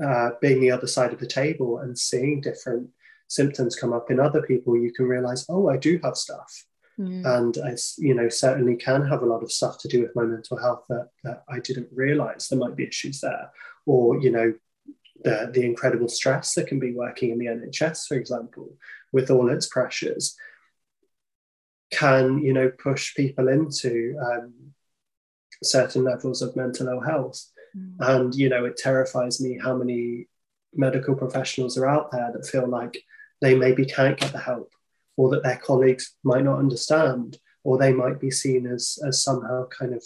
uh, 0.04 0.32
being 0.42 0.60
the 0.60 0.72
other 0.72 0.88
side 0.88 1.14
of 1.14 1.20
the 1.20 1.28
table 1.28 1.80
and 1.80 1.98
seeing 1.98 2.42
different 2.42 2.90
symptoms 3.28 3.76
come 3.76 3.94
up 3.94 4.12
in 4.12 4.20
other 4.20 4.42
people, 4.42 4.76
you 4.76 4.92
can 4.92 5.06
realize, 5.06 5.46
oh, 5.50 5.70
I 5.70 5.78
do 5.78 6.00
have 6.04 6.18
stuff. 6.18 6.66
Mm. 7.00 7.26
And 7.26 7.58
I, 7.64 7.76
you 7.98 8.14
know, 8.14 8.30
certainly 8.30 8.76
can 8.76 9.08
have 9.08 9.22
a 9.22 9.26
lot 9.26 9.44
of 9.44 9.52
stuff 9.52 9.78
to 9.80 9.88
do 9.88 10.02
with 10.02 10.16
my 10.16 10.24
mental 10.24 10.58
health 10.58 10.84
that, 10.90 11.10
that 11.24 11.44
I 11.50 11.60
didn't 11.60 11.90
realize 11.94 12.48
there 12.48 12.60
might 12.60 12.76
be 12.76 12.88
issues 12.88 13.22
there. 13.22 13.52
Or, 13.86 14.20
you 14.20 14.32
know, 14.32 14.54
the, 15.24 15.50
the 15.54 15.64
incredible 15.64 16.10
stress 16.10 16.54
that 16.56 16.68
can 16.68 16.80
be 16.80 16.94
working 16.94 17.32
in 17.32 17.40
the 17.40 17.46
NHS, 17.46 18.08
for 18.08 18.16
example, 18.16 18.76
with 19.12 19.32
all 19.32 19.50
its 19.50 19.68
pressures, 19.68 20.36
can, 21.92 22.40
you 22.40 22.54
know, 22.54 22.70
push 22.70 23.16
people 23.16 23.48
into 23.48 24.18
um, 24.22 24.54
certain 25.64 26.04
levels 26.04 26.42
of 26.42 26.56
mental 26.56 26.88
ill 26.88 27.02
health. 27.02 27.46
Mm. 27.78 27.96
And, 28.00 28.36
you 28.36 28.50
know, 28.50 28.66
it 28.66 28.78
terrifies 28.78 29.42
me 29.42 29.60
how 29.62 29.76
many 29.76 30.28
medical 30.74 31.16
professionals 31.16 31.78
are 31.78 31.88
out 31.88 32.12
there 32.12 32.32
that 32.34 32.48
feel 32.48 32.68
like 32.68 33.04
they 33.42 33.56
maybe 33.56 33.86
can't 33.86 34.20
get 34.20 34.32
the 34.32 34.40
help 34.40 34.74
or 35.18 35.30
that 35.32 35.44
their 35.44 35.58
colleagues 35.58 36.16
might 36.24 36.44
not 36.44 36.60
understand 36.60 37.38
or 37.64 37.78
they 37.78 37.94
might 37.94 38.20
be 38.20 38.32
seen 38.32 38.66
as, 38.66 38.98
as 39.06 39.24
somehow 39.24 39.68
kind 39.68 39.94
of 39.94 40.04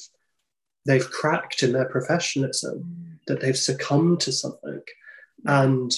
they've 0.86 1.10
cracked 1.10 1.64
in 1.64 1.72
their 1.72 1.86
professionalism, 1.86 2.80
mm. 2.80 3.18
that 3.28 3.42
they've 3.42 3.58
succumbed 3.58 4.20
to 4.22 4.32
something. 4.32 4.82
and 5.46 5.94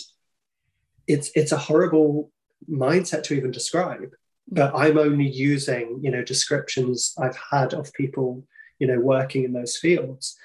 it's 1.08 1.32
it's 1.36 1.52
a 1.52 1.58
horrible 1.58 2.32
mindset 2.70 3.24
to 3.24 3.34
even 3.34 3.52
describe 3.52 4.12
but 4.50 4.74
i'm 4.76 4.98
only 4.98 5.28
using 5.28 6.00
you 6.02 6.12
know 6.12 6.24
descriptions 6.24 7.14
i've 7.20 7.38
had 7.52 7.74
of 7.74 7.94
people 7.94 8.44
you 8.80 8.88
know 8.88 9.00
working 9.00 9.44
in 9.44 9.54
those 9.54 9.78
fields 9.78 10.38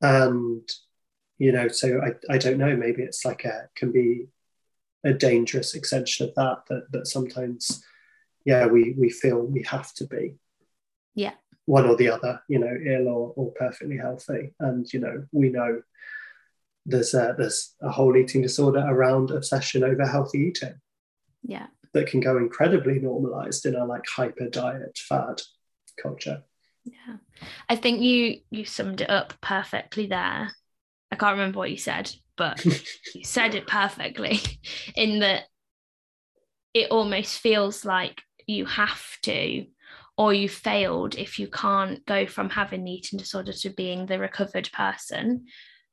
and 0.00 0.68
you 1.38 1.52
know 1.52 1.68
so 1.68 2.00
i, 2.02 2.34
I 2.34 2.38
don't 2.38 2.58
know 2.58 2.76
maybe 2.76 3.02
it's 3.02 3.24
like 3.24 3.44
a 3.44 3.68
can 3.74 3.92
be 3.92 4.28
a 5.06 5.14
dangerous 5.14 5.74
extension 5.74 6.28
of 6.28 6.34
that 6.34 6.66
that, 6.68 6.92
that 6.92 7.06
sometimes 7.06 7.84
yeah 8.44 8.66
we 8.66 8.94
we 8.98 9.10
feel 9.10 9.40
we 9.40 9.62
have 9.62 9.92
to 9.94 10.06
be. 10.06 10.36
Yeah. 11.14 11.34
One 11.66 11.86
or 11.86 11.96
the 11.96 12.08
other 12.08 12.40
you 12.48 12.58
know 12.58 12.74
ill 12.86 13.08
or, 13.08 13.32
or 13.36 13.52
perfectly 13.52 13.96
healthy. 13.96 14.54
And 14.60 14.90
you 14.92 15.00
know 15.00 15.24
we 15.32 15.50
know 15.50 15.82
there's 16.84 17.14
a 17.14 17.34
there's 17.38 17.74
a 17.80 17.90
whole 17.90 18.16
eating 18.16 18.42
disorder 18.42 18.84
around 18.86 19.30
obsession 19.30 19.84
over 19.84 20.06
healthy 20.06 20.38
eating. 20.38 20.80
Yeah. 21.42 21.66
That 21.92 22.08
can 22.08 22.20
go 22.20 22.36
incredibly 22.36 22.98
normalized 22.98 23.64
in 23.64 23.74
a 23.74 23.84
like 23.84 24.04
hyper 24.06 24.48
diet 24.48 24.98
fad 24.98 25.42
culture 26.00 26.42
yeah. 26.86 27.16
I 27.68 27.76
think 27.76 28.00
you 28.00 28.40
you 28.50 28.64
summed 28.64 29.00
it 29.00 29.10
up 29.10 29.34
perfectly 29.40 30.06
there. 30.06 30.50
I 31.10 31.16
can't 31.16 31.34
remember 31.34 31.58
what 31.58 31.70
you 31.70 31.76
said 31.76 32.10
but 32.36 32.64
you 33.14 33.24
said 33.24 33.54
it 33.54 33.66
perfectly 33.66 34.40
in 34.94 35.20
that 35.20 35.44
it 36.74 36.90
almost 36.90 37.38
feels 37.38 37.84
like 37.84 38.20
you 38.46 38.66
have 38.66 39.02
to 39.22 39.66
or 40.18 40.32
you 40.32 40.48
failed 40.48 41.14
if 41.16 41.38
you 41.38 41.48
can't 41.48 42.04
go 42.06 42.26
from 42.26 42.50
having 42.50 42.84
the 42.84 42.92
eating 42.92 43.18
disorder 43.18 43.52
to 43.52 43.70
being 43.70 44.06
the 44.06 44.18
recovered 44.18 44.70
person. 44.72 45.44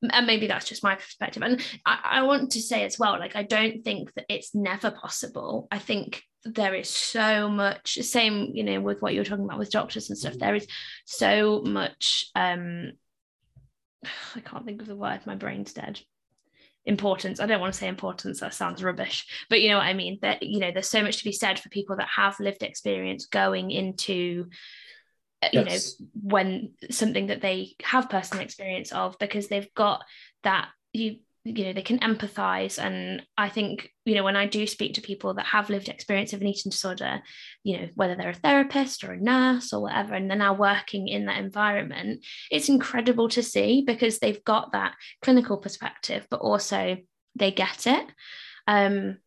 And 0.01 0.27
maybe 0.27 0.47
that's 0.47 0.67
just 0.67 0.83
my 0.83 0.95
perspective. 0.95 1.43
And 1.43 1.61
I, 1.85 1.99
I, 2.03 2.21
want 2.23 2.51
to 2.51 2.61
say 2.61 2.83
as 2.83 2.99
well 2.99 3.17
like 3.19 3.37
i 3.37 3.43
don't 3.43 3.83
think 3.83 4.13
that 4.13 4.25
it's 4.29 4.53
never 4.53 4.91
possible. 4.91 5.67
I 5.71 5.79
think 5.79 6.23
there 6.45 6.73
is 6.73 6.89
so 6.89 7.47
much 7.47 7.97
same 8.01 8.51
you 8.53 8.63
know 8.63 8.81
with 8.81 9.01
what 9.01 9.13
you're 9.13 9.23
talking 9.23 9.45
about 9.45 9.59
with 9.59 9.71
doctors 9.71 10.09
and 10.09 10.17
stuff 10.17 10.33
mm-hmm. 10.33 10.39
there 10.39 10.55
is 10.55 10.67
so 11.05 11.61
much 11.61 12.25
um 12.35 12.91
i 14.35 14.39
can't 14.39 14.65
think 14.65 14.81
of 14.81 14.87
the 14.87 14.95
word 14.95 15.21
my 15.25 15.35
brain's 15.35 15.73
dead 15.73 15.99
importance 16.85 17.39
i 17.39 17.45
don't 17.45 17.61
want 17.61 17.71
to 17.73 17.79
say 17.79 17.87
importance 17.87 18.41
that 18.41 18.53
sounds 18.53 18.83
rubbish 18.83 19.25
but 19.49 19.61
you 19.61 19.69
know 19.69 19.77
what 19.77 19.85
i 19.85 19.93
mean 19.93 20.19
that 20.21 20.43
you 20.43 20.59
know 20.59 20.69
there's 20.69 20.89
so 20.89 21.01
much 21.01 21.17
to 21.17 21.23
be 21.23 21.31
said 21.31 21.57
for 21.57 21.69
people 21.69 21.95
that 21.95 22.09
have 22.13 22.37
lived 22.41 22.61
experience 22.61 23.25
going 23.27 23.71
into 23.71 24.47
uh, 25.41 25.47
you 25.53 25.61
yes. 25.61 25.97
know 25.97 26.07
when 26.21 26.73
something 26.91 27.27
that 27.27 27.39
they 27.39 27.73
have 27.81 28.09
personal 28.09 28.43
experience 28.43 28.91
of 28.91 29.17
because 29.17 29.47
they've 29.47 29.73
got 29.73 30.03
that 30.43 30.67
you 30.91 31.19
you 31.43 31.65
know 31.65 31.73
they 31.73 31.81
can 31.81 31.99
empathize. 31.99 32.81
And 32.81 33.21
i 33.37 33.49
think 33.49 33.89
you 34.05 34.15
know 34.15 34.23
when 34.23 34.35
i 34.35 34.45
do 34.45 34.65
speak 34.67 34.95
to 34.95 35.01
people 35.01 35.33
that 35.35 35.45
have 35.45 35.69
lived 35.69 35.89
experience 35.89 36.33
of 36.33 36.41
an 36.41 36.47
eating 36.47 36.69
disorder 36.69 37.21
you 37.63 37.77
know 37.77 37.87
whether 37.95 38.15
they're 38.15 38.29
a 38.29 38.33
therapist 38.33 39.03
or 39.03 39.11
a 39.11 39.19
nurse 39.19 39.73
or 39.73 39.81
whatever 39.81 40.13
and 40.13 40.29
they're 40.29 40.37
now 40.37 40.53
working 40.53 41.07
in 41.07 41.25
that 41.25 41.39
environment 41.39 42.25
it's 42.51 42.69
incredible 42.69 43.29
to 43.29 43.43
see 43.43 43.83
because 43.85 44.19
they've 44.19 44.43
got 44.43 44.71
that 44.71 44.93
clinical 45.21 45.57
perspective 45.57 46.25
but 46.29 46.39
also 46.39 46.97
they 47.35 47.51
get 47.51 47.87
it. 47.87 48.05
Um 48.67 49.17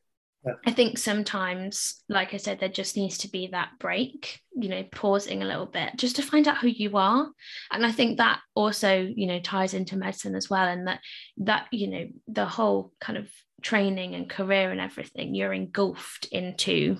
I 0.65 0.71
think 0.71 0.99
sometimes, 0.99 2.03
like 2.09 2.35
I 2.35 2.37
said, 2.37 2.61
there 2.61 2.69
just 2.69 2.97
needs 2.97 3.19
to 3.19 3.29
be 3.29 3.49
that 3.49 3.71
break, 3.81 4.41
you 4.55 4.69
know, 4.69 4.85
pausing 4.93 5.43
a 5.43 5.47
little 5.47 5.67
bit 5.67 5.93
just 5.97 6.17
to 6.17 6.23
find 6.23 6.47
out 6.47 6.59
who 6.59 6.69
you 6.69 6.97
are. 6.97 7.29
And 7.71 7.85
I 7.85 7.93
think 7.93 8.19
that 8.19 8.41
also, 8.55 9.13
you 9.15 9.27
know, 9.27 9.41
ties 9.41 9.75
into 9.75 9.97
medicine 9.97 10.35
as 10.35 10.49
well. 10.49 10.67
And 10.67 10.87
that, 10.87 11.01
that, 11.39 11.67
you 11.73 11.89
know, 11.89 12.07
the 12.29 12.47
whole 12.47 12.93
kind 13.01 13.19
of 13.19 13.29
training 13.63 14.15
and 14.15 14.31
career 14.31 14.71
and 14.71 14.81
everything, 14.81 15.35
you're 15.35 15.53
engulfed 15.53 16.27
into 16.27 16.99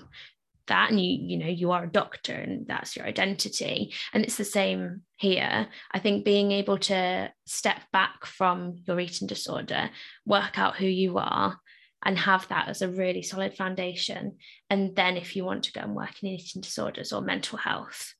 that 0.67 0.89
and 0.89 0.99
you 0.99 1.17
you 1.21 1.37
know 1.37 1.47
you 1.47 1.71
are 1.71 1.85
a 1.85 1.91
doctor 1.91 2.33
and 2.33 2.67
that's 2.67 2.95
your 2.95 3.05
identity 3.05 3.93
and 4.13 4.23
it's 4.23 4.35
the 4.35 4.43
same 4.43 5.01
here 5.15 5.65
i 5.93 5.99
think 5.99 6.25
being 6.25 6.51
able 6.51 6.77
to 6.77 7.31
step 7.45 7.79
back 7.93 8.25
from 8.25 8.75
your 8.85 8.99
eating 8.99 9.27
disorder 9.27 9.89
work 10.25 10.59
out 10.59 10.75
who 10.75 10.85
you 10.85 11.17
are 11.17 11.57
and 12.03 12.17
have 12.17 12.47
that 12.49 12.67
as 12.67 12.81
a 12.81 12.89
really 12.89 13.23
solid 13.23 13.55
foundation. 13.55 14.37
And 14.69 14.95
then 14.95 15.17
if 15.17 15.35
you 15.35 15.43
want 15.43 15.63
to 15.63 15.73
go 15.73 15.81
and 15.81 15.95
work 15.95 16.21
in 16.21 16.29
eating 16.29 16.61
disorders 16.61 17.11
or 17.11 17.21
mental 17.21 17.57
health, 17.57 18.13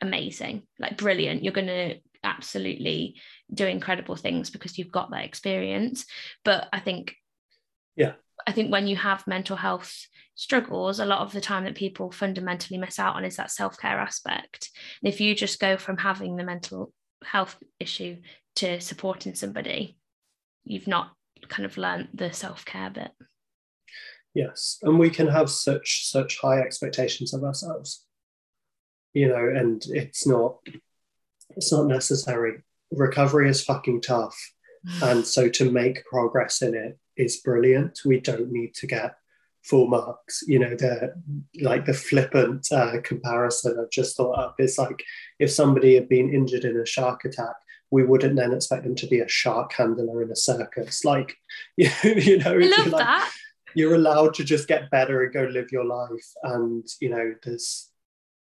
amazing, 0.00 0.62
like 0.78 0.96
brilliant. 0.96 1.42
You're 1.42 1.52
going 1.52 1.66
to 1.68 1.96
absolutely 2.24 3.16
do 3.52 3.66
incredible 3.66 4.16
things 4.16 4.50
because 4.50 4.78
you've 4.78 4.92
got 4.92 5.10
that 5.10 5.24
experience. 5.24 6.04
But 6.44 6.68
I 6.72 6.80
think, 6.80 7.14
yeah, 7.96 8.12
I 8.46 8.52
think 8.52 8.70
when 8.70 8.86
you 8.86 8.96
have 8.96 9.26
mental 9.26 9.56
health 9.56 10.06
struggles, 10.34 10.98
a 10.98 11.06
lot 11.06 11.20
of 11.20 11.32
the 11.32 11.40
time 11.40 11.64
that 11.64 11.74
people 11.74 12.10
fundamentally 12.10 12.78
miss 12.78 12.98
out 12.98 13.16
on 13.16 13.24
is 13.24 13.36
that 13.36 13.50
self 13.50 13.78
care 13.78 13.98
aspect. 13.98 14.70
And 15.02 15.12
if 15.12 15.20
you 15.20 15.34
just 15.34 15.60
go 15.60 15.76
from 15.76 15.96
having 15.96 16.36
the 16.36 16.44
mental 16.44 16.92
health 17.24 17.56
issue 17.78 18.18
to 18.56 18.80
supporting 18.80 19.34
somebody, 19.34 19.96
you've 20.64 20.88
not 20.88 21.12
kind 21.48 21.64
of 21.64 21.76
learned 21.76 22.08
the 22.14 22.32
self-care 22.32 22.90
bit. 22.90 23.10
Yes 24.34 24.78
and 24.82 24.98
we 24.98 25.10
can 25.10 25.28
have 25.28 25.50
such 25.50 26.08
such 26.10 26.38
high 26.40 26.60
expectations 26.60 27.34
of 27.34 27.44
ourselves 27.44 28.06
you 29.12 29.28
know 29.28 29.52
and 29.54 29.82
it's 29.88 30.26
not 30.26 30.58
it's 31.54 31.72
not 31.72 31.86
necessary. 31.86 32.62
Recovery 32.90 33.48
is 33.48 33.62
fucking 33.62 34.00
tough 34.00 34.36
and 35.02 35.26
so 35.26 35.48
to 35.48 35.70
make 35.70 36.04
progress 36.06 36.62
in 36.62 36.74
it 36.74 36.98
is 37.16 37.38
brilliant. 37.38 38.00
We 38.04 38.20
don't 38.20 38.50
need 38.50 38.74
to 38.74 38.86
get 38.86 39.14
full 39.62 39.86
marks 39.86 40.42
you 40.48 40.58
know 40.58 40.74
the 40.74 41.14
like 41.60 41.84
the 41.84 41.94
flippant 41.94 42.66
uh, 42.72 43.00
comparison 43.04 43.78
i've 43.80 43.90
just 43.90 44.16
thought 44.16 44.32
up. 44.32 44.56
Is 44.58 44.76
like 44.76 45.04
if 45.38 45.52
somebody 45.52 45.94
had 45.94 46.08
been 46.08 46.34
injured 46.34 46.64
in 46.64 46.76
a 46.76 46.84
shark 46.84 47.24
attack 47.24 47.54
we 47.92 48.02
wouldn't 48.02 48.36
then 48.36 48.54
expect 48.54 48.84
them 48.84 48.94
to 48.96 49.06
be 49.06 49.20
a 49.20 49.28
shark 49.28 49.74
handler 49.74 50.22
in 50.22 50.32
a 50.32 50.36
circus. 50.36 51.04
Like, 51.04 51.36
you, 51.76 51.90
you 52.02 52.38
know, 52.38 52.54
I 52.54 52.76
love 52.78 52.86
like, 52.88 53.06
that. 53.06 53.32
You're 53.74 53.94
allowed 53.94 54.34
to 54.34 54.44
just 54.44 54.66
get 54.66 54.90
better 54.90 55.22
and 55.22 55.32
go 55.32 55.42
live 55.44 55.70
your 55.70 55.84
life. 55.84 56.26
And, 56.42 56.86
you 57.00 57.10
know, 57.10 57.34
there's, 57.44 57.90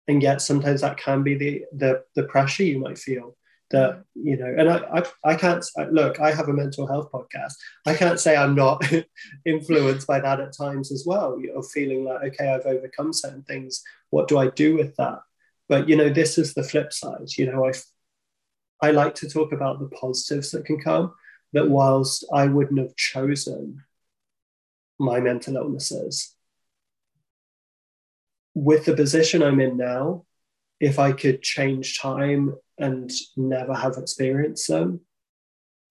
and 0.06 0.22
yet 0.22 0.42
sometimes 0.42 0.82
that 0.82 0.98
can 0.98 1.22
be 1.22 1.34
the, 1.34 1.64
the, 1.72 2.04
the 2.14 2.24
pressure 2.24 2.62
you 2.62 2.78
might 2.78 2.98
feel 2.98 3.36
that, 3.70 4.04
you 4.14 4.36
know, 4.36 4.54
and 4.58 4.68
I, 4.68 4.76
I, 4.92 5.32
I 5.32 5.34
can't, 5.34 5.64
look, 5.90 6.20
I 6.20 6.30
have 6.30 6.48
a 6.48 6.54
mental 6.54 6.86
health 6.86 7.10
podcast. 7.10 7.54
I 7.86 7.94
can't 7.94 8.20
say 8.20 8.36
I'm 8.36 8.54
not 8.54 8.84
influenced 9.46 10.06
by 10.06 10.20
that 10.20 10.40
at 10.40 10.56
times 10.56 10.92
as 10.92 11.04
well, 11.06 11.38
you 11.40 11.54
know, 11.54 11.62
feeling 11.62 12.04
like, 12.04 12.34
okay, 12.34 12.52
I've 12.52 12.66
overcome 12.66 13.14
certain 13.14 13.42
things. 13.44 13.82
What 14.10 14.28
do 14.28 14.38
I 14.38 14.48
do 14.48 14.76
with 14.76 14.94
that? 14.96 15.20
But, 15.70 15.88
you 15.88 15.96
know, 15.96 16.10
this 16.10 16.36
is 16.36 16.52
the 16.52 16.62
flip 16.62 16.92
side. 16.92 17.28
You 17.36 17.50
know, 17.50 17.66
I 17.66 17.72
I 18.80 18.90
like 18.92 19.14
to 19.16 19.28
talk 19.28 19.52
about 19.52 19.80
the 19.80 19.88
positives 19.88 20.50
that 20.52 20.64
can 20.64 20.80
come. 20.80 21.14
That 21.52 21.70
whilst 21.70 22.26
I 22.32 22.46
wouldn't 22.46 22.78
have 22.78 22.94
chosen 22.94 23.82
my 24.98 25.18
mental 25.20 25.56
illnesses, 25.56 26.34
with 28.54 28.84
the 28.84 28.94
position 28.94 29.42
I'm 29.42 29.60
in 29.60 29.76
now, 29.76 30.24
if 30.80 30.98
I 30.98 31.12
could 31.12 31.42
change 31.42 31.98
time 31.98 32.54
and 32.76 33.10
never 33.36 33.74
have 33.74 33.96
experienced 33.96 34.68
them, 34.68 35.00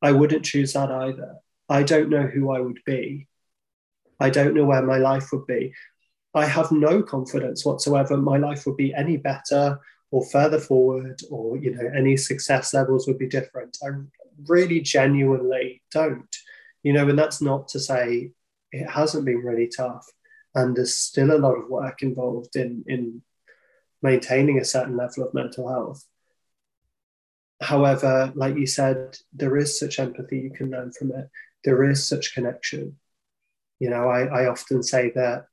I 0.02 0.12
wouldn't 0.12 0.46
choose 0.46 0.74
that 0.74 0.92
either. 0.92 1.36
I 1.70 1.84
don't 1.84 2.10
know 2.10 2.28
who 2.28 2.52
I 2.52 2.60
would 2.60 2.80
be. 2.86 3.28
I 4.20 4.30
don't 4.30 4.54
know 4.54 4.66
where 4.66 4.82
my 4.82 4.98
life 4.98 5.32
would 5.32 5.48
be. 5.48 5.74
I 6.34 6.46
have 6.46 6.72
no 6.72 7.02
confidence 7.02 7.66
whatsoever 7.66 8.18
my 8.18 8.38
life 8.38 8.66
would 8.66 8.78
be 8.78 8.94
any 8.94 9.18
better 9.18 9.80
or 10.12 10.26
further 10.26 10.60
forward 10.60 11.20
or 11.30 11.58
you 11.58 11.76
know 11.76 11.90
any 11.96 12.18
success 12.18 12.74
levels 12.74 13.08
would 13.08 13.18
be 13.18 13.28
different. 13.28 13.78
I 13.84 13.90
really 14.48 14.82
genuinely 14.82 15.82
don't 15.92 16.36
you 16.84 16.94
know 16.94 17.08
and 17.10 17.18
that's 17.18 17.42
not 17.42 17.68
to 17.70 17.80
say 17.80 18.32
it 18.72 18.90
hasn't 18.90 19.26
been 19.26 19.40
really 19.40 19.68
tough 19.76 20.06
and 20.56 20.76
there's 20.76 20.96
still 20.96 21.32
a 21.32 21.38
lot 21.38 21.58
of 21.58 21.70
work 21.70 22.02
involved 22.02 22.56
in 22.56 22.84
in 22.88 23.22
maintaining 24.02 24.60
a 24.60 24.66
certain 24.66 24.96
level 24.96 25.24
of 25.24 25.34
mental 25.34 25.68
health. 25.68 26.06
However 27.62 28.32
like 28.36 28.56
you 28.56 28.68
said 28.68 29.18
there 29.34 29.58
is 29.58 29.80
such 29.80 30.00
empathy 30.00 30.40
you 30.40 30.52
can 30.52 30.70
learn 30.70 30.92
from 30.92 31.12
it. 31.12 31.30
There 31.64 31.84
is 31.90 32.08
such 32.08 32.34
connection. 32.34 32.98
You 33.80 33.90
know 33.90 34.08
i, 34.10 34.22
I 34.26 34.48
often 34.48 34.84
say 34.84 35.12
that 35.16 35.48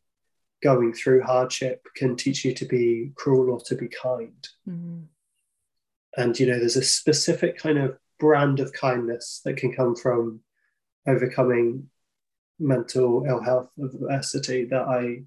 going 0.64 0.94
through 0.94 1.22
hardship 1.22 1.86
can 1.94 2.16
teach 2.16 2.44
you 2.44 2.54
to 2.54 2.64
be 2.64 3.12
cruel 3.14 3.52
or 3.52 3.60
to 3.60 3.76
be 3.76 3.86
kind. 3.86 4.48
Mm-hmm. 4.68 5.02
And, 6.16 6.40
you 6.40 6.46
know, 6.46 6.58
there's 6.58 6.76
a 6.76 6.82
specific 6.82 7.58
kind 7.58 7.78
of 7.78 7.98
brand 8.18 8.60
of 8.60 8.72
kindness 8.72 9.42
that 9.44 9.58
can 9.58 9.74
come 9.74 9.94
from 9.94 10.40
overcoming 11.06 11.90
mental 12.58 13.24
ill 13.28 13.42
health 13.42 13.68
adversity 13.78 14.64
that 14.64 14.82
I, 14.82 15.24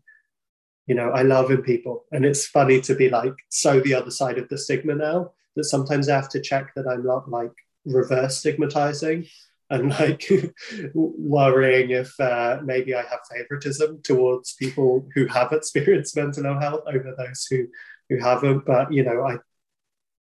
you 0.87 0.95
know, 0.95 1.11
I 1.11 1.21
love 1.21 1.51
in 1.51 1.61
people. 1.61 2.05
And 2.11 2.25
it's 2.25 2.47
funny 2.47 2.81
to 2.81 2.95
be 2.95 3.09
like, 3.09 3.35
so 3.49 3.79
the 3.79 3.93
other 3.93 4.11
side 4.11 4.39
of 4.39 4.49
the 4.49 4.57
stigma 4.57 4.95
now 4.95 5.33
that 5.55 5.65
sometimes 5.65 6.09
I 6.09 6.15
have 6.15 6.29
to 6.29 6.41
check 6.41 6.73
that 6.75 6.87
I'm 6.87 7.05
not 7.05 7.29
like 7.29 7.53
reverse 7.85 8.37
stigmatizing 8.37 9.27
and 9.69 9.89
like 9.89 10.23
worrying 10.93 11.91
if 11.91 12.17
uh, 12.19 12.59
maybe 12.63 12.95
I 12.95 13.01
have 13.01 13.19
favoritism 13.31 14.01
towards 14.03 14.53
people 14.53 15.07
who 15.13 15.27
have 15.27 15.51
experienced 15.51 16.15
mental 16.15 16.45
ill 16.45 16.59
health 16.59 16.83
over 16.87 17.13
those 17.17 17.47
who 17.49 17.67
who 18.09 18.17
haven't. 18.19 18.65
But 18.65 18.93
you 18.93 19.03
know, 19.03 19.23
I 19.23 19.37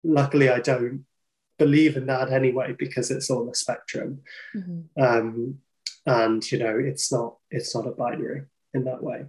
luckily 0.03 0.49
I 0.49 0.61
don't 0.61 1.05
believe 1.59 1.97
in 1.97 2.07
that 2.07 2.32
anyway 2.32 2.74
because 2.78 3.11
it's 3.11 3.30
on 3.30 3.49
a 3.49 3.55
spectrum, 3.55 4.20
mm-hmm. 4.55 5.03
um, 5.03 5.59
and 6.05 6.53
you 6.53 6.59
know, 6.59 6.78
it's 6.78 7.12
not 7.12 7.36
it's 7.51 7.74
not 7.74 7.86
a 7.86 7.92
binary 7.92 8.42
in 8.74 8.84
that 8.84 9.03
way. 9.03 9.26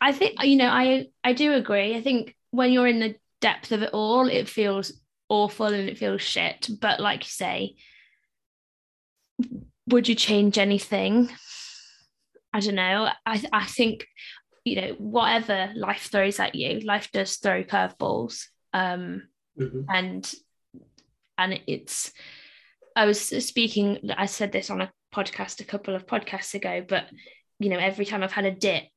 I 0.00 0.12
think 0.12 0.42
you 0.42 0.56
know 0.56 0.68
I 0.68 1.08
I 1.22 1.32
do 1.32 1.52
agree. 1.52 1.96
I 1.96 2.02
think 2.02 2.36
when 2.50 2.72
you're 2.72 2.88
in 2.88 3.00
the 3.00 3.14
depth 3.40 3.72
of 3.72 3.82
it 3.82 3.90
all, 3.92 4.26
it 4.28 4.48
feels 4.48 4.92
awful 5.28 5.66
and 5.66 5.88
it 5.88 5.98
feels 5.98 6.20
shit. 6.20 6.68
But 6.80 7.00
like 7.00 7.24
you 7.24 7.30
say, 7.30 7.76
would 9.90 10.08
you 10.08 10.14
change 10.14 10.58
anything? 10.58 11.30
I 12.52 12.60
don't 12.60 12.74
know. 12.74 13.10
I 13.26 13.42
I 13.52 13.64
think 13.66 14.06
you 14.64 14.80
know 14.80 14.94
whatever 14.98 15.72
life 15.74 16.08
throws 16.10 16.40
at 16.40 16.54
you, 16.54 16.80
life 16.80 17.10
does 17.12 17.36
throw 17.36 17.62
curveballs. 17.62 18.46
Um, 18.72 19.28
mm-hmm. 19.58 19.82
and 19.88 20.32
and 21.38 21.60
it's. 21.66 22.12
I 22.96 23.06
was 23.06 23.20
speaking. 23.20 24.10
I 24.16 24.26
said 24.26 24.52
this 24.52 24.70
on 24.70 24.80
a 24.80 24.92
podcast 25.14 25.60
a 25.60 25.64
couple 25.64 25.94
of 25.94 26.06
podcasts 26.06 26.54
ago, 26.54 26.84
but 26.86 27.06
you 27.58 27.68
know, 27.68 27.78
every 27.78 28.04
time 28.04 28.22
I've 28.22 28.32
had 28.32 28.46
a 28.46 28.50
dip, 28.50 28.88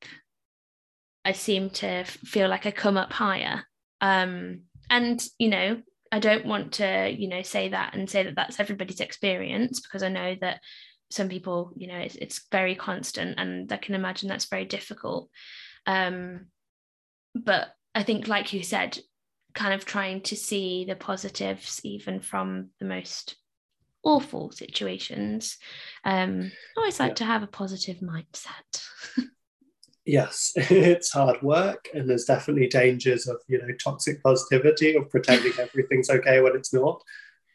I 1.25 1.33
seem 1.33 1.69
to 1.71 2.03
feel 2.03 2.49
like 2.49 2.65
I 2.65 2.71
come 2.71 2.97
up 2.97 3.13
higher. 3.13 3.63
Um, 4.01 4.61
and 4.89 5.23
you 5.37 5.49
know, 5.49 5.81
I 6.13 6.19
don't 6.19 6.45
want 6.45 6.73
to, 6.73 7.09
you 7.09 7.27
know, 7.27 7.41
say 7.41 7.69
that 7.69 7.95
and 7.95 8.07
say 8.07 8.21
that 8.21 8.35
that's 8.35 8.59
everybody's 8.59 8.99
experience 8.99 9.79
because 9.79 10.03
I 10.03 10.09
know 10.09 10.35
that 10.41 10.61
some 11.09 11.27
people, 11.27 11.71
you 11.75 11.87
know, 11.87 11.97
it's, 11.97 12.13
it's 12.17 12.45
very 12.51 12.75
constant 12.75 13.39
and 13.39 13.73
I 13.73 13.77
can 13.77 13.95
imagine 13.95 14.29
that's 14.29 14.45
very 14.45 14.65
difficult. 14.65 15.31
Um, 15.87 16.49
but 17.33 17.69
I 17.95 18.03
think, 18.03 18.27
like 18.27 18.53
you 18.53 18.61
said, 18.61 18.99
kind 19.55 19.73
of 19.73 19.85
trying 19.85 20.21
to 20.21 20.35
see 20.35 20.85
the 20.85 20.95
positives 20.95 21.81
even 21.83 22.19
from 22.19 22.69
the 22.79 22.85
most 22.85 23.35
awful 24.03 24.51
situations. 24.51 25.57
Um, 26.05 26.51
I 26.77 26.79
always 26.79 26.99
like 26.99 27.09
yeah. 27.09 27.15
to 27.15 27.25
have 27.25 27.41
a 27.41 27.47
positive 27.47 28.01
mindset. 28.01 28.85
yes, 30.05 30.51
it's 30.55 31.11
hard 31.11 31.41
work, 31.41 31.89
and 31.93 32.09
there's 32.09 32.25
definitely 32.25 32.67
dangers 32.67 33.27
of 33.27 33.37
you 33.47 33.59
know 33.59 33.73
toxic 33.83 34.21
positivity 34.23 34.95
of 34.95 35.09
pretending 35.09 35.53
everything's 35.59 36.09
okay 36.09 36.41
when 36.41 36.55
it's 36.55 36.73
not. 36.73 37.01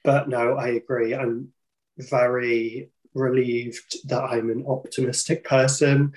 But 0.05 0.29
no, 0.29 0.55
I 0.57 0.69
agree. 0.69 1.15
I'm 1.15 1.53
very 1.99 2.91
relieved 3.15 4.09
that 4.09 4.23
I'm 4.23 4.51
an 4.51 4.65
optimistic 4.67 5.45
person. 5.45 6.13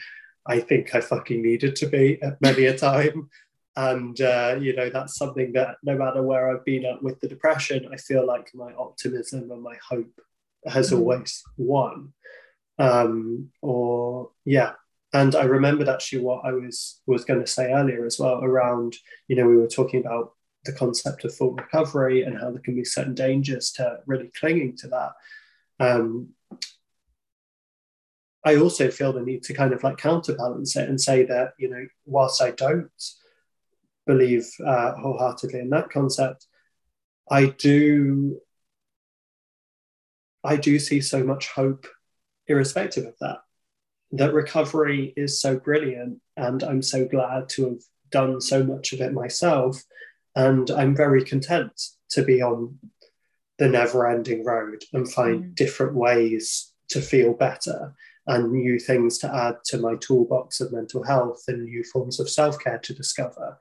I 0.45 0.59
think 0.59 0.95
I 0.95 1.01
fucking 1.01 1.41
needed 1.41 1.75
to 1.77 1.87
be 1.87 2.21
at 2.21 2.41
many 2.41 2.65
a 2.65 2.77
time. 2.77 3.29
And, 3.75 4.19
uh, 4.19 4.57
you 4.59 4.75
know, 4.75 4.89
that's 4.89 5.15
something 5.15 5.53
that 5.53 5.77
no 5.83 5.95
matter 5.95 6.21
where 6.21 6.51
I've 6.51 6.65
been 6.65 6.85
at 6.85 7.01
with 7.01 7.19
the 7.19 7.27
depression, 7.27 7.87
I 7.91 7.97
feel 7.97 8.25
like 8.25 8.51
my 8.53 8.73
optimism 8.73 9.49
and 9.51 9.61
my 9.61 9.75
hope 9.87 10.19
has 10.65 10.91
mm. 10.91 10.97
always 10.97 11.43
won. 11.57 12.13
Um, 12.77 13.51
or, 13.61 14.31
yeah, 14.45 14.73
and 15.13 15.35
I 15.35 15.43
remembered 15.43 15.89
actually 15.89 16.21
what 16.21 16.45
I 16.45 16.53
was 16.53 17.01
was 17.05 17.25
going 17.25 17.41
to 17.41 17.47
say 17.47 17.71
earlier 17.71 18.05
as 18.05 18.17
well 18.17 18.43
around, 18.43 18.95
you 19.27 19.35
know, 19.35 19.47
we 19.47 19.57
were 19.57 19.67
talking 19.67 19.99
about 19.99 20.33
the 20.63 20.71
concept 20.71 21.25
of 21.25 21.35
full 21.35 21.53
recovery 21.53 22.23
and 22.23 22.37
how 22.39 22.51
there 22.51 22.61
can 22.61 22.75
be 22.75 22.85
certain 22.85 23.15
dangers 23.15 23.71
to 23.73 23.97
really 24.05 24.31
clinging 24.39 24.77
to 24.77 24.87
that. 24.87 25.11
Um, 25.79 26.29
I 28.45 28.55
also 28.55 28.89
feel 28.89 29.11
the 29.11 29.21
need 29.21 29.43
to 29.43 29.53
kind 29.53 29.73
of 29.73 29.83
like 29.83 29.97
counterbalance 29.97 30.75
it 30.75 30.87
and 30.87 30.99
say 30.99 31.25
that, 31.25 31.53
you 31.59 31.69
know, 31.69 31.85
whilst 32.05 32.41
I 32.41 32.51
don't 32.51 32.89
believe 34.07 34.49
uh, 34.65 34.93
wholeheartedly 34.93 35.59
in 35.59 35.69
that 35.71 35.89
concept, 35.89 36.47
I 37.29 37.47
do 37.47 38.39
I 40.43 40.55
do 40.55 40.79
see 40.79 41.01
so 41.01 41.23
much 41.23 41.49
hope 41.49 41.85
irrespective 42.47 43.05
of 43.05 43.15
that 43.19 43.39
that 44.13 44.33
recovery 44.33 45.13
is 45.15 45.39
so 45.41 45.57
brilliant 45.57 46.19
and 46.37 46.63
i'm 46.63 46.81
so 46.81 47.05
glad 47.05 47.47
to 47.49 47.65
have 47.65 47.81
done 48.09 48.41
so 48.41 48.63
much 48.63 48.93
of 48.93 49.01
it 49.01 49.13
myself 49.13 49.81
and 50.35 50.69
i'm 50.71 50.95
very 50.95 51.23
content 51.23 51.71
to 52.09 52.23
be 52.23 52.41
on 52.41 52.77
the 53.57 53.67
never 53.67 54.09
ending 54.09 54.43
road 54.43 54.83
and 54.93 55.11
find 55.11 55.43
mm. 55.43 55.55
different 55.55 55.93
ways 55.93 56.73
to 56.89 57.01
feel 57.01 57.33
better 57.33 57.93
and 58.27 58.51
new 58.51 58.79
things 58.79 59.17
to 59.17 59.33
add 59.33 59.55
to 59.65 59.77
my 59.77 59.95
toolbox 59.95 60.59
of 60.61 60.71
mental 60.71 61.03
health 61.03 61.43
and 61.47 61.63
new 61.63 61.83
forms 61.83 62.19
of 62.19 62.29
self-care 62.29 62.79
to 62.79 62.93
discover 62.93 63.57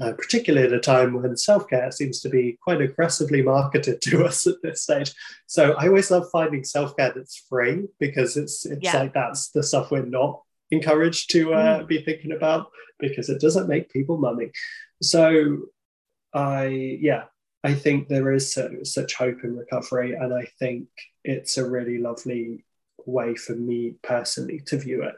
uh, 0.00 0.12
particularly 0.12 0.66
at 0.66 0.72
a 0.72 0.80
time 0.80 1.20
when 1.20 1.36
self 1.36 1.68
care 1.68 1.90
seems 1.90 2.20
to 2.20 2.28
be 2.28 2.58
quite 2.62 2.80
aggressively 2.80 3.42
marketed 3.42 4.00
to 4.02 4.24
us 4.26 4.46
at 4.46 4.62
this 4.62 4.82
stage. 4.82 5.12
So 5.46 5.72
I 5.72 5.88
always 5.88 6.10
love 6.10 6.26
finding 6.32 6.64
self 6.64 6.96
care 6.96 7.12
that's 7.14 7.44
free 7.48 7.86
because 7.98 8.36
it's 8.36 8.64
it's 8.66 8.82
yeah. 8.82 8.98
like 8.98 9.14
that's 9.14 9.50
the 9.50 9.62
stuff 9.62 9.90
we're 9.90 10.04
not 10.04 10.42
encouraged 10.70 11.30
to 11.32 11.54
uh, 11.54 11.80
mm. 11.80 11.88
be 11.88 12.02
thinking 12.02 12.32
about 12.32 12.70
because 12.98 13.28
it 13.28 13.40
doesn't 13.40 13.68
make 13.68 13.92
people 13.92 14.18
money. 14.18 14.50
So 15.02 15.66
I 16.32 16.98
yeah 17.00 17.24
I 17.62 17.74
think 17.74 18.08
there 18.08 18.32
is 18.32 18.52
so, 18.52 18.70
such 18.84 19.14
hope 19.14 19.44
in 19.44 19.56
recovery, 19.56 20.14
and 20.14 20.32
I 20.32 20.46
think 20.58 20.88
it's 21.24 21.58
a 21.58 21.68
really 21.68 21.98
lovely 21.98 22.64
way 23.04 23.34
for 23.34 23.54
me 23.54 23.96
personally 24.02 24.60
to 24.66 24.78
view 24.78 25.02
it, 25.02 25.14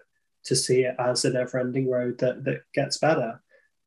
to 0.46 0.56
see 0.56 0.82
it 0.82 0.96
as 0.98 1.24
a 1.24 1.30
never-ending 1.30 1.88
road 1.88 2.18
that 2.18 2.44
that 2.44 2.62
gets 2.74 2.98
better. 2.98 3.40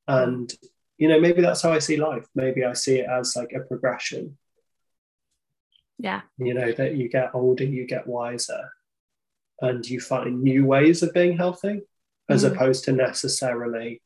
And 0.08 0.54
you 0.98 1.08
know, 1.08 1.20
maybe 1.20 1.42
that's 1.42 1.62
how 1.62 1.74
I 1.74 1.80
see 1.80 1.98
life. 1.98 2.26
Maybe 2.36 2.64
I 2.64 2.74
see 2.74 3.00
it 3.00 3.10
as 3.10 3.36
like 3.36 3.54
a 3.54 3.60
progression. 3.60 4.38
Yeah. 5.98 6.22
You 6.38 6.54
know, 6.54 6.72
that 6.72 6.96
you 6.96 7.10
get 7.10 7.32
older, 7.34 7.64
you 7.64 7.86
get 7.86 8.08
wiser, 8.08 8.70
and 9.62 9.88
you 9.88 10.00
find 10.00 10.42
new 10.42 10.66
ways 10.66 11.04
of 11.04 11.14
being 11.14 11.38
healthy, 11.38 11.82
as 12.30 12.44
mm. 12.44 12.52
opposed 12.52 12.86
to 12.86 12.92
necessarily 12.92 14.02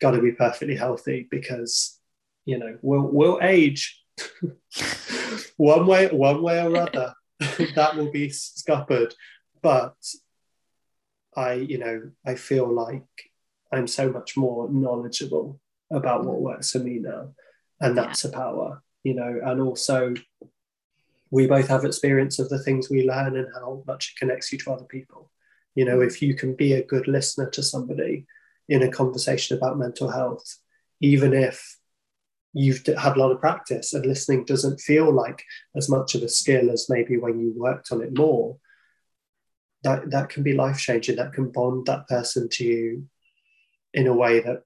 got 0.00 0.12
to 0.12 0.20
be 0.20 0.32
perfectly 0.32 0.76
healthy 0.76 1.26
because, 1.30 1.98
you 2.44 2.58
know, 2.58 2.78
we'll 2.82 3.08
we'll 3.10 3.38
age 3.42 4.02
one 5.56 5.86
way, 5.86 6.08
one 6.08 6.42
way 6.42 6.62
or 6.62 6.76
other. 6.88 7.14
that 7.74 7.96
will 7.96 8.10
be 8.10 8.28
scuppered. 8.28 9.14
But 9.60 9.96
I, 11.36 11.54
you 11.54 11.78
know, 11.78 12.10
I 12.24 12.36
feel 12.36 12.68
like 12.68 13.02
I'm 13.72 13.86
so 13.86 14.10
much 14.10 14.36
more 14.36 14.70
knowledgeable 14.70 15.60
about 15.94 16.24
what 16.24 16.40
works 16.40 16.72
for 16.72 16.80
me 16.80 16.98
now. 16.98 17.30
And 17.80 17.96
that's 17.96 18.24
yeah. 18.24 18.30
a 18.30 18.32
power, 18.32 18.82
you 19.02 19.14
know, 19.14 19.40
and 19.44 19.60
also 19.60 20.14
we 21.30 21.46
both 21.46 21.68
have 21.68 21.84
experience 21.84 22.38
of 22.38 22.48
the 22.48 22.62
things 22.62 22.88
we 22.88 23.08
learn 23.08 23.36
and 23.36 23.48
how 23.54 23.82
much 23.86 24.12
it 24.14 24.18
connects 24.18 24.52
you 24.52 24.58
to 24.58 24.72
other 24.72 24.84
people. 24.84 25.30
You 25.74 25.84
know, 25.84 26.00
if 26.00 26.22
you 26.22 26.34
can 26.34 26.54
be 26.54 26.74
a 26.74 26.84
good 26.84 27.08
listener 27.08 27.50
to 27.50 27.62
somebody 27.62 28.26
in 28.68 28.82
a 28.82 28.90
conversation 28.90 29.56
about 29.56 29.78
mental 29.78 30.10
health, 30.10 30.58
even 31.00 31.32
if 31.32 31.76
you've 32.52 32.86
had 32.86 33.16
a 33.16 33.18
lot 33.18 33.32
of 33.32 33.40
practice 33.40 33.92
and 33.92 34.06
listening 34.06 34.44
doesn't 34.44 34.80
feel 34.80 35.12
like 35.12 35.42
as 35.74 35.90
much 35.90 36.14
of 36.14 36.22
a 36.22 36.28
skill 36.28 36.70
as 36.70 36.88
maybe 36.88 37.16
when 37.16 37.40
you 37.40 37.52
worked 37.56 37.90
on 37.90 38.00
it 38.00 38.16
more, 38.16 38.56
that, 39.82 40.10
that 40.10 40.28
can 40.28 40.44
be 40.44 40.52
life 40.52 40.78
changing. 40.78 41.16
That 41.16 41.32
can 41.32 41.50
bond 41.50 41.86
that 41.86 42.06
person 42.08 42.48
to 42.50 42.64
you 42.64 43.06
in 43.92 44.06
a 44.06 44.14
way 44.14 44.40
that 44.40 44.62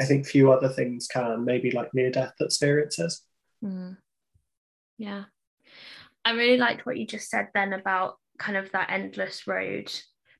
I 0.00 0.04
think 0.04 0.26
few 0.26 0.52
other 0.52 0.68
things 0.68 1.08
can, 1.08 1.44
maybe 1.44 1.70
like 1.70 1.92
near 1.92 2.10
death 2.10 2.34
experiences. 2.40 3.22
Mm. 3.64 3.96
Yeah. 4.96 5.24
I 6.24 6.32
really 6.32 6.58
liked 6.58 6.86
what 6.86 6.98
you 6.98 7.06
just 7.06 7.30
said 7.30 7.48
then 7.54 7.72
about 7.72 8.16
kind 8.38 8.56
of 8.56 8.70
that 8.72 8.90
endless 8.90 9.46
road, 9.46 9.92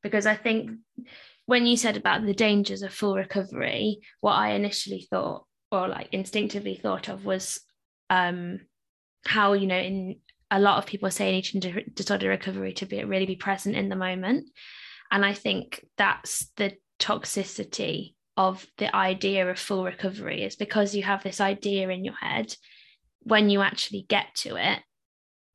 because 0.02 0.26
I 0.26 0.36
think 0.36 0.70
when 1.46 1.66
you 1.66 1.76
said 1.76 1.96
about 1.96 2.24
the 2.24 2.34
dangers 2.34 2.82
of 2.82 2.92
full 2.92 3.16
recovery, 3.16 4.00
what 4.20 4.34
I 4.34 4.50
initially 4.50 5.06
thought 5.10 5.46
or 5.72 5.88
like 5.88 6.08
instinctively 6.12 6.76
thought 6.76 7.08
of 7.08 7.24
was 7.24 7.60
um, 8.10 8.60
how, 9.26 9.54
you 9.54 9.66
know, 9.66 9.78
in 9.78 10.20
a 10.50 10.60
lot 10.60 10.78
of 10.78 10.86
people 10.86 11.10
say 11.10 11.30
in 11.30 11.34
eating 11.34 11.84
disorder 11.94 12.28
recovery 12.28 12.72
to 12.74 12.86
be 12.86 13.02
really 13.04 13.26
be 13.26 13.36
present 13.36 13.76
in 13.76 13.88
the 13.88 13.96
moment. 13.96 14.48
And 15.10 15.24
I 15.24 15.34
think 15.34 15.84
that's 15.96 16.50
the 16.56 16.74
toxicity 16.98 18.14
of 18.38 18.64
the 18.78 18.94
idea 18.94 19.50
of 19.50 19.58
full 19.58 19.84
recovery 19.84 20.44
is 20.44 20.54
because 20.54 20.94
you 20.94 21.02
have 21.02 21.24
this 21.24 21.40
idea 21.40 21.88
in 21.88 22.04
your 22.04 22.14
head 22.14 22.54
when 23.22 23.50
you 23.50 23.60
actually 23.60 24.06
get 24.08 24.26
to 24.36 24.54
it 24.54 24.78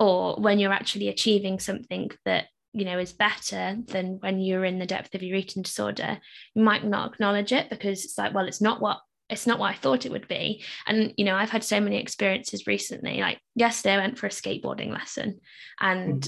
or 0.02 0.36
when 0.36 0.60
you're 0.60 0.74
actually 0.74 1.08
achieving 1.08 1.60
something 1.60 2.12
that 2.26 2.48
you 2.74 2.84
know 2.84 3.00
is 3.00 3.14
better 3.14 3.78
than 3.86 4.18
when 4.20 4.42
you're 4.42 4.66
in 4.66 4.80
the 4.80 4.86
depth 4.86 5.16
of 5.16 5.24
your 5.24 5.38
eating 5.38 5.64
disorder 5.64 6.20
you 6.54 6.62
might 6.62 6.84
not 6.84 7.14
acknowledge 7.14 7.54
it 7.54 7.70
because 7.70 8.04
it's 8.04 8.18
like 8.18 8.34
well 8.34 8.48
it's 8.48 8.62
not 8.62 8.82
what 8.82 9.00
it's 9.30 9.48
not 9.48 9.60
what 9.60 9.72
I 9.72 9.76
thought 9.76 10.06
it 10.06 10.12
would 10.12 10.28
be. 10.28 10.64
And 10.86 11.14
you 11.18 11.24
know, 11.24 11.36
I've 11.36 11.50
had 11.50 11.64
so 11.64 11.80
many 11.80 11.98
experiences 11.98 12.68
recently. 12.68 13.22
Like 13.22 13.40
yesterday, 13.56 13.96
I 13.96 14.00
went 14.00 14.18
for 14.18 14.28
a 14.28 14.30
skateboarding 14.30 14.92
lesson, 14.92 15.40
and 15.80 16.22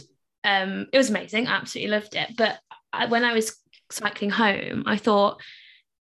mm. 0.45 0.63
um, 0.63 0.87
it 0.91 0.97
was 0.97 1.09
amazing. 1.09 1.45
Absolutely 1.45 1.91
loved 1.91 2.15
it. 2.15 2.31
But 2.37 2.57
I, 2.93 3.05
when 3.07 3.25
I 3.25 3.33
was 3.33 3.61
cycling 3.91 4.31
home, 4.31 4.83
I 4.87 4.95
thought, 4.97 5.41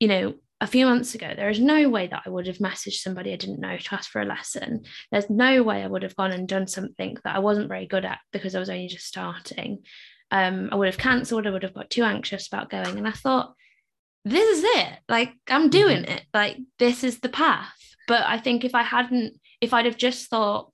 you 0.01 0.09
know, 0.09 0.35
a 0.61 0.67
few 0.67 0.87
months 0.87 1.15
ago, 1.15 1.33
there 1.37 1.51
is 1.51 1.61
no 1.61 1.89
way 1.89 2.07
that 2.07 2.23
I 2.25 2.31
would 2.31 2.47
have 2.47 2.59
messaged 2.59 3.01
somebody 3.01 3.33
I 3.33 3.37
didn't 3.37 3.61
know 3.61 3.77
to 3.77 3.95
ask 3.95 4.11
for 4.11 4.23
a 4.23 4.27
lesson. 4.27 4.85
There's 5.13 5.29
no 5.29 5.63
way 5.63 5.83
I 5.83 5.87
would 5.87 6.03
have 6.03 6.17
gone 6.17 6.33
and 6.33 6.49
done 6.49 6.67
something 6.67 7.19
that 7.25 7.37
I 7.37 7.41
wasn't 7.41 7.69
very 7.69 7.87
good 7.87 8.05
at 8.05 8.19
because 8.33 8.55
I 8.55 8.59
was 8.59 8.71
only 8.71 8.89
just 8.89 9.07
starting. 9.07 9.81
Um, 10.31 10.71
I 10.73 10.77
would 10.77 10.87
have 10.87 10.99
cancelled, 10.99 11.47
I 11.47 11.51
would 11.51 11.63
have 11.63 11.75
got 11.75 11.91
too 11.91 12.05
anxious 12.05 12.47
about 12.49 12.71
going. 12.71 12.97
And 12.97 13.07
I 13.07 13.13
thought, 13.13 13.55
this 14.25 14.59
is 14.59 14.65
it. 14.65 14.99
Like, 15.09 15.35
I'm 15.49 15.69
doing 15.69 16.03
mm-hmm. 16.03 16.13
it. 16.13 16.25
Like, 16.33 16.57
this 16.79 17.05
is 17.05 17.21
the 17.21 17.29
path. 17.29 17.73
But 18.09 18.23
I 18.27 18.39
think 18.39 18.65
if 18.65 18.75
I 18.75 18.83
hadn't, 18.83 19.35
if 19.61 19.75
I'd 19.75 19.85
have 19.85 19.97
just 19.97 20.29
thought, 20.31 20.73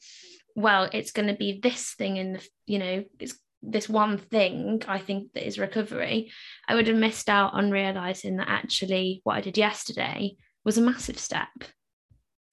well, 0.55 0.89
it's 0.93 1.13
going 1.13 1.29
to 1.29 1.35
be 1.35 1.61
this 1.61 1.95
thing 1.95 2.19
in 2.19 2.35
the, 2.35 2.49
you 2.67 2.79
know, 2.79 3.05
it's 3.19 3.39
this 3.63 3.89
one 3.89 4.19
thing 4.19 4.83
I 4.89 4.99
think 4.99 5.33
that 5.33 5.47
is 5.47 5.59
recovery, 5.59 6.33
I 6.69 6.75
would 6.75 6.89
have 6.89 6.97
missed 6.97 7.29
out 7.29 7.55
on 7.55 7.71
realizing 7.71 8.37
that 8.37 8.49
actually 8.49 9.21
what 9.25 9.37
I 9.37 9.41
did 9.41 9.57
yesterday 9.57 10.37
was 10.65 10.79
a 10.79 10.83
massive 10.83 11.19
step. 11.19 11.49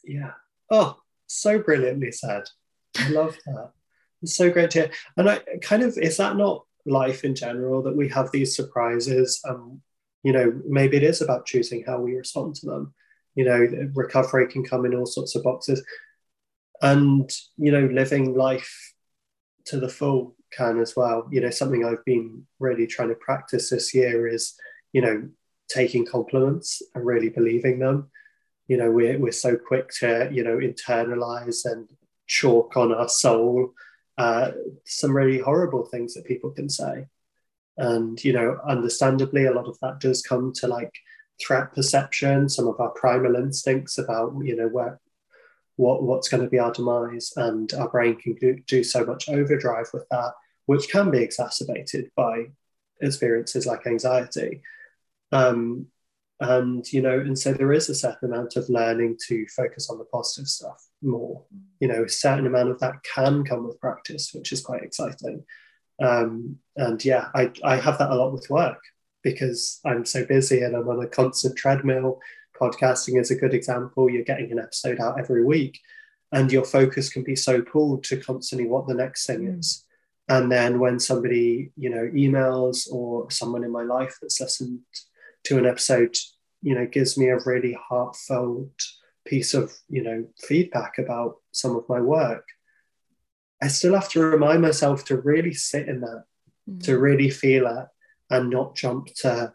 Yeah. 0.03 0.31
Oh, 0.71 0.97
so 1.27 1.59
brilliantly 1.59 2.11
said. 2.11 2.43
I 2.97 3.09
love 3.09 3.37
that. 3.45 3.71
It's 4.21 4.35
so 4.35 4.51
great 4.51 4.71
to 4.71 4.79
hear. 4.81 4.91
And 5.17 5.29
I 5.29 5.39
kind 5.61 5.83
of, 5.83 5.97
is 5.97 6.17
that 6.17 6.35
not 6.35 6.65
life 6.85 7.23
in 7.23 7.35
general 7.35 7.81
that 7.83 7.95
we 7.95 8.09
have 8.09 8.31
these 8.31 8.55
surprises? 8.55 9.41
Um, 9.47 9.81
you 10.23 10.33
know, 10.33 10.61
maybe 10.67 10.97
it 10.97 11.03
is 11.03 11.21
about 11.21 11.45
choosing 11.45 11.83
how 11.85 11.99
we 11.99 12.15
respond 12.15 12.55
to 12.55 12.65
them. 12.65 12.93
You 13.35 13.45
know, 13.45 13.91
recovery 13.93 14.47
can 14.47 14.63
come 14.63 14.85
in 14.85 14.95
all 14.95 15.05
sorts 15.05 15.35
of 15.35 15.43
boxes. 15.43 15.83
And, 16.81 17.29
you 17.57 17.71
know, 17.71 17.85
living 17.91 18.35
life 18.35 18.93
to 19.65 19.79
the 19.79 19.89
full 19.89 20.35
can 20.51 20.79
as 20.79 20.95
well. 20.95 21.27
You 21.31 21.41
know, 21.41 21.49
something 21.49 21.85
I've 21.85 22.05
been 22.05 22.45
really 22.59 22.87
trying 22.87 23.09
to 23.09 23.15
practice 23.15 23.69
this 23.69 23.93
year 23.93 24.27
is, 24.27 24.55
you 24.93 25.01
know, 25.01 25.29
taking 25.69 26.05
compliments 26.05 26.81
and 26.95 27.05
really 27.05 27.29
believing 27.29 27.79
them. 27.79 28.09
You 28.67 28.77
know, 28.77 28.91
we're, 28.91 29.17
we're 29.17 29.31
so 29.31 29.57
quick 29.57 29.89
to, 29.99 30.29
you 30.31 30.43
know, 30.43 30.57
internalize 30.57 31.65
and 31.65 31.89
chalk 32.27 32.77
on 32.77 32.93
our 32.93 33.09
soul 33.09 33.73
uh, 34.19 34.51
some 34.85 35.15
really 35.15 35.39
horrible 35.39 35.85
things 35.85 36.13
that 36.13 36.25
people 36.25 36.51
can 36.51 36.67
say. 36.69 37.07
And, 37.77 38.21
you 38.21 38.33
know, 38.33 38.59
understandably, 38.67 39.45
a 39.45 39.53
lot 39.53 39.69
of 39.69 39.79
that 39.79 40.01
does 40.01 40.21
come 40.21 40.51
to 40.55 40.67
like 40.67 40.93
threat 41.41 41.73
perception, 41.73 42.49
some 42.49 42.67
of 42.67 42.79
our 42.81 42.89
primal 42.89 43.37
instincts 43.37 43.97
about, 43.97 44.33
you 44.43 44.57
know, 44.57 44.67
where 44.67 44.99
what, 45.79 46.03
what's 46.03 46.27
going 46.27 46.43
to 46.43 46.49
be 46.49 46.59
our 46.59 46.73
demise. 46.73 47.31
And 47.37 47.71
our 47.73 47.87
brain 47.87 48.17
can 48.17 48.35
do, 48.35 48.59
do 48.67 48.83
so 48.83 49.05
much 49.05 49.29
overdrive 49.29 49.87
with 49.93 50.05
that, 50.11 50.33
which 50.65 50.89
can 50.89 51.09
be 51.09 51.19
exacerbated 51.19 52.11
by 52.15 52.47
experiences 53.01 53.65
like 53.65 53.87
anxiety. 53.87 54.61
Um, 55.31 55.87
and 56.41 56.91
you 56.93 57.01
know 57.01 57.19
and 57.19 57.37
so 57.37 57.51
there 57.51 57.73
is 57.73 57.89
a 57.89 57.95
certain 57.95 58.31
amount 58.31 58.55
of 58.55 58.69
learning 58.69 59.17
to 59.27 59.45
focus 59.47 59.89
on 59.89 59.97
the 59.97 60.05
positive 60.05 60.47
stuff 60.47 60.87
more 61.01 61.43
you 61.81 61.87
know 61.89 62.05
a 62.05 62.07
certain 62.07 62.47
amount 62.47 62.69
of 62.69 62.79
that 62.79 63.03
can 63.03 63.43
come 63.43 63.67
with 63.67 63.77
practice 63.81 64.31
which 64.33 64.53
is 64.53 64.61
quite 64.61 64.81
exciting 64.81 65.43
um, 66.01 66.57
and 66.77 67.03
yeah 67.03 67.27
I, 67.35 67.51
I 67.61 67.75
have 67.75 67.97
that 67.97 68.09
a 68.09 68.15
lot 68.15 68.31
with 68.31 68.49
work 68.49 68.81
because 69.21 69.81
i'm 69.85 70.05
so 70.05 70.25
busy 70.25 70.61
and 70.61 70.77
i'm 70.77 70.87
on 70.87 71.03
a 71.03 71.07
constant 71.09 71.57
treadmill 71.57 72.21
podcasting 72.59 73.19
is 73.19 73.31
a 73.31 73.35
good 73.35 73.53
example. 73.53 74.09
You're 74.09 74.23
getting 74.23 74.51
an 74.51 74.59
episode 74.59 74.99
out 74.99 75.19
every 75.19 75.43
week, 75.43 75.79
and 76.31 76.51
your 76.51 76.65
focus 76.65 77.09
can 77.09 77.23
be 77.23 77.35
so 77.35 77.61
pulled 77.61 78.03
to 78.05 78.17
constantly 78.17 78.67
what 78.67 78.87
the 78.87 78.93
next 78.93 79.25
thing 79.25 79.41
mm. 79.41 79.59
is. 79.59 79.85
And 80.27 80.51
then 80.51 80.79
when 80.79 80.99
somebody, 80.99 81.71
you 81.75 81.89
know, 81.89 82.07
emails 82.13 82.87
or 82.91 83.31
someone 83.31 83.63
in 83.63 83.71
my 83.71 83.83
life 83.83 84.17
that's 84.21 84.39
listened 84.39 84.81
to 85.45 85.57
an 85.57 85.65
episode, 85.65 86.15
you 86.61 86.75
know, 86.75 86.85
gives 86.85 87.17
me 87.17 87.29
a 87.29 87.39
really 87.45 87.75
heartfelt 87.89 88.69
piece 89.25 89.53
of, 89.53 89.73
you 89.89 90.03
know, 90.03 90.27
feedback 90.39 90.97
about 90.97 91.37
some 91.51 91.75
of 91.75 91.87
my 91.89 91.99
work, 91.99 92.45
I 93.61 93.67
still 93.67 93.93
have 93.95 94.09
to 94.09 94.21
remind 94.21 94.61
myself 94.61 95.05
to 95.05 95.17
really 95.17 95.53
sit 95.53 95.89
in 95.89 96.01
that, 96.01 96.23
mm. 96.69 96.83
to 96.83 96.97
really 96.97 97.29
feel 97.29 97.67
it 97.67 97.87
and 98.29 98.49
not 98.49 98.75
jump 98.75 99.07
to 99.17 99.53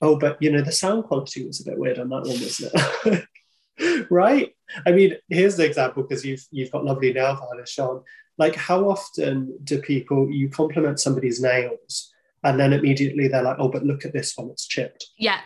oh, 0.00 0.18
but 0.18 0.36
you 0.40 0.50
know, 0.50 0.62
the 0.62 0.72
sound 0.72 1.04
quality 1.04 1.46
was 1.46 1.60
a 1.60 1.64
bit 1.70 1.78
weird 1.78 1.98
on 1.98 2.08
that 2.08 2.22
one, 2.22 2.28
wasn't 2.28 2.72
it? 3.06 4.06
right? 4.10 4.54
I 4.86 4.92
mean, 4.92 5.16
here's 5.28 5.56
the 5.56 5.64
example 5.64 6.02
because 6.02 6.24
you've 6.24 6.44
you've 6.50 6.70
got 6.70 6.84
lovely 6.84 7.12
nail 7.12 7.36
varnish 7.36 7.78
on. 7.78 8.02
Like, 8.36 8.54
how 8.54 8.88
often 8.88 9.58
do 9.64 9.80
people 9.80 10.30
you 10.30 10.48
compliment 10.48 11.00
somebody's 11.00 11.40
nails 11.40 12.12
and 12.44 12.58
then 12.58 12.72
immediately 12.72 13.28
they're 13.28 13.42
like, 13.42 13.56
oh, 13.58 13.68
but 13.68 13.84
look 13.84 14.04
at 14.04 14.12
this 14.12 14.36
one, 14.36 14.50
it's 14.50 14.66
chipped. 14.66 15.06
Yeah. 15.18 15.40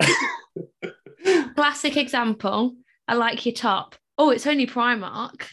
Classic 1.54 1.96
example. 1.96 2.74
I 3.06 3.14
like 3.14 3.44
your 3.44 3.54
top. 3.54 3.96
Oh, 4.16 4.30
it's 4.30 4.46
only 4.46 4.66
Primark. 4.66 5.46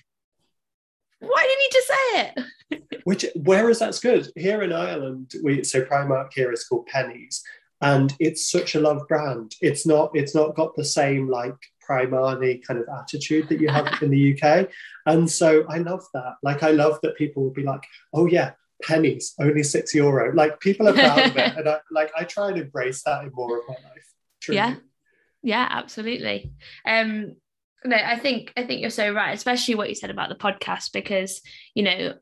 Why 1.19 1.43
didn't 1.43 1.63
you 1.63 1.69
just 1.73 1.87
say 1.87 2.31
it? 2.71 3.01
Which 3.03 3.25
whereas 3.35 3.79
that's 3.79 3.99
good. 3.99 4.29
Here 4.35 4.61
in 4.61 4.71
Ireland, 4.71 5.33
we 5.43 5.63
so 5.63 5.81
Primark 5.81 6.29
here 6.33 6.51
is 6.51 6.65
called 6.65 6.87
Penneys 6.93 7.41
and 7.81 8.13
it's 8.19 8.49
such 8.49 8.75
a 8.75 8.79
loved 8.79 9.07
brand. 9.07 9.53
It's 9.61 9.85
not 9.85 10.11
it's 10.13 10.35
not 10.35 10.55
got 10.55 10.75
the 10.75 10.85
same 10.85 11.29
like 11.29 11.55
Primani 11.87 12.65
kind 12.65 12.79
of 12.79 12.87
attitude 12.99 13.47
that 13.49 13.61
you 13.61 13.69
have 13.69 14.01
in 14.01 14.09
the 14.09 14.33
UK, 14.33 14.69
and 15.05 15.29
so 15.29 15.65
I 15.69 15.77
love 15.77 16.03
that. 16.13 16.35
Like 16.43 16.63
I 16.63 16.71
love 16.71 16.99
that 17.03 17.15
people 17.17 17.43
will 17.43 17.53
be 17.53 17.63
like, 17.63 17.83
oh 18.13 18.25
yeah, 18.25 18.51
Penneys, 18.83 19.33
only 19.39 19.63
six 19.63 19.93
euro. 19.93 20.33
Like 20.33 20.59
people 20.59 20.87
are 20.87 20.93
proud 20.93 21.19
of 21.19 21.37
it, 21.37 21.53
and 21.57 21.69
I 21.69 21.79
like 21.91 22.11
I 22.17 22.23
try 22.23 22.49
and 22.49 22.57
embrace 22.57 23.03
that 23.03 23.23
in 23.23 23.31
more 23.33 23.59
of 23.59 23.63
my 23.67 23.75
life. 23.75 24.13
Truly. 24.41 24.57
Yeah, 24.57 24.75
yeah, 25.43 25.67
absolutely. 25.69 26.51
Um, 26.85 27.35
no, 27.85 27.95
I 27.95 28.17
think 28.17 28.53
I 28.57 28.63
think 28.63 28.81
you're 28.81 28.89
so 28.89 29.13
right, 29.13 29.33
especially 29.33 29.75
what 29.75 29.89
you 29.89 29.95
said 29.95 30.09
about 30.09 30.29
the 30.29 30.35
podcast 30.35 30.91
because 30.91 31.41
you 31.73 31.83
know 31.83 32.15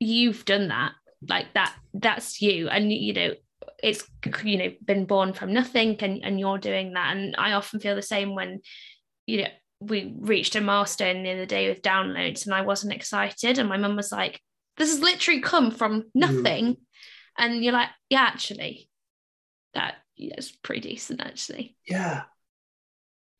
you've 0.00 0.44
done 0.44 0.68
that 0.68 0.92
like 1.26 1.52
that 1.54 1.74
that's 1.94 2.40
you 2.40 2.68
and 2.68 2.92
you 2.92 3.12
know 3.12 3.34
it's 3.82 4.04
you 4.42 4.58
know 4.58 4.72
been 4.84 5.04
born 5.04 5.32
from 5.32 5.52
nothing 5.52 5.96
and, 6.00 6.24
and 6.24 6.40
you're 6.40 6.58
doing 6.58 6.92
that 6.92 7.16
and 7.16 7.34
i 7.38 7.52
often 7.52 7.80
feel 7.80 7.94
the 7.94 8.02
same 8.02 8.34
when 8.34 8.60
you 9.26 9.42
know 9.42 9.48
we 9.80 10.14
reached 10.18 10.56
a 10.56 10.60
milestone 10.60 11.22
the 11.22 11.30
other 11.30 11.46
day 11.46 11.68
with 11.68 11.82
downloads 11.82 12.44
and 12.44 12.54
i 12.54 12.62
wasn't 12.62 12.92
excited 12.92 13.58
and 13.58 13.68
my 13.68 13.76
mum 13.76 13.94
was 13.94 14.10
like 14.10 14.40
this 14.76 14.90
has 14.90 15.00
literally 15.00 15.40
come 15.40 15.70
from 15.70 16.02
mm. 16.02 16.04
nothing 16.14 16.74
mm. 16.74 16.76
and 17.38 17.62
you're 17.62 17.72
like 17.72 17.90
yeah 18.10 18.22
actually 18.22 18.88
that 19.74 19.96
yeah, 20.16 20.34
is 20.36 20.50
pretty 20.62 20.80
decent 20.80 21.20
actually 21.20 21.76
yeah 21.86 22.22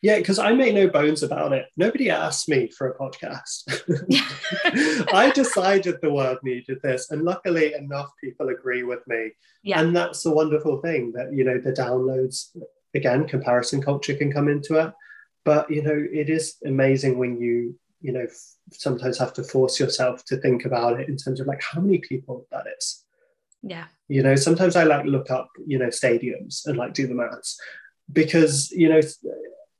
yeah, 0.00 0.18
because 0.18 0.38
I 0.38 0.52
make 0.52 0.74
no 0.74 0.88
bones 0.88 1.24
about 1.24 1.52
it. 1.52 1.66
Nobody 1.76 2.08
asked 2.08 2.48
me 2.48 2.68
for 2.68 2.88
a 2.88 2.98
podcast. 2.98 3.64
I 5.12 5.30
decided 5.30 5.96
the 6.00 6.12
world 6.12 6.38
needed 6.44 6.78
this, 6.82 7.10
and 7.10 7.22
luckily 7.22 7.74
enough 7.74 8.10
people 8.22 8.48
agree 8.48 8.84
with 8.84 9.00
me. 9.08 9.32
Yeah. 9.64 9.80
And 9.80 9.96
that's 9.96 10.22
the 10.22 10.32
wonderful 10.32 10.80
thing 10.80 11.12
that 11.16 11.32
you 11.32 11.44
know 11.44 11.58
the 11.58 11.72
downloads 11.72 12.56
again, 12.94 13.26
comparison 13.26 13.82
culture 13.82 14.14
can 14.14 14.32
come 14.32 14.48
into 14.48 14.76
it. 14.76 14.92
But 15.44 15.68
you 15.70 15.82
know, 15.82 16.06
it 16.12 16.30
is 16.30 16.56
amazing 16.64 17.18
when 17.18 17.40
you 17.40 17.76
you 18.00 18.12
know 18.12 18.24
f- 18.24 18.36
sometimes 18.72 19.18
have 19.18 19.32
to 19.32 19.42
force 19.42 19.80
yourself 19.80 20.24
to 20.26 20.36
think 20.36 20.64
about 20.64 21.00
it 21.00 21.08
in 21.08 21.16
terms 21.16 21.40
of 21.40 21.48
like 21.48 21.62
how 21.62 21.80
many 21.80 21.98
people 21.98 22.46
that 22.52 22.66
is. 22.78 23.04
Yeah. 23.62 23.86
You 24.06 24.22
know, 24.22 24.36
sometimes 24.36 24.76
I 24.76 24.84
like 24.84 25.06
look 25.06 25.30
up, 25.30 25.48
you 25.66 25.78
know, 25.78 25.88
stadiums 25.88 26.66
and 26.66 26.76
like 26.76 26.94
do 26.94 27.08
the 27.08 27.14
maths 27.14 27.58
because 28.12 28.70
you 28.70 28.88
know 28.88 29.00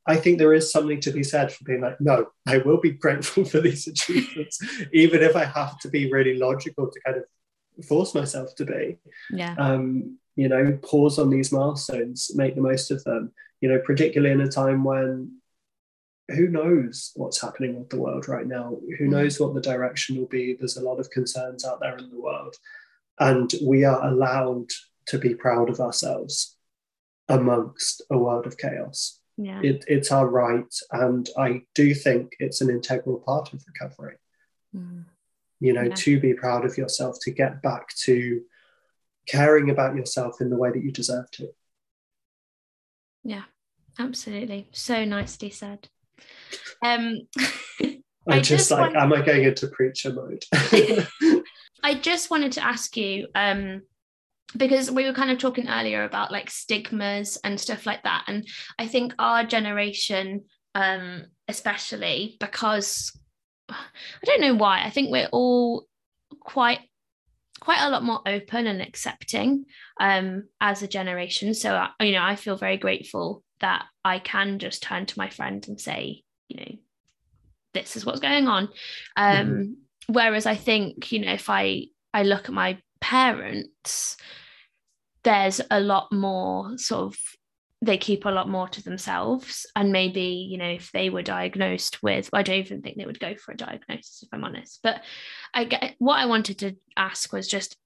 I 0.09 0.17
think 0.17 0.39
there 0.39 0.55
is 0.55 0.73
something 0.73 1.01
to 1.03 1.11
be 1.11 1.23
said 1.23 1.53
for 1.53 1.65
being 1.65 1.83
like, 1.83 2.01
no, 2.01 2.29
I 2.47 2.59
will 2.59 2.81
be 2.81 2.93
grateful 2.93 3.45
for 3.45 3.61
these 3.61 3.87
achievements, 3.87 4.59
even 4.93 5.23
if 5.23 5.37
I 5.37 5.45
have 5.45 5.79
to 5.81 5.89
be 5.89 6.11
really 6.11 6.39
logical 6.39 6.91
to 6.91 7.01
kind 7.05 7.19
of 7.19 7.87
force 7.87 8.15
myself 8.15 8.55
to 8.57 8.65
be. 8.65 8.97
Yeah. 9.31 9.55
Um, 9.59 10.19
you 10.35 10.49
know, 10.49 10.79
pause 10.83 11.19
on 11.19 11.31
these 11.31 11.53
milestones, 11.53 12.31
make 12.35 12.55
the 12.55 12.63
most 12.63 12.91
of 12.91 13.05
them. 13.05 13.33
You 13.61 13.69
know, 13.69 13.81
particularly 13.81 14.33
in 14.33 14.41
a 14.41 14.49
time 14.49 14.83
when 14.83 15.39
who 16.31 16.49
knows 16.49 17.13
what's 17.17 17.41
happening 17.41 17.79
with 17.79 17.91
the 17.91 17.99
world 17.99 18.29
right 18.29 18.47
now? 18.47 18.77
Who 18.99 19.07
mm. 19.07 19.11
knows 19.11 19.41
what 19.41 19.55
the 19.55 19.61
direction 19.61 20.17
will 20.17 20.27
be? 20.27 20.55
There's 20.55 20.77
a 20.77 20.83
lot 20.83 21.01
of 21.01 21.11
concerns 21.11 21.65
out 21.65 21.81
there 21.81 21.97
in 21.97 22.11
the 22.11 22.21
world. 22.21 22.55
And 23.19 23.53
we 23.63 23.85
are 23.85 24.07
allowed 24.07 24.69
to 25.07 25.19
be 25.19 25.35
proud 25.35 25.71
of 25.71 25.81
ourselves 25.81 26.57
amongst 27.29 28.03
a 28.11 28.19
world 28.19 28.47
of 28.47 28.57
chaos 28.59 29.18
yeah. 29.39 29.61
It, 29.63 29.85
it's 29.87 30.11
our 30.11 30.29
right. 30.29 30.75
And 30.91 31.29
I 31.39 31.63
do 31.75 31.95
think 31.95 32.35
it's 32.41 32.61
an 32.61 32.71
integral 32.71 33.21
part 33.21 33.53
of 33.53 33.63
recovery. 33.67 34.17
Mm. 34.77 35.05
You 35.61 35.73
know, 35.73 35.83
yeah. 35.83 35.95
to 35.95 36.21
be 36.21 36.35
proud 36.35 36.65
of 36.65 36.77
yourself, 36.77 37.19
to 37.23 37.31
get 37.31 37.63
back 37.63 37.89
to 38.05 38.43
caring 39.29 39.71
about 39.71 39.95
yourself 39.95 40.41
in 40.41 40.51
the 40.51 40.57
way 40.57 40.71
that 40.71 40.83
you 40.83 40.91
deserve 40.91 41.31
to. 41.33 41.51
Yeah, 43.23 43.45
absolutely. 43.99 44.69
So 44.73 45.05
nicely 45.05 45.51
said. 45.51 45.89
Um, 46.81 47.23
I, 47.81 47.99
I 48.29 48.39
just, 48.39 48.51
just 48.51 48.71
like, 48.71 48.95
want... 48.95 48.97
am 48.97 49.13
I 49.13 49.21
going 49.21 49.43
into 49.43 49.67
preacher 49.67 50.13
mode? 50.13 50.45
I 51.83 51.95
just 52.01 52.31
wanted 52.31 52.53
to 52.53 52.65
ask 52.65 52.97
you, 52.97 53.27
um, 53.35 53.83
because 54.57 54.91
we 54.91 55.05
were 55.05 55.13
kind 55.13 55.31
of 55.31 55.39
talking 55.39 55.69
earlier 55.69 56.05
about 56.05 56.33
like 56.33 56.51
stigmas 56.51 57.39
and 57.45 57.61
stuff 57.61 57.87
like 57.87 58.03
that. 58.05 58.25
And 58.27 58.47
I 58.79 58.87
think 58.87 59.15
our 59.19 59.45
generation, 59.45 60.45
um, 60.75 61.25
especially 61.49 62.37
because 62.41 63.13
I 63.69 63.77
don't 64.25 64.41
know 64.41 64.55
why, 64.55 64.83
I 64.83 64.91
think 64.91 65.11
we're 65.11 65.29
all 65.33 65.87
quite 66.41 66.81
quite 67.61 67.81
a 67.81 67.91
lot 67.91 68.05
more 68.05 68.21
open 68.25 68.67
and 68.67 68.81
accepting 68.81 69.65
um, 70.01 70.45
as 70.61 70.83
a 70.83 70.89
generation. 70.89 71.55
So, 71.55 71.75
uh, 71.75 71.89
you 72.01 72.13
know, 72.13 72.23
I 72.23 72.37
feel 72.37 72.57
very 72.57 72.77
grateful 72.77 73.43
that 73.61 73.85
I 74.05 74.21
can 74.21 74.61
just 74.61 74.83
turn 74.83 75.07
to 75.07 75.19
my 75.19 75.29
friend 75.29 75.67
and 75.67 75.81
say, 75.81 76.23
you 76.49 76.57
know, 76.57 76.73
this 77.75 77.97
is 77.97 78.07
what's 78.07 78.21
going 78.21 78.47
on. 78.47 78.69
Um, 79.17 79.47
mm-hmm. 79.47 79.73
Whereas 80.13 80.47
I 80.47 80.55
think, 80.55 81.13
you 81.13 81.19
know, 81.19 81.33
if 81.33 81.51
I 81.51 81.87
I 82.15 82.23
look 82.23 82.47
at 82.47 82.55
my 82.55 82.79
parents, 83.01 84.17
there's 85.25 85.61
a 85.71 85.81
lot 85.81 86.13
more 86.13 86.77
sort 86.79 87.07
of 87.07 87.19
they 87.81 87.97
keep 87.99 88.25
a 88.25 88.31
lot 88.31 88.49
more 88.49 88.69
to 88.69 88.83
themselves 88.83 89.65
and 89.77 89.93
maybe 89.93 90.49
you 90.51 90.59
know 90.59 90.69
if 90.69 90.91
they 90.91 91.11
were 91.11 91.23
diagnosed 91.23 92.03
with 92.03 92.29
i 92.33 92.43
don't 92.43 92.59
even 92.59 92.83
think 92.83 92.97
they 92.97 93.07
would 93.07 93.21
go 93.21 93.37
for 93.37 93.53
a 93.53 93.57
diagnosis 93.57 94.23
if 94.23 94.29
i'm 94.33 94.43
honest 94.43 94.81
but 94.83 95.01
i 95.55 95.65
get 95.65 95.95
what 95.99 96.17
i 96.17 96.27
wanted 96.27 96.59
to 96.59 96.75
ask 96.97 97.33
was 97.33 97.47
just 97.47 97.77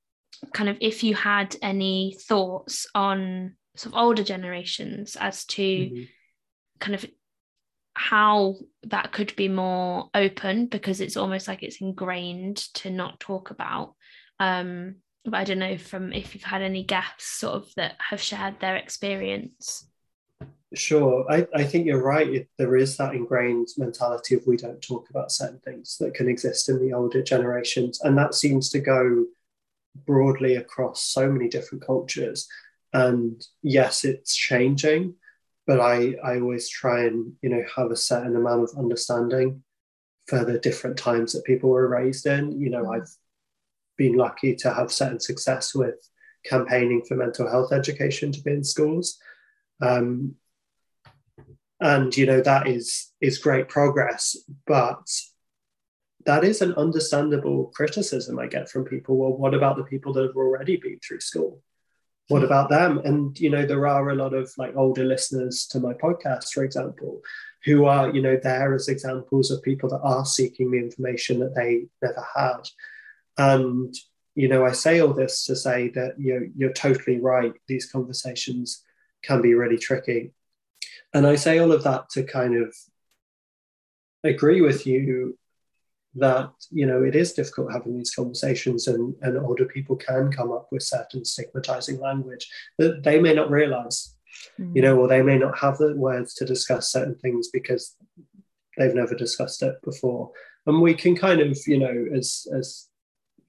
kind 0.55 0.71
of 0.71 0.79
if 0.81 1.05
you 1.05 1.15
had 1.15 1.55
any 1.61 2.17
thoughts 2.27 2.87
on 2.95 3.55
sort 3.77 3.95
of 3.95 4.01
older 4.01 4.23
generations 4.23 5.17
as 5.21 5.45
to 5.45 5.63
mm-hmm. 5.63 6.03
kind 6.81 6.95
of 6.95 7.05
how 7.95 8.57
that 8.85 9.13
could 9.13 9.37
be 9.37 9.49
more 9.49 10.09
open 10.15 10.67
because 10.67 11.01
it's 11.01 11.17
almost 11.17 11.47
like 11.47 11.63
it's 11.63 11.81
ingrained 11.81 12.57
to 12.75 12.91
not 12.91 13.21
talk 13.21 13.51
about 13.51 13.95
um 14.43 14.97
but 15.25 15.35
I 15.35 15.45
don't 15.45 15.61
know 15.61 15.79
from 15.79 16.13
if 16.13 16.35
you've 16.35 16.43
had 16.43 16.63
any 16.63 16.83
guests 16.83 17.39
sort 17.39 17.55
of 17.55 17.75
that 17.77 17.95
have 17.99 18.21
shared 18.21 18.59
their 18.61 18.77
experience. 18.77 19.87
Sure, 20.75 21.25
I, 21.31 21.47
I 21.55 21.65
think 21.65 21.87
you're 21.87 22.03
right. 22.03 22.49
There 22.59 22.77
is 22.77 22.97
that 22.97 23.15
ingrained 23.15 23.69
mentality 23.77 24.35
of 24.35 24.47
we 24.47 24.57
don't 24.57 24.83
talk 24.83 25.11
about 25.11 25.31
certain 25.31 25.61
things 25.61 25.97
that 25.99 26.15
can 26.15 26.29
exist 26.29 26.69
in 26.69 26.81
the 26.81 26.95
older 26.95 27.23
generations, 27.23 28.01
and 28.01 28.19
that 28.19 28.35
seems 28.35 28.71
to 28.71 28.81
go 28.81 29.27
broadly 30.07 30.57
across 30.57 31.05
so 31.05 31.31
many 31.31 31.49
different 31.49 31.87
cultures. 31.87 32.49
And 32.93 33.41
yes, 33.63 34.05
it's 34.05 34.35
changing, 34.35 35.15
but 35.67 35.79
I 35.79 36.17
I 36.25 36.41
always 36.41 36.69
try 36.69 37.05
and 37.05 37.35
you 37.43 37.51
know 37.51 37.63
have 37.77 37.91
a 37.91 37.97
certain 37.97 38.35
amount 38.35 38.65
of 38.65 38.79
understanding 38.79 39.63
for 40.27 40.45
the 40.45 40.59
different 40.59 40.97
times 40.97 41.33
that 41.33 41.45
people 41.45 41.71
were 41.71 41.89
raised 41.89 42.27
in. 42.27 42.59
You 42.59 42.71
know, 42.71 42.91
I've 42.91 43.11
been 43.97 44.17
lucky 44.17 44.55
to 44.57 44.73
have 44.73 44.93
certain 44.93 45.21
success 45.21 45.75
with 45.75 45.95
campaigning 46.45 47.03
for 47.07 47.15
mental 47.15 47.49
health 47.49 47.73
education 47.73 48.33
to 48.33 48.43
be 48.43 48.53
in 48.53 48.65
schools. 48.65 49.19
Um, 49.81 50.37
and 51.81 52.17
you 52.17 52.27
know 52.27 52.41
that 52.41 52.69
is 52.69 53.13
is 53.21 53.39
great 53.39 53.69
progress, 53.69 54.37
but 54.67 55.03
that 56.25 56.45
is 56.45 56.63
an 56.63 56.75
understandable 56.75 57.73
criticism 57.75 58.39
I 58.39 58.47
get 58.47 58.69
from 58.69 58.85
people. 58.85 59.17
Well, 59.17 59.37
what 59.37 59.55
about 59.55 59.77
the 59.77 59.85
people 59.85 60.13
that 60.13 60.25
have 60.25 60.37
already 60.37 60.77
been 60.77 61.01
through 61.01 61.21
school? 61.21 61.61
What 62.29 62.45
about 62.45 62.71
them? 62.71 62.99
And 62.99 63.39
you 63.39 63.51
know, 63.51 63.67
there 63.67 63.87
are 63.87 64.11
a 64.11 64.15
lot 64.15 64.33
of 64.33 64.53
like 64.57 64.77
older 64.77 65.05
listeners 65.05 65.67
to 65.73 65.81
my 65.81 65.93
podcast, 65.93 66.53
for 66.53 66.63
example, 66.63 67.21
who 67.65 67.85
are 67.85 68.11
you 68.11 68.23
know 68.23 68.39
there 68.41 68.75
as 68.75 68.89
examples 68.89 69.51
of 69.51 69.63
people 69.63 69.89
that 69.91 70.01
are 70.03 70.25
seeking 70.25 70.71
the 70.71 70.79
information 70.79 71.41
that 71.41 71.55
they 71.57 71.87
never 72.01 72.25
had 72.35 72.63
and 73.39 73.95
you 74.35 74.49
know, 74.49 74.65
I 74.65 74.73
say 74.73 75.01
all 75.01 75.13
this 75.13 75.45
to 75.47 75.57
say 75.57 75.89
that 75.91 76.15
you're 76.19 76.47
you're 76.57 76.73
totally 76.73 77.21
right. 77.21 77.53
These 77.69 77.91
conversations 77.91 78.83
can 79.23 79.43
be 79.43 79.55
really 79.55 79.79
tricky, 79.79 80.33
and 81.13 81.27
I 81.27 81.37
say 81.37 81.59
all 81.59 81.73
of 81.73 81.85
that 81.85 82.09
to 82.11 82.23
kind 82.23 82.57
of 82.57 82.75
agree 84.25 84.61
with 84.61 84.87
you 84.87 85.37
that 86.15 86.51
you 86.71 86.87
know 86.87 87.03
it 87.03 87.15
is 87.15 87.33
difficult 87.33 87.73
having 87.73 87.97
these 87.97 88.15
conversations 88.15 88.87
and, 88.87 89.15
and 89.23 89.39
older 89.39 89.65
people 89.65 89.97
can 89.97 90.31
come 90.31 90.53
up 90.53 90.69
with 90.71 90.83
certain 90.83 91.25
stigmatizing 91.25 91.99
language 92.01 92.49
that 92.79 93.03
they 93.03 93.19
may 93.19 93.33
not 93.33 93.51
realize 93.51 94.15
mm. 94.61 94.75
you 94.77 94.83
know 94.83 94.99
or 94.99 95.09
they 95.09 95.23
may 95.23 95.39
not 95.39 95.59
have 95.59 95.79
the 95.79 95.95
words 95.97 96.35
to 96.35 96.45
discuss 96.45 96.93
certain 96.93 97.15
things 97.15 97.49
because 97.51 97.97
they've 98.77 98.95
never 98.95 99.15
discussed 99.15 99.63
it 99.63 99.75
before 99.83 100.31
and 100.67 100.83
we 100.83 100.93
can 100.93 101.17
kind 101.17 101.41
of 101.41 101.59
you 101.67 101.79
know 101.79 102.07
as 102.15 102.47
as 102.55 102.89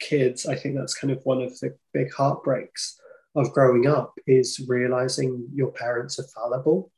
kids, 0.03 0.45
I 0.45 0.55
think 0.55 0.75
that's 0.75 0.93
kind 0.93 1.11
of 1.11 1.21
one 1.23 1.41
of 1.41 1.57
the 1.59 1.75
big 1.93 2.13
heartbreaks 2.13 2.99
of 3.35 3.53
growing 3.53 3.87
up 3.87 4.13
is 4.27 4.63
realizing 4.67 5.47
your 5.53 5.71
parents 5.71 6.19
are 6.19 6.27
fallible 6.35 6.91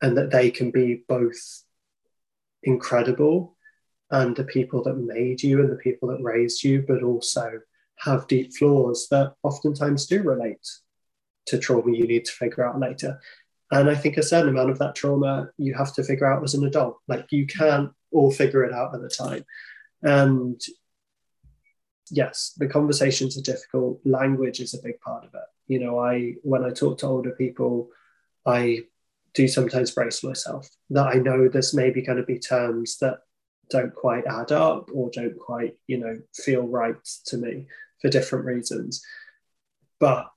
and 0.00 0.16
that 0.16 0.30
they 0.30 0.50
can 0.50 0.70
be 0.70 1.04
both 1.08 1.64
incredible 2.62 3.56
and 4.10 4.36
the 4.36 4.44
people 4.44 4.82
that 4.84 4.94
made 4.96 5.42
you 5.42 5.60
and 5.60 5.70
the 5.70 5.76
people 5.76 6.08
that 6.08 6.22
raised 6.22 6.62
you, 6.62 6.84
but 6.86 7.02
also 7.02 7.60
have 7.98 8.28
deep 8.28 8.54
flaws 8.54 9.08
that 9.10 9.34
oftentimes 9.42 10.06
do 10.06 10.22
relate 10.22 10.66
to 11.46 11.58
trauma 11.58 11.94
you 11.94 12.06
need 12.06 12.24
to 12.24 12.32
figure 12.32 12.66
out 12.66 12.78
later. 12.78 13.20
And 13.70 13.90
I 13.90 13.94
think 13.94 14.16
a 14.16 14.22
certain 14.22 14.50
amount 14.50 14.70
of 14.70 14.78
that 14.78 14.94
trauma 14.94 15.50
you 15.58 15.74
have 15.74 15.92
to 15.94 16.04
figure 16.04 16.30
out 16.30 16.42
as 16.44 16.54
an 16.54 16.64
adult. 16.64 16.98
Like 17.08 17.26
you 17.30 17.46
can't 17.46 17.90
all 18.12 18.30
figure 18.30 18.64
it 18.64 18.72
out 18.72 18.94
at 18.94 19.00
the 19.00 19.08
time. 19.08 19.44
And 20.02 20.60
yes, 22.10 22.54
the 22.56 22.68
conversations 22.68 23.36
are 23.38 23.42
difficult. 23.42 24.00
Language 24.04 24.60
is 24.60 24.74
a 24.74 24.82
big 24.82 25.00
part 25.00 25.24
of 25.24 25.34
it. 25.34 25.48
You 25.66 25.80
know, 25.80 25.98
I 25.98 26.34
when 26.42 26.64
I 26.64 26.70
talk 26.70 26.98
to 26.98 27.06
older 27.06 27.32
people, 27.32 27.90
I 28.46 28.80
do 29.34 29.48
sometimes 29.48 29.90
brace 29.90 30.22
myself 30.22 30.68
that 30.90 31.08
I 31.08 31.14
know 31.14 31.48
there's 31.48 31.74
maybe 31.74 32.02
going 32.02 32.18
to 32.18 32.24
be 32.24 32.38
terms 32.38 32.98
that 32.98 33.20
don't 33.70 33.94
quite 33.94 34.26
add 34.26 34.52
up 34.52 34.90
or 34.92 35.10
don't 35.10 35.38
quite, 35.38 35.74
you 35.86 35.98
know, 35.98 36.16
feel 36.34 36.62
right 36.62 37.02
to 37.26 37.36
me 37.36 37.66
for 38.00 38.08
different 38.08 38.44
reasons. 38.44 39.02
But 39.98 40.30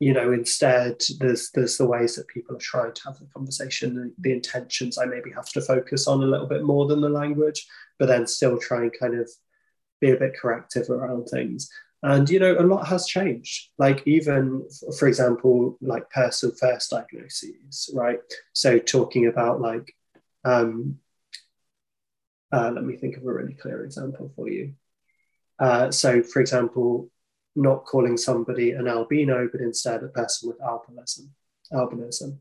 you 0.00 0.12
know 0.12 0.32
instead 0.32 0.96
there's 1.18 1.50
there's 1.50 1.76
the 1.76 1.86
ways 1.86 2.14
that 2.14 2.28
people 2.28 2.54
are 2.54 2.60
trying 2.60 2.92
to 2.92 3.02
have 3.04 3.18
the 3.18 3.26
conversation 3.34 4.14
the, 4.18 4.32
intentions 4.32 4.96
i 4.96 5.04
maybe 5.04 5.30
have 5.30 5.48
to 5.48 5.60
focus 5.60 6.06
on 6.06 6.22
a 6.22 6.26
little 6.26 6.46
bit 6.46 6.62
more 6.62 6.86
than 6.86 7.00
the 7.00 7.08
language 7.08 7.66
but 7.98 8.06
then 8.06 8.26
still 8.26 8.58
try 8.58 8.82
and 8.82 8.92
kind 8.98 9.18
of 9.18 9.28
be 10.00 10.10
a 10.10 10.16
bit 10.16 10.36
corrective 10.40 10.88
around 10.90 11.26
things. 11.26 11.70
And 12.02 12.30
you 12.30 12.38
know 12.38 12.56
a 12.58 12.62
lot 12.62 12.86
has 12.86 13.06
changed. 13.06 13.70
Like 13.76 14.06
even 14.06 14.68
for 14.98 15.08
example 15.08 15.76
like 15.80 16.08
person 16.10 16.52
first 16.52 16.90
diagnoses 16.90 17.90
right? 17.92 18.20
So 18.52 18.78
talking 18.78 19.26
about 19.26 19.60
like 19.60 19.92
um 20.44 20.98
uh, 22.50 22.70
let 22.70 22.84
me 22.84 22.96
think 22.96 23.16
of 23.16 23.24
a 23.24 23.32
really 23.32 23.52
clear 23.52 23.84
example 23.84 24.32
for 24.34 24.48
you. 24.48 24.72
Uh, 25.58 25.90
so 25.90 26.22
for 26.22 26.40
example 26.40 27.10
not 27.58 27.84
calling 27.84 28.16
somebody 28.16 28.70
an 28.70 28.86
albino, 28.86 29.48
but 29.50 29.60
instead 29.60 30.02
a 30.02 30.08
person 30.08 30.48
with 30.48 30.60
albinism. 30.60 31.28
Albinism, 31.72 32.38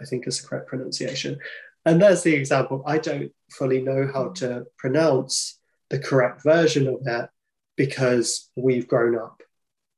I 0.00 0.04
think 0.04 0.26
is 0.26 0.40
the 0.40 0.46
correct 0.46 0.68
pronunciation. 0.68 1.38
And 1.86 2.00
there's 2.00 2.22
the 2.22 2.34
example. 2.34 2.82
I 2.86 2.98
don't 2.98 3.32
fully 3.50 3.80
know 3.80 4.10
how 4.12 4.30
to 4.40 4.66
pronounce 4.76 5.58
the 5.90 5.98
correct 5.98 6.42
version 6.42 6.86
of 6.86 7.04
that 7.04 7.30
because 7.76 8.50
we've 8.54 8.86
grown 8.86 9.16
up 9.16 9.42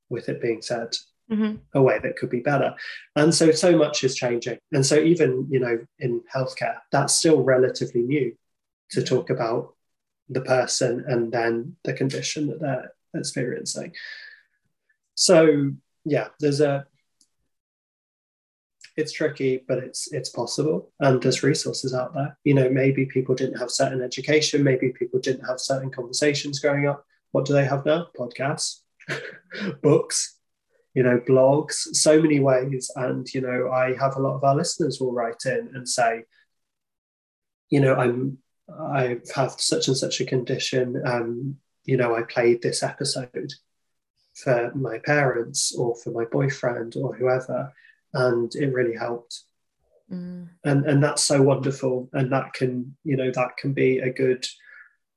with 0.08 0.28
it 0.28 0.40
being 0.40 0.62
said 0.62 0.96
mm-hmm. 1.30 1.56
a 1.74 1.82
way 1.82 1.98
that 1.98 2.16
could 2.16 2.30
be 2.30 2.40
better. 2.40 2.74
And 3.16 3.34
so, 3.34 3.50
so 3.50 3.76
much 3.76 4.04
is 4.04 4.14
changing. 4.14 4.58
And 4.72 4.86
so, 4.86 4.96
even, 4.96 5.48
you 5.50 5.60
know, 5.60 5.78
in 5.98 6.22
healthcare, 6.34 6.78
that's 6.92 7.14
still 7.14 7.42
relatively 7.42 8.02
new 8.02 8.36
to 8.90 9.02
talk 9.02 9.30
about 9.30 9.74
the 10.28 10.40
person 10.40 11.04
and 11.06 11.32
then 11.32 11.76
the 11.84 11.92
condition 11.92 12.48
that 12.48 12.60
they're 12.60 12.92
experiencing. 13.14 13.92
So 15.16 15.72
yeah, 16.04 16.28
there's 16.38 16.60
a 16.60 16.86
it's 18.96 19.12
tricky, 19.12 19.62
but 19.68 19.78
it's 19.78 20.12
it's 20.12 20.30
possible, 20.30 20.92
and 21.00 21.20
there's 21.20 21.42
resources 21.42 21.92
out 21.92 22.14
there. 22.14 22.38
You 22.44 22.54
know, 22.54 22.70
maybe 22.70 23.06
people 23.06 23.34
didn't 23.34 23.58
have 23.58 23.70
certain 23.70 24.02
education, 24.02 24.62
maybe 24.62 24.92
people 24.92 25.20
didn't 25.20 25.46
have 25.46 25.60
certain 25.60 25.90
conversations 25.90 26.60
growing 26.60 26.86
up. 26.86 27.04
What 27.32 27.44
do 27.44 27.52
they 27.52 27.64
have 27.64 27.84
now? 27.84 28.08
Podcasts, 28.18 28.80
books, 29.82 30.38
you 30.94 31.02
know, 31.02 31.20
blogs, 31.28 31.74
so 31.92 32.20
many 32.22 32.40
ways. 32.40 32.90
And 32.96 33.26
you 33.34 33.40
know, 33.40 33.70
I 33.70 33.94
have 33.96 34.16
a 34.16 34.20
lot 34.20 34.36
of 34.36 34.44
our 34.44 34.54
listeners 34.54 35.00
will 35.00 35.12
write 35.12 35.44
in 35.44 35.70
and 35.74 35.88
say, 35.88 36.24
you 37.68 37.80
know, 37.80 37.94
I'm 37.96 38.38
I 38.92 39.08
have 39.08 39.30
had 39.30 39.60
such 39.60 39.88
and 39.88 39.96
such 39.96 40.20
a 40.20 40.24
condition. 40.24 41.02
Um, 41.04 41.56
you 41.84 41.96
know, 41.96 42.16
I 42.16 42.22
played 42.22 42.62
this 42.62 42.82
episode 42.82 43.52
for 44.36 44.70
my 44.74 44.98
parents 44.98 45.74
or 45.74 45.96
for 45.96 46.10
my 46.10 46.24
boyfriend 46.26 46.94
or 46.96 47.14
whoever 47.14 47.72
and 48.12 48.54
it 48.54 48.72
really 48.72 48.94
helped 48.94 49.42
mm. 50.12 50.46
and 50.64 50.84
and 50.84 51.02
that's 51.02 51.22
so 51.22 51.40
wonderful 51.40 52.08
and 52.12 52.30
that 52.30 52.52
can 52.52 52.94
you 53.02 53.16
know 53.16 53.30
that 53.30 53.56
can 53.56 53.72
be 53.72 53.98
a 53.98 54.12
good 54.12 54.46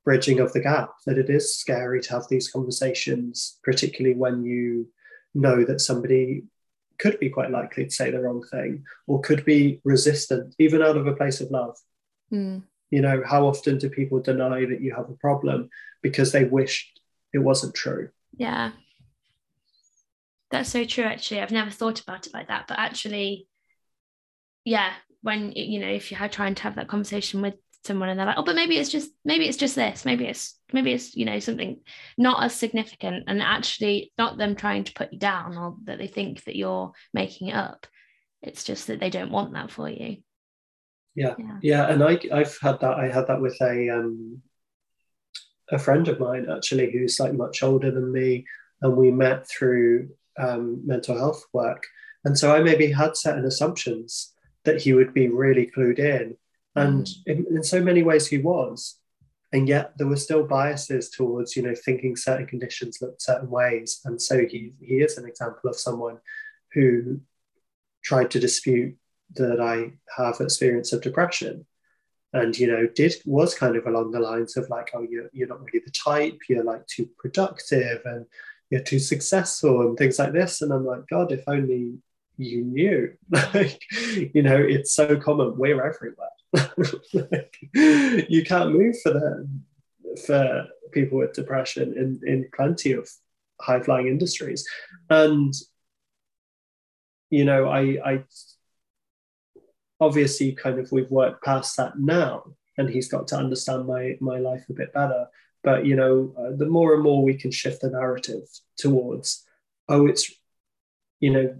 bridging 0.04 0.40
of 0.40 0.52
the 0.54 0.60
gap 0.60 0.90
that 1.06 1.18
it 1.18 1.28
is 1.28 1.54
scary 1.54 2.00
to 2.00 2.10
have 2.10 2.26
these 2.28 2.50
conversations 2.50 3.58
particularly 3.62 4.16
when 4.16 4.42
you 4.42 4.88
know 5.34 5.64
that 5.64 5.80
somebody 5.80 6.42
could 6.98 7.18
be 7.20 7.28
quite 7.30 7.50
likely 7.50 7.84
to 7.84 7.90
say 7.90 8.10
the 8.10 8.20
wrong 8.20 8.42
thing 8.50 8.82
or 9.06 9.20
could 9.20 9.44
be 9.44 9.80
resistant 9.84 10.54
even 10.58 10.82
out 10.82 10.96
of 10.96 11.06
a 11.06 11.14
place 11.14 11.40
of 11.40 11.50
love 11.50 11.76
Mm. 12.32 12.62
you 12.90 13.02
know 13.02 13.24
how 13.26 13.44
often 13.48 13.76
do 13.76 13.90
people 13.90 14.20
deny 14.20 14.64
that 14.64 14.80
you 14.80 14.94
have 14.94 15.10
a 15.10 15.14
problem 15.14 15.68
because 16.00 16.30
they 16.30 16.44
wished 16.44 17.00
it 17.32 17.38
wasn't 17.38 17.74
true 17.74 18.08
Yeah. 18.36 18.70
That's 20.50 20.70
so 20.70 20.84
true, 20.84 21.04
actually. 21.04 21.40
I've 21.40 21.52
never 21.52 21.70
thought 21.70 22.00
about 22.00 22.26
it 22.26 22.34
like 22.34 22.48
that. 22.48 22.66
But 22.66 22.78
actually, 22.78 23.46
yeah, 24.64 24.92
when 25.22 25.52
you 25.52 25.80
know, 25.80 25.88
if 25.88 26.10
you're 26.10 26.28
trying 26.28 26.54
to 26.56 26.62
have 26.64 26.76
that 26.76 26.88
conversation 26.88 27.42
with 27.42 27.54
someone 27.84 28.08
and 28.08 28.18
they're 28.18 28.26
like, 28.26 28.36
oh, 28.36 28.44
but 28.44 28.56
maybe 28.56 28.76
it's 28.76 28.90
just 28.90 29.10
maybe 29.24 29.46
it's 29.46 29.56
just 29.56 29.74
this, 29.74 30.04
maybe 30.04 30.26
it's 30.26 30.58
maybe 30.72 30.92
it's, 30.92 31.14
you 31.14 31.24
know, 31.24 31.38
something 31.38 31.80
not 32.18 32.42
as 32.42 32.54
significant. 32.54 33.24
And 33.26 33.40
actually 33.40 34.12
not 34.18 34.38
them 34.38 34.56
trying 34.56 34.84
to 34.84 34.92
put 34.92 35.12
you 35.12 35.18
down 35.18 35.56
or 35.56 35.76
that 35.84 35.98
they 35.98 36.08
think 36.08 36.44
that 36.44 36.56
you're 36.56 36.92
making 37.14 37.48
it 37.48 37.54
up. 37.54 37.86
It's 38.42 38.64
just 38.64 38.88
that 38.88 39.00
they 39.00 39.10
don't 39.10 39.30
want 39.30 39.52
that 39.52 39.70
for 39.70 39.88
you. 39.88 40.18
Yeah. 41.14 41.34
Yeah. 41.38 41.58
yeah 41.60 41.92
and 41.92 42.04
I, 42.04 42.20
i've 42.32 42.56
had 42.62 42.80
that 42.80 42.94
i 42.96 43.08
had 43.08 43.26
that 43.26 43.40
with 43.40 43.60
a 43.60 43.90
um 43.90 44.42
a 45.70 45.78
friend 45.78 46.06
of 46.06 46.20
mine 46.20 46.46
actually 46.48 46.90
who's 46.90 47.18
like 47.18 47.32
much 47.32 47.64
older 47.64 47.90
than 47.90 48.12
me 48.12 48.46
and 48.80 48.96
we 48.96 49.10
met 49.10 49.48
through 49.48 50.10
um, 50.40 50.80
mental 50.86 51.16
health 51.16 51.44
work. 51.52 51.86
And 52.24 52.38
so 52.38 52.54
i 52.54 52.62
maybe 52.62 52.90
had 52.90 53.16
certain 53.16 53.44
assumptions 53.44 54.32
that 54.64 54.82
he 54.82 54.92
would 54.92 55.14
be 55.14 55.28
really 55.28 55.70
clued 55.74 55.98
in. 55.98 56.36
And 56.76 57.08
in, 57.26 57.46
in 57.50 57.64
so 57.64 57.82
many 57.82 58.02
ways 58.02 58.26
he 58.26 58.38
was. 58.38 58.98
And 59.52 59.68
yet 59.68 59.92
there 59.96 60.06
were 60.06 60.16
still 60.16 60.46
biases 60.46 61.10
towards 61.10 61.56
you 61.56 61.62
know 61.62 61.74
thinking 61.74 62.14
certain 62.14 62.46
conditions 62.46 62.98
looked 63.00 63.22
certain 63.22 63.50
ways. 63.50 64.00
And 64.04 64.20
so 64.22 64.46
he 64.46 64.72
he 64.80 64.96
is 64.96 65.18
an 65.18 65.26
example 65.26 65.68
of 65.68 65.76
someone 65.76 66.18
who 66.72 67.20
tried 68.02 68.30
to 68.30 68.40
dispute 68.40 68.96
that 69.34 69.60
I 69.60 69.92
have 70.16 70.40
experience 70.40 70.92
of 70.92 71.02
depression. 71.02 71.66
And 72.32 72.56
you 72.56 72.68
know, 72.68 72.86
did 72.86 73.14
was 73.24 73.54
kind 73.54 73.74
of 73.74 73.86
along 73.86 74.12
the 74.12 74.20
lines 74.20 74.56
of 74.56 74.70
like, 74.70 74.90
oh, 74.94 75.02
you're 75.02 75.30
you're 75.32 75.48
not 75.48 75.64
really 75.64 75.82
the 75.84 75.90
type, 75.90 76.38
you're 76.48 76.62
like 76.62 76.86
too 76.86 77.08
productive. 77.18 78.02
And 78.04 78.26
you're 78.70 78.82
too 78.82 78.98
successful 78.98 79.82
and 79.82 79.98
things 79.98 80.18
like 80.18 80.32
this. 80.32 80.62
And 80.62 80.72
I'm 80.72 80.86
like, 80.86 81.06
God, 81.08 81.32
if 81.32 81.42
only 81.46 81.98
you 82.36 82.64
knew. 82.64 83.12
like, 83.54 83.82
you 84.34 84.42
know, 84.42 84.56
it's 84.56 84.92
so 84.92 85.16
common. 85.16 85.56
We're 85.56 85.84
everywhere. 85.84 86.28
like, 87.12 87.56
you 87.74 88.44
can't 88.44 88.72
move 88.72 88.96
for 89.02 89.12
them 89.12 89.64
for 90.26 90.66
people 90.92 91.18
with 91.18 91.32
depression 91.32 91.94
in, 91.96 92.20
in 92.26 92.48
plenty 92.54 92.92
of 92.92 93.08
high 93.60 93.80
flying 93.80 94.08
industries. 94.08 94.66
And 95.08 95.54
you 97.30 97.44
know, 97.44 97.68
I 97.68 97.98
I 98.04 98.24
obviously 100.00 100.52
kind 100.52 100.78
of 100.78 100.90
we've 100.90 101.10
worked 101.10 101.44
past 101.44 101.76
that 101.76 101.98
now 101.98 102.44
and 102.78 102.88
he's 102.88 103.08
got 103.08 103.28
to 103.28 103.36
understand 103.36 103.86
my 103.86 104.16
my 104.20 104.38
life 104.38 104.64
a 104.68 104.72
bit 104.72 104.92
better 104.92 105.26
but 105.62 105.84
you 105.86 105.96
know 105.96 106.32
uh, 106.38 106.56
the 106.56 106.66
more 106.66 106.94
and 106.94 107.02
more 107.02 107.22
we 107.22 107.34
can 107.34 107.50
shift 107.50 107.80
the 107.82 107.90
narrative 107.90 108.42
towards 108.78 109.44
oh 109.88 110.06
it's 110.06 110.32
you 111.20 111.30
know 111.30 111.54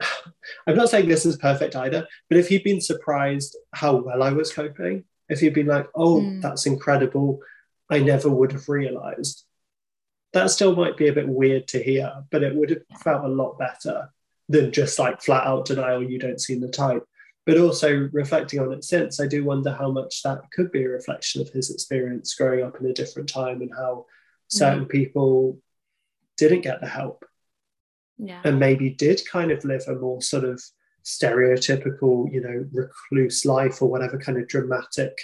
i'm 0.66 0.76
not 0.76 0.88
saying 0.88 1.08
this 1.08 1.26
is 1.26 1.36
perfect 1.36 1.74
either 1.76 2.06
but 2.28 2.38
if 2.38 2.48
he'd 2.48 2.64
been 2.64 2.80
surprised 2.80 3.56
how 3.74 3.96
well 3.96 4.22
i 4.22 4.30
was 4.30 4.52
coping 4.52 5.04
if 5.28 5.40
he'd 5.40 5.54
been 5.54 5.66
like 5.66 5.88
oh 5.94 6.20
Mm. 6.20 6.42
that's 6.42 6.66
incredible 6.66 7.40
i 7.90 7.98
never 7.98 8.28
would 8.28 8.52
have 8.52 8.68
realized 8.68 9.44
that 10.34 10.50
still 10.50 10.76
might 10.76 10.96
be 10.98 11.08
a 11.08 11.12
bit 11.12 11.28
weird 11.28 11.66
to 11.68 11.82
hear 11.82 12.12
but 12.30 12.42
it 12.42 12.54
would 12.54 12.70
have 12.70 13.00
felt 13.02 13.24
a 13.24 13.28
lot 13.28 13.58
better 13.58 14.10
than 14.50 14.72
just 14.72 14.98
like 14.98 15.22
flat 15.22 15.46
out 15.46 15.64
denial 15.66 16.02
you 16.02 16.18
don't 16.18 16.40
seem 16.40 16.60
the 16.60 16.68
type 16.68 17.04
but 17.48 17.56
also 17.56 18.10
reflecting 18.12 18.60
on 18.60 18.70
it 18.74 18.84
since, 18.84 19.18
I 19.20 19.26
do 19.26 19.42
wonder 19.42 19.72
how 19.72 19.90
much 19.90 20.22
that 20.22 20.42
could 20.52 20.70
be 20.70 20.84
a 20.84 20.88
reflection 20.90 21.40
of 21.40 21.48
his 21.48 21.70
experience 21.70 22.34
growing 22.34 22.62
up 22.62 22.78
in 22.78 22.84
a 22.84 22.92
different 22.92 23.26
time 23.26 23.62
and 23.62 23.70
how 23.74 24.04
certain 24.48 24.84
people 24.84 25.58
didn't 26.36 26.60
get 26.60 26.82
the 26.82 26.86
help 26.86 27.24
Yeah. 28.18 28.42
and 28.44 28.60
maybe 28.60 28.90
did 28.90 29.22
kind 29.26 29.50
of 29.50 29.64
live 29.64 29.84
a 29.88 29.94
more 29.94 30.20
sort 30.20 30.44
of 30.44 30.62
stereotypical, 31.04 32.30
you 32.30 32.42
know, 32.42 32.66
recluse 32.70 33.46
life 33.46 33.80
or 33.80 33.88
whatever 33.88 34.18
kind 34.18 34.36
of 34.36 34.46
dramatic 34.46 35.16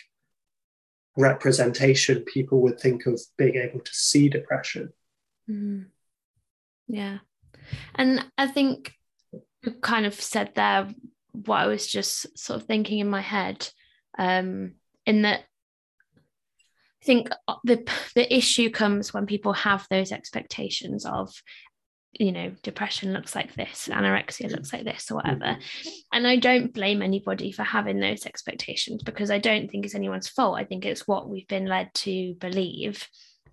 representation 1.19 2.23
people 2.23 2.63
would 2.63 2.81
think 2.81 3.05
of 3.05 3.21
being 3.37 3.57
able 3.57 3.81
to 3.81 3.93
see 3.93 4.31
depression. 4.31 4.95
Mhm. 5.47 5.91
Yeah. 6.89 7.19
And 7.95 8.25
I 8.39 8.47
think 8.47 8.95
you 9.63 9.73
kind 9.73 10.07
of 10.07 10.15
said 10.15 10.55
there 10.55 10.89
what 11.35 11.59
I 11.59 11.67
was 11.67 11.87
just 11.87 12.39
sort 12.39 12.61
of 12.61 12.67
thinking 12.67 13.01
in 13.01 13.11
my 13.11 13.21
head, 13.21 13.69
um, 14.19 14.75
in 15.05 15.23
that 15.23 15.41
I 17.03 17.05
think 17.05 17.29
the 17.65 17.87
the 18.15 18.35
issue 18.35 18.71
comes 18.71 19.13
when 19.13 19.27
people 19.27 19.53
have 19.53 19.87
those 19.91 20.13
expectations 20.13 21.05
of, 21.05 21.31
you 22.13 22.33
know, 22.33 22.53
depression 22.63 23.13
looks 23.13 23.35
like 23.35 23.55
this, 23.55 23.89
anorexia 23.93 24.51
looks 24.51 24.73
like 24.73 24.85
this, 24.85 25.11
or 25.11 25.17
whatever. 25.17 25.59
And 26.13 26.27
I 26.27 26.37
don't 26.37 26.73
blame 26.73 27.03
anybody 27.03 27.53
for 27.53 27.65
having 27.65 28.01
those 28.01 28.25
expectations 28.25 29.03
because 29.03 29.31
I 29.31 29.39
don't 29.39 29.71
think 29.71 29.85
it's 29.85 29.95
anyone's 29.95 30.29
fault. 30.29 30.57
I 30.57 30.65
think 30.65 30.87
it's 30.87 31.07
what 31.07 31.29
we've 31.29 31.49
been 31.49 31.67
led 31.67 31.93
to 31.95 32.35
believe. 32.41 33.07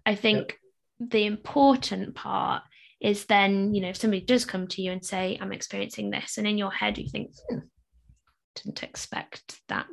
I 0.05 0.15
think 0.15 0.57
the 0.99 1.25
important 1.25 2.15
part 2.15 2.63
is 3.01 3.25
then, 3.25 3.73
you 3.73 3.81
know, 3.81 3.89
if 3.89 3.97
somebody 3.97 4.23
does 4.23 4.45
come 4.45 4.67
to 4.67 4.81
you 4.81 4.91
and 4.91 5.03
say, 5.03 5.37
I'm 5.41 5.51
experiencing 5.51 6.11
this, 6.11 6.37
and 6.37 6.47
in 6.47 6.57
your 6.57 6.71
head 6.71 6.99
you 6.99 7.09
think, 7.09 7.31
hmm, 7.49 7.57
didn't 8.55 8.83
expect 8.83 9.59
that, 9.67 9.87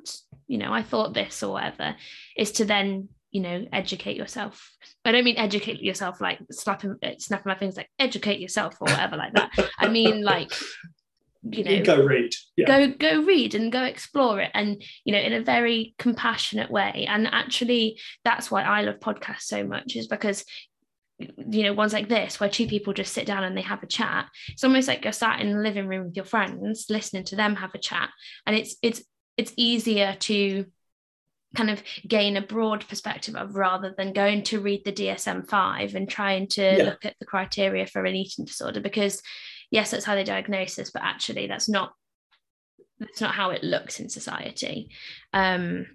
you 0.47 0.59
know, 0.59 0.73
I 0.73 0.83
thought 0.83 1.15
this 1.15 1.43
or 1.43 1.53
whatever, 1.53 1.97
is 2.37 2.53
to 2.53 2.65
then, 2.65 3.09
you 3.31 3.41
know, 3.41 3.67
educate 3.73 4.17
yourself. 4.17 4.71
I 5.05 5.13
don't 5.13 5.25
mean 5.25 5.37
educate 5.37 5.83
yourself 5.83 6.21
like 6.21 6.41
slapping, 6.51 6.97
uh, 7.03 7.11
snapping 7.19 7.51
my 7.51 7.59
fingers, 7.59 7.77
like 7.77 7.91
educate 7.99 8.41
yourself 8.41 8.77
or 8.81 8.87
whatever 8.87 9.17
like 9.17 9.35
that. 9.35 9.51
I 9.79 9.89
mean, 9.89 10.23
like, 10.25 10.53
you 11.43 11.65
know, 11.65 11.83
go 11.83 12.03
read. 12.03 12.33
Yeah. 12.57 12.67
go 12.67 12.89
go 12.89 13.23
read 13.23 13.55
and 13.55 13.71
go 13.71 13.85
explore 13.85 14.41
it 14.41 14.51
and 14.55 14.83
you 15.05 15.13
know 15.13 15.21
in 15.21 15.33
a 15.33 15.41
very 15.41 15.95
compassionate 15.99 16.71
way 16.71 17.07
and 17.09 17.29
actually 17.29 18.01
that's 18.25 18.51
why 18.51 18.63
i 18.63 18.83
love 18.83 18.99
podcasts 18.99 19.43
so 19.43 19.65
much 19.65 19.95
is 19.95 20.09
because 20.09 20.45
you 21.19 21.65
know 21.65 21.73
ones 21.73 21.93
like 21.93 22.09
this 22.09 22.39
where 22.39 22.49
two 22.49 22.67
people 22.67 22.93
just 22.93 23.13
sit 23.13 23.27
down 23.27 23.43
and 23.45 23.57
they 23.57 23.63
have 23.63 23.83
a 23.83 23.87
chat. 23.87 24.29
It's 24.49 24.65
almost 24.65 24.87
like 24.89 25.03
you're 25.05 25.13
sat 25.13 25.41
in 25.41 25.53
the 25.53 25.59
living 25.63 25.89
room 25.89 26.07
with 26.07 26.17
your 26.17 26.25
friends 26.25 26.87
listening 26.89 27.25
to 27.25 27.37
them 27.37 27.57
have 27.57 27.75
a 27.75 27.79
chat. 27.79 28.11
And 28.47 28.55
it's 28.57 28.77
it's 28.83 29.03
it's 29.37 29.53
easier 29.57 30.17
to 30.21 30.67
kind 31.57 31.71
of 31.71 31.83
gain 32.07 32.37
a 32.37 32.43
broad 32.43 32.87
perspective 32.89 33.35
of 33.35 33.55
rather 33.57 33.95
than 33.97 34.13
going 34.13 34.43
to 34.43 34.61
read 34.61 34.85
the 34.85 34.93
DSM-5 34.93 35.95
and 35.95 36.09
trying 36.09 36.47
to 36.49 36.63
Yeah. 36.63 36.85
look 36.85 37.05
at 37.07 37.17
the 37.19 37.25
criteria 37.27 37.87
for 37.87 38.05
an 38.05 38.15
eating 38.15 38.45
disorder 38.45 38.81
because 38.81 39.23
yes 39.71 39.91
that's 39.91 40.05
how 40.05 40.15
they 40.15 40.25
diagnose 40.25 40.77
this 40.77 40.91
but 40.91 41.03
actually 41.03 41.47
that's 41.47 41.69
not 41.69 41.93
that's 42.99 43.21
not 43.21 43.35
how 43.35 43.51
it 43.51 43.65
looks 43.65 43.99
in 43.99 44.09
society. 44.09 44.91
Um 45.33 45.87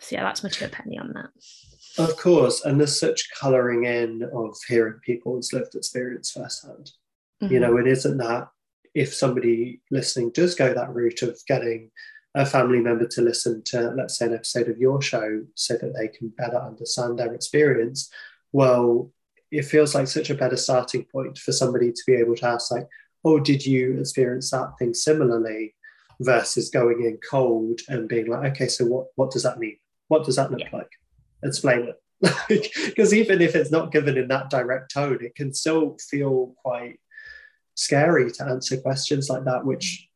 so 0.00 0.16
yeah 0.16 0.22
that's 0.22 0.42
my 0.42 0.48
two 0.50 0.68
penny 0.68 0.98
on 0.98 1.12
that 1.14 1.30
Of 1.98 2.16
course. 2.16 2.64
And 2.64 2.80
there's 2.80 2.98
such 2.98 3.30
colouring 3.38 3.84
in 3.84 4.28
of 4.34 4.56
hearing 4.66 5.00
people's 5.04 5.52
lived 5.52 5.74
experience 5.74 6.30
firsthand. 6.32 6.92
Mm-hmm. 7.42 7.52
You 7.52 7.60
know, 7.60 7.76
it 7.76 7.86
isn't 7.86 8.16
that 8.18 8.48
if 8.94 9.12
somebody 9.14 9.80
listening 9.90 10.30
does 10.30 10.54
go 10.54 10.72
that 10.72 10.94
route 10.94 11.22
of 11.22 11.38
getting 11.46 11.90
a 12.34 12.44
family 12.44 12.80
member 12.80 13.06
to 13.06 13.22
listen 13.22 13.62
to, 13.64 13.92
let's 13.96 14.18
say, 14.18 14.26
an 14.26 14.34
episode 14.34 14.68
of 14.68 14.78
your 14.78 15.00
show 15.00 15.42
so 15.54 15.74
that 15.74 15.94
they 15.96 16.08
can 16.08 16.28
better 16.30 16.58
understand 16.58 17.18
their 17.18 17.32
experience, 17.32 18.10
well, 18.52 19.12
it 19.50 19.64
feels 19.64 19.94
like 19.94 20.08
such 20.08 20.30
a 20.30 20.34
better 20.34 20.56
starting 20.56 21.04
point 21.04 21.38
for 21.38 21.52
somebody 21.52 21.92
to 21.92 22.02
be 22.06 22.14
able 22.14 22.34
to 22.36 22.46
ask, 22.46 22.72
like, 22.72 22.88
oh, 23.24 23.38
did 23.38 23.64
you 23.64 23.98
experience 24.00 24.50
that 24.50 24.72
thing 24.78 24.94
similarly? 24.94 25.74
Versus 26.20 26.70
going 26.70 27.04
in 27.04 27.18
cold 27.28 27.80
and 27.88 28.08
being 28.08 28.28
like, 28.28 28.52
okay, 28.52 28.68
so 28.68 28.84
what, 28.86 29.06
what 29.16 29.32
does 29.32 29.42
that 29.42 29.58
mean? 29.58 29.76
What 30.06 30.24
does 30.24 30.36
that 30.36 30.50
look 30.52 30.60
Yeah. 30.60 30.68
like? 30.72 30.90
Explain 31.44 31.88
it. 31.88 31.96
Because 32.86 33.12
even 33.12 33.42
if 33.42 33.54
it's 33.54 33.70
not 33.70 33.92
given 33.92 34.16
in 34.16 34.28
that 34.28 34.48
direct 34.50 34.92
tone, 34.92 35.18
it 35.20 35.34
can 35.34 35.52
still 35.52 35.96
feel 36.10 36.54
quite 36.62 36.98
scary 37.74 38.30
to 38.32 38.44
answer 38.44 38.76
questions 38.78 39.28
like 39.28 39.44
that, 39.44 39.64
which 39.64 40.08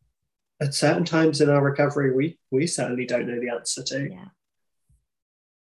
at 0.61 0.75
certain 0.75 1.05
times 1.05 1.41
in 1.41 1.51
our 1.51 1.63
recovery, 1.63 2.15
we 2.15 2.39
we 2.51 2.67
certainly 2.67 3.05
don't 3.07 3.27
know 3.29 3.41
the 3.41 3.51
answer 3.51 3.83
to. 3.83 4.09
yeah 4.11 4.25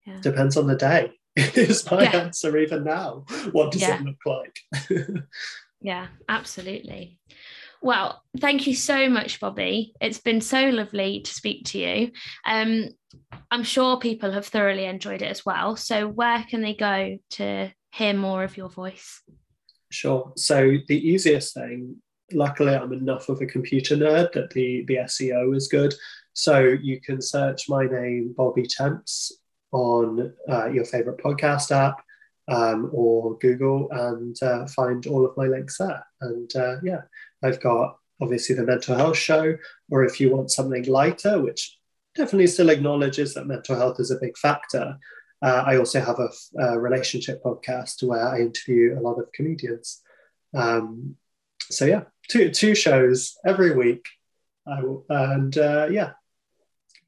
yeah 0.06 0.20
Depends 0.20 0.56
on 0.56 0.66
the 0.66 0.76
day. 0.76 1.12
Is 1.36 1.90
my 1.90 2.02
Yeah. 2.04 2.16
answer 2.24 2.56
even 2.58 2.84
now? 2.84 3.24
What 3.52 3.72
does 3.72 3.82
it 3.82 4.00
look 4.02 4.22
like? 4.26 4.56
yeah 5.80 6.06
absolutely 6.28 7.18
Well, 7.86 8.20
thank 8.40 8.66
you 8.66 8.74
so 8.74 9.08
much, 9.08 9.38
Bobby. 9.38 9.94
It's 10.00 10.18
been 10.18 10.40
so 10.40 10.70
lovely 10.70 11.20
to 11.20 11.32
speak 11.32 11.66
to 11.66 11.78
you. 11.78 12.10
Um, 12.44 12.88
I'm 13.52 13.62
sure 13.62 14.00
people 14.00 14.32
have 14.32 14.44
thoroughly 14.44 14.86
enjoyed 14.86 15.22
it 15.22 15.30
as 15.30 15.46
well. 15.46 15.76
So, 15.76 16.08
where 16.08 16.44
can 16.50 16.62
they 16.62 16.74
go 16.74 17.16
to 17.38 17.72
hear 17.92 18.12
more 18.12 18.42
of 18.42 18.56
your 18.56 18.70
voice? 18.70 19.22
Sure. 19.92 20.32
So, 20.36 20.78
the 20.88 20.98
easiest 20.98 21.54
thing, 21.54 21.94
luckily, 22.32 22.74
I'm 22.74 22.92
enough 22.92 23.28
of 23.28 23.40
a 23.40 23.46
computer 23.46 23.94
nerd 23.94 24.32
that 24.32 24.50
the, 24.50 24.84
the 24.88 24.96
SEO 25.04 25.54
is 25.54 25.68
good. 25.68 25.94
So, 26.32 26.58
you 26.58 27.00
can 27.00 27.22
search 27.22 27.68
my 27.68 27.84
name, 27.84 28.34
Bobby 28.36 28.66
Temps, 28.66 29.30
on 29.70 30.32
uh, 30.50 30.66
your 30.70 30.86
favorite 30.86 31.18
podcast 31.18 31.70
app 31.70 32.02
um, 32.48 32.90
or 32.92 33.38
Google 33.38 33.88
and 33.90 34.40
uh, 34.42 34.66
find 34.66 35.06
all 35.06 35.24
of 35.24 35.36
my 35.36 35.46
links 35.46 35.78
there. 35.78 36.04
And 36.20 36.54
uh, 36.56 36.76
yeah, 36.82 37.02
I've 37.46 37.60
got 37.60 37.96
obviously 38.20 38.54
the 38.56 38.64
mental 38.64 38.96
health 38.96 39.16
show, 39.16 39.56
or 39.90 40.04
if 40.04 40.20
you 40.20 40.34
want 40.34 40.50
something 40.50 40.84
lighter, 40.84 41.40
which 41.40 41.78
definitely 42.14 42.46
still 42.46 42.70
acknowledges 42.70 43.34
that 43.34 43.46
mental 43.46 43.76
health 43.76 44.00
is 44.00 44.10
a 44.10 44.18
big 44.20 44.36
factor. 44.36 44.98
Uh, 45.42 45.62
I 45.66 45.76
also 45.76 46.00
have 46.00 46.18
a, 46.18 46.30
a, 46.58 46.78
relationship 46.78 47.42
podcast 47.44 48.02
where 48.02 48.26
I 48.26 48.40
interview 48.40 48.98
a 48.98 49.02
lot 49.02 49.18
of 49.18 49.30
comedians. 49.32 50.00
Um, 50.54 51.16
so 51.60 51.84
yeah, 51.84 52.04
two 52.28 52.50
two 52.50 52.74
shows 52.74 53.36
every 53.46 53.74
week, 53.74 54.06
and 54.66 55.58
uh, 55.58 55.88
yeah, 55.90 56.12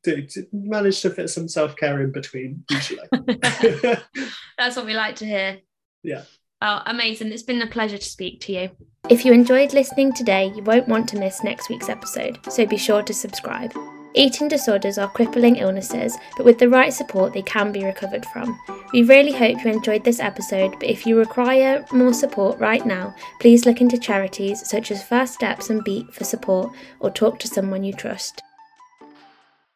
to, 0.04 0.26
to 0.26 0.46
manage 0.52 1.00
to 1.02 1.10
fit 1.10 1.30
some 1.30 1.48
self 1.48 1.76
care 1.76 2.02
in 2.02 2.12
between 2.12 2.64
usually. 2.70 3.06
That's 4.58 4.76
what 4.76 4.86
we 4.86 4.94
like 4.94 5.16
to 5.16 5.26
hear. 5.26 5.58
Yeah. 6.02 6.22
Oh, 6.60 6.82
amazing. 6.86 7.32
It's 7.32 7.42
been 7.42 7.62
a 7.62 7.66
pleasure 7.66 7.98
to 7.98 8.04
speak 8.04 8.40
to 8.42 8.52
you. 8.52 8.70
If 9.10 9.24
you 9.24 9.32
enjoyed 9.32 9.72
listening 9.72 10.12
today, 10.12 10.52
you 10.54 10.62
won't 10.62 10.86
want 10.86 11.08
to 11.08 11.18
miss 11.18 11.42
next 11.42 11.70
week's 11.70 11.88
episode, 11.88 12.38
so 12.52 12.66
be 12.66 12.76
sure 12.76 13.02
to 13.02 13.14
subscribe. 13.14 13.72
Eating 14.12 14.48
disorders 14.48 14.98
are 14.98 15.08
crippling 15.08 15.56
illnesses, 15.56 16.18
but 16.36 16.44
with 16.44 16.58
the 16.58 16.68
right 16.68 16.92
support, 16.92 17.32
they 17.32 17.40
can 17.40 17.72
be 17.72 17.86
recovered 17.86 18.26
from. 18.26 18.60
We 18.92 19.04
really 19.04 19.32
hope 19.32 19.64
you 19.64 19.70
enjoyed 19.70 20.04
this 20.04 20.20
episode, 20.20 20.72
but 20.72 20.90
if 20.90 21.06
you 21.06 21.16
require 21.18 21.86
more 21.90 22.12
support 22.12 22.58
right 22.58 22.84
now, 22.84 23.14
please 23.40 23.64
look 23.64 23.80
into 23.80 23.96
charities 23.96 24.68
such 24.68 24.90
as 24.90 25.02
First 25.02 25.32
Steps 25.32 25.70
and 25.70 25.82
Beat 25.84 26.12
for 26.12 26.24
support 26.24 26.74
or 27.00 27.10
talk 27.10 27.38
to 27.38 27.48
someone 27.48 27.84
you 27.84 27.94
trust. 27.94 28.42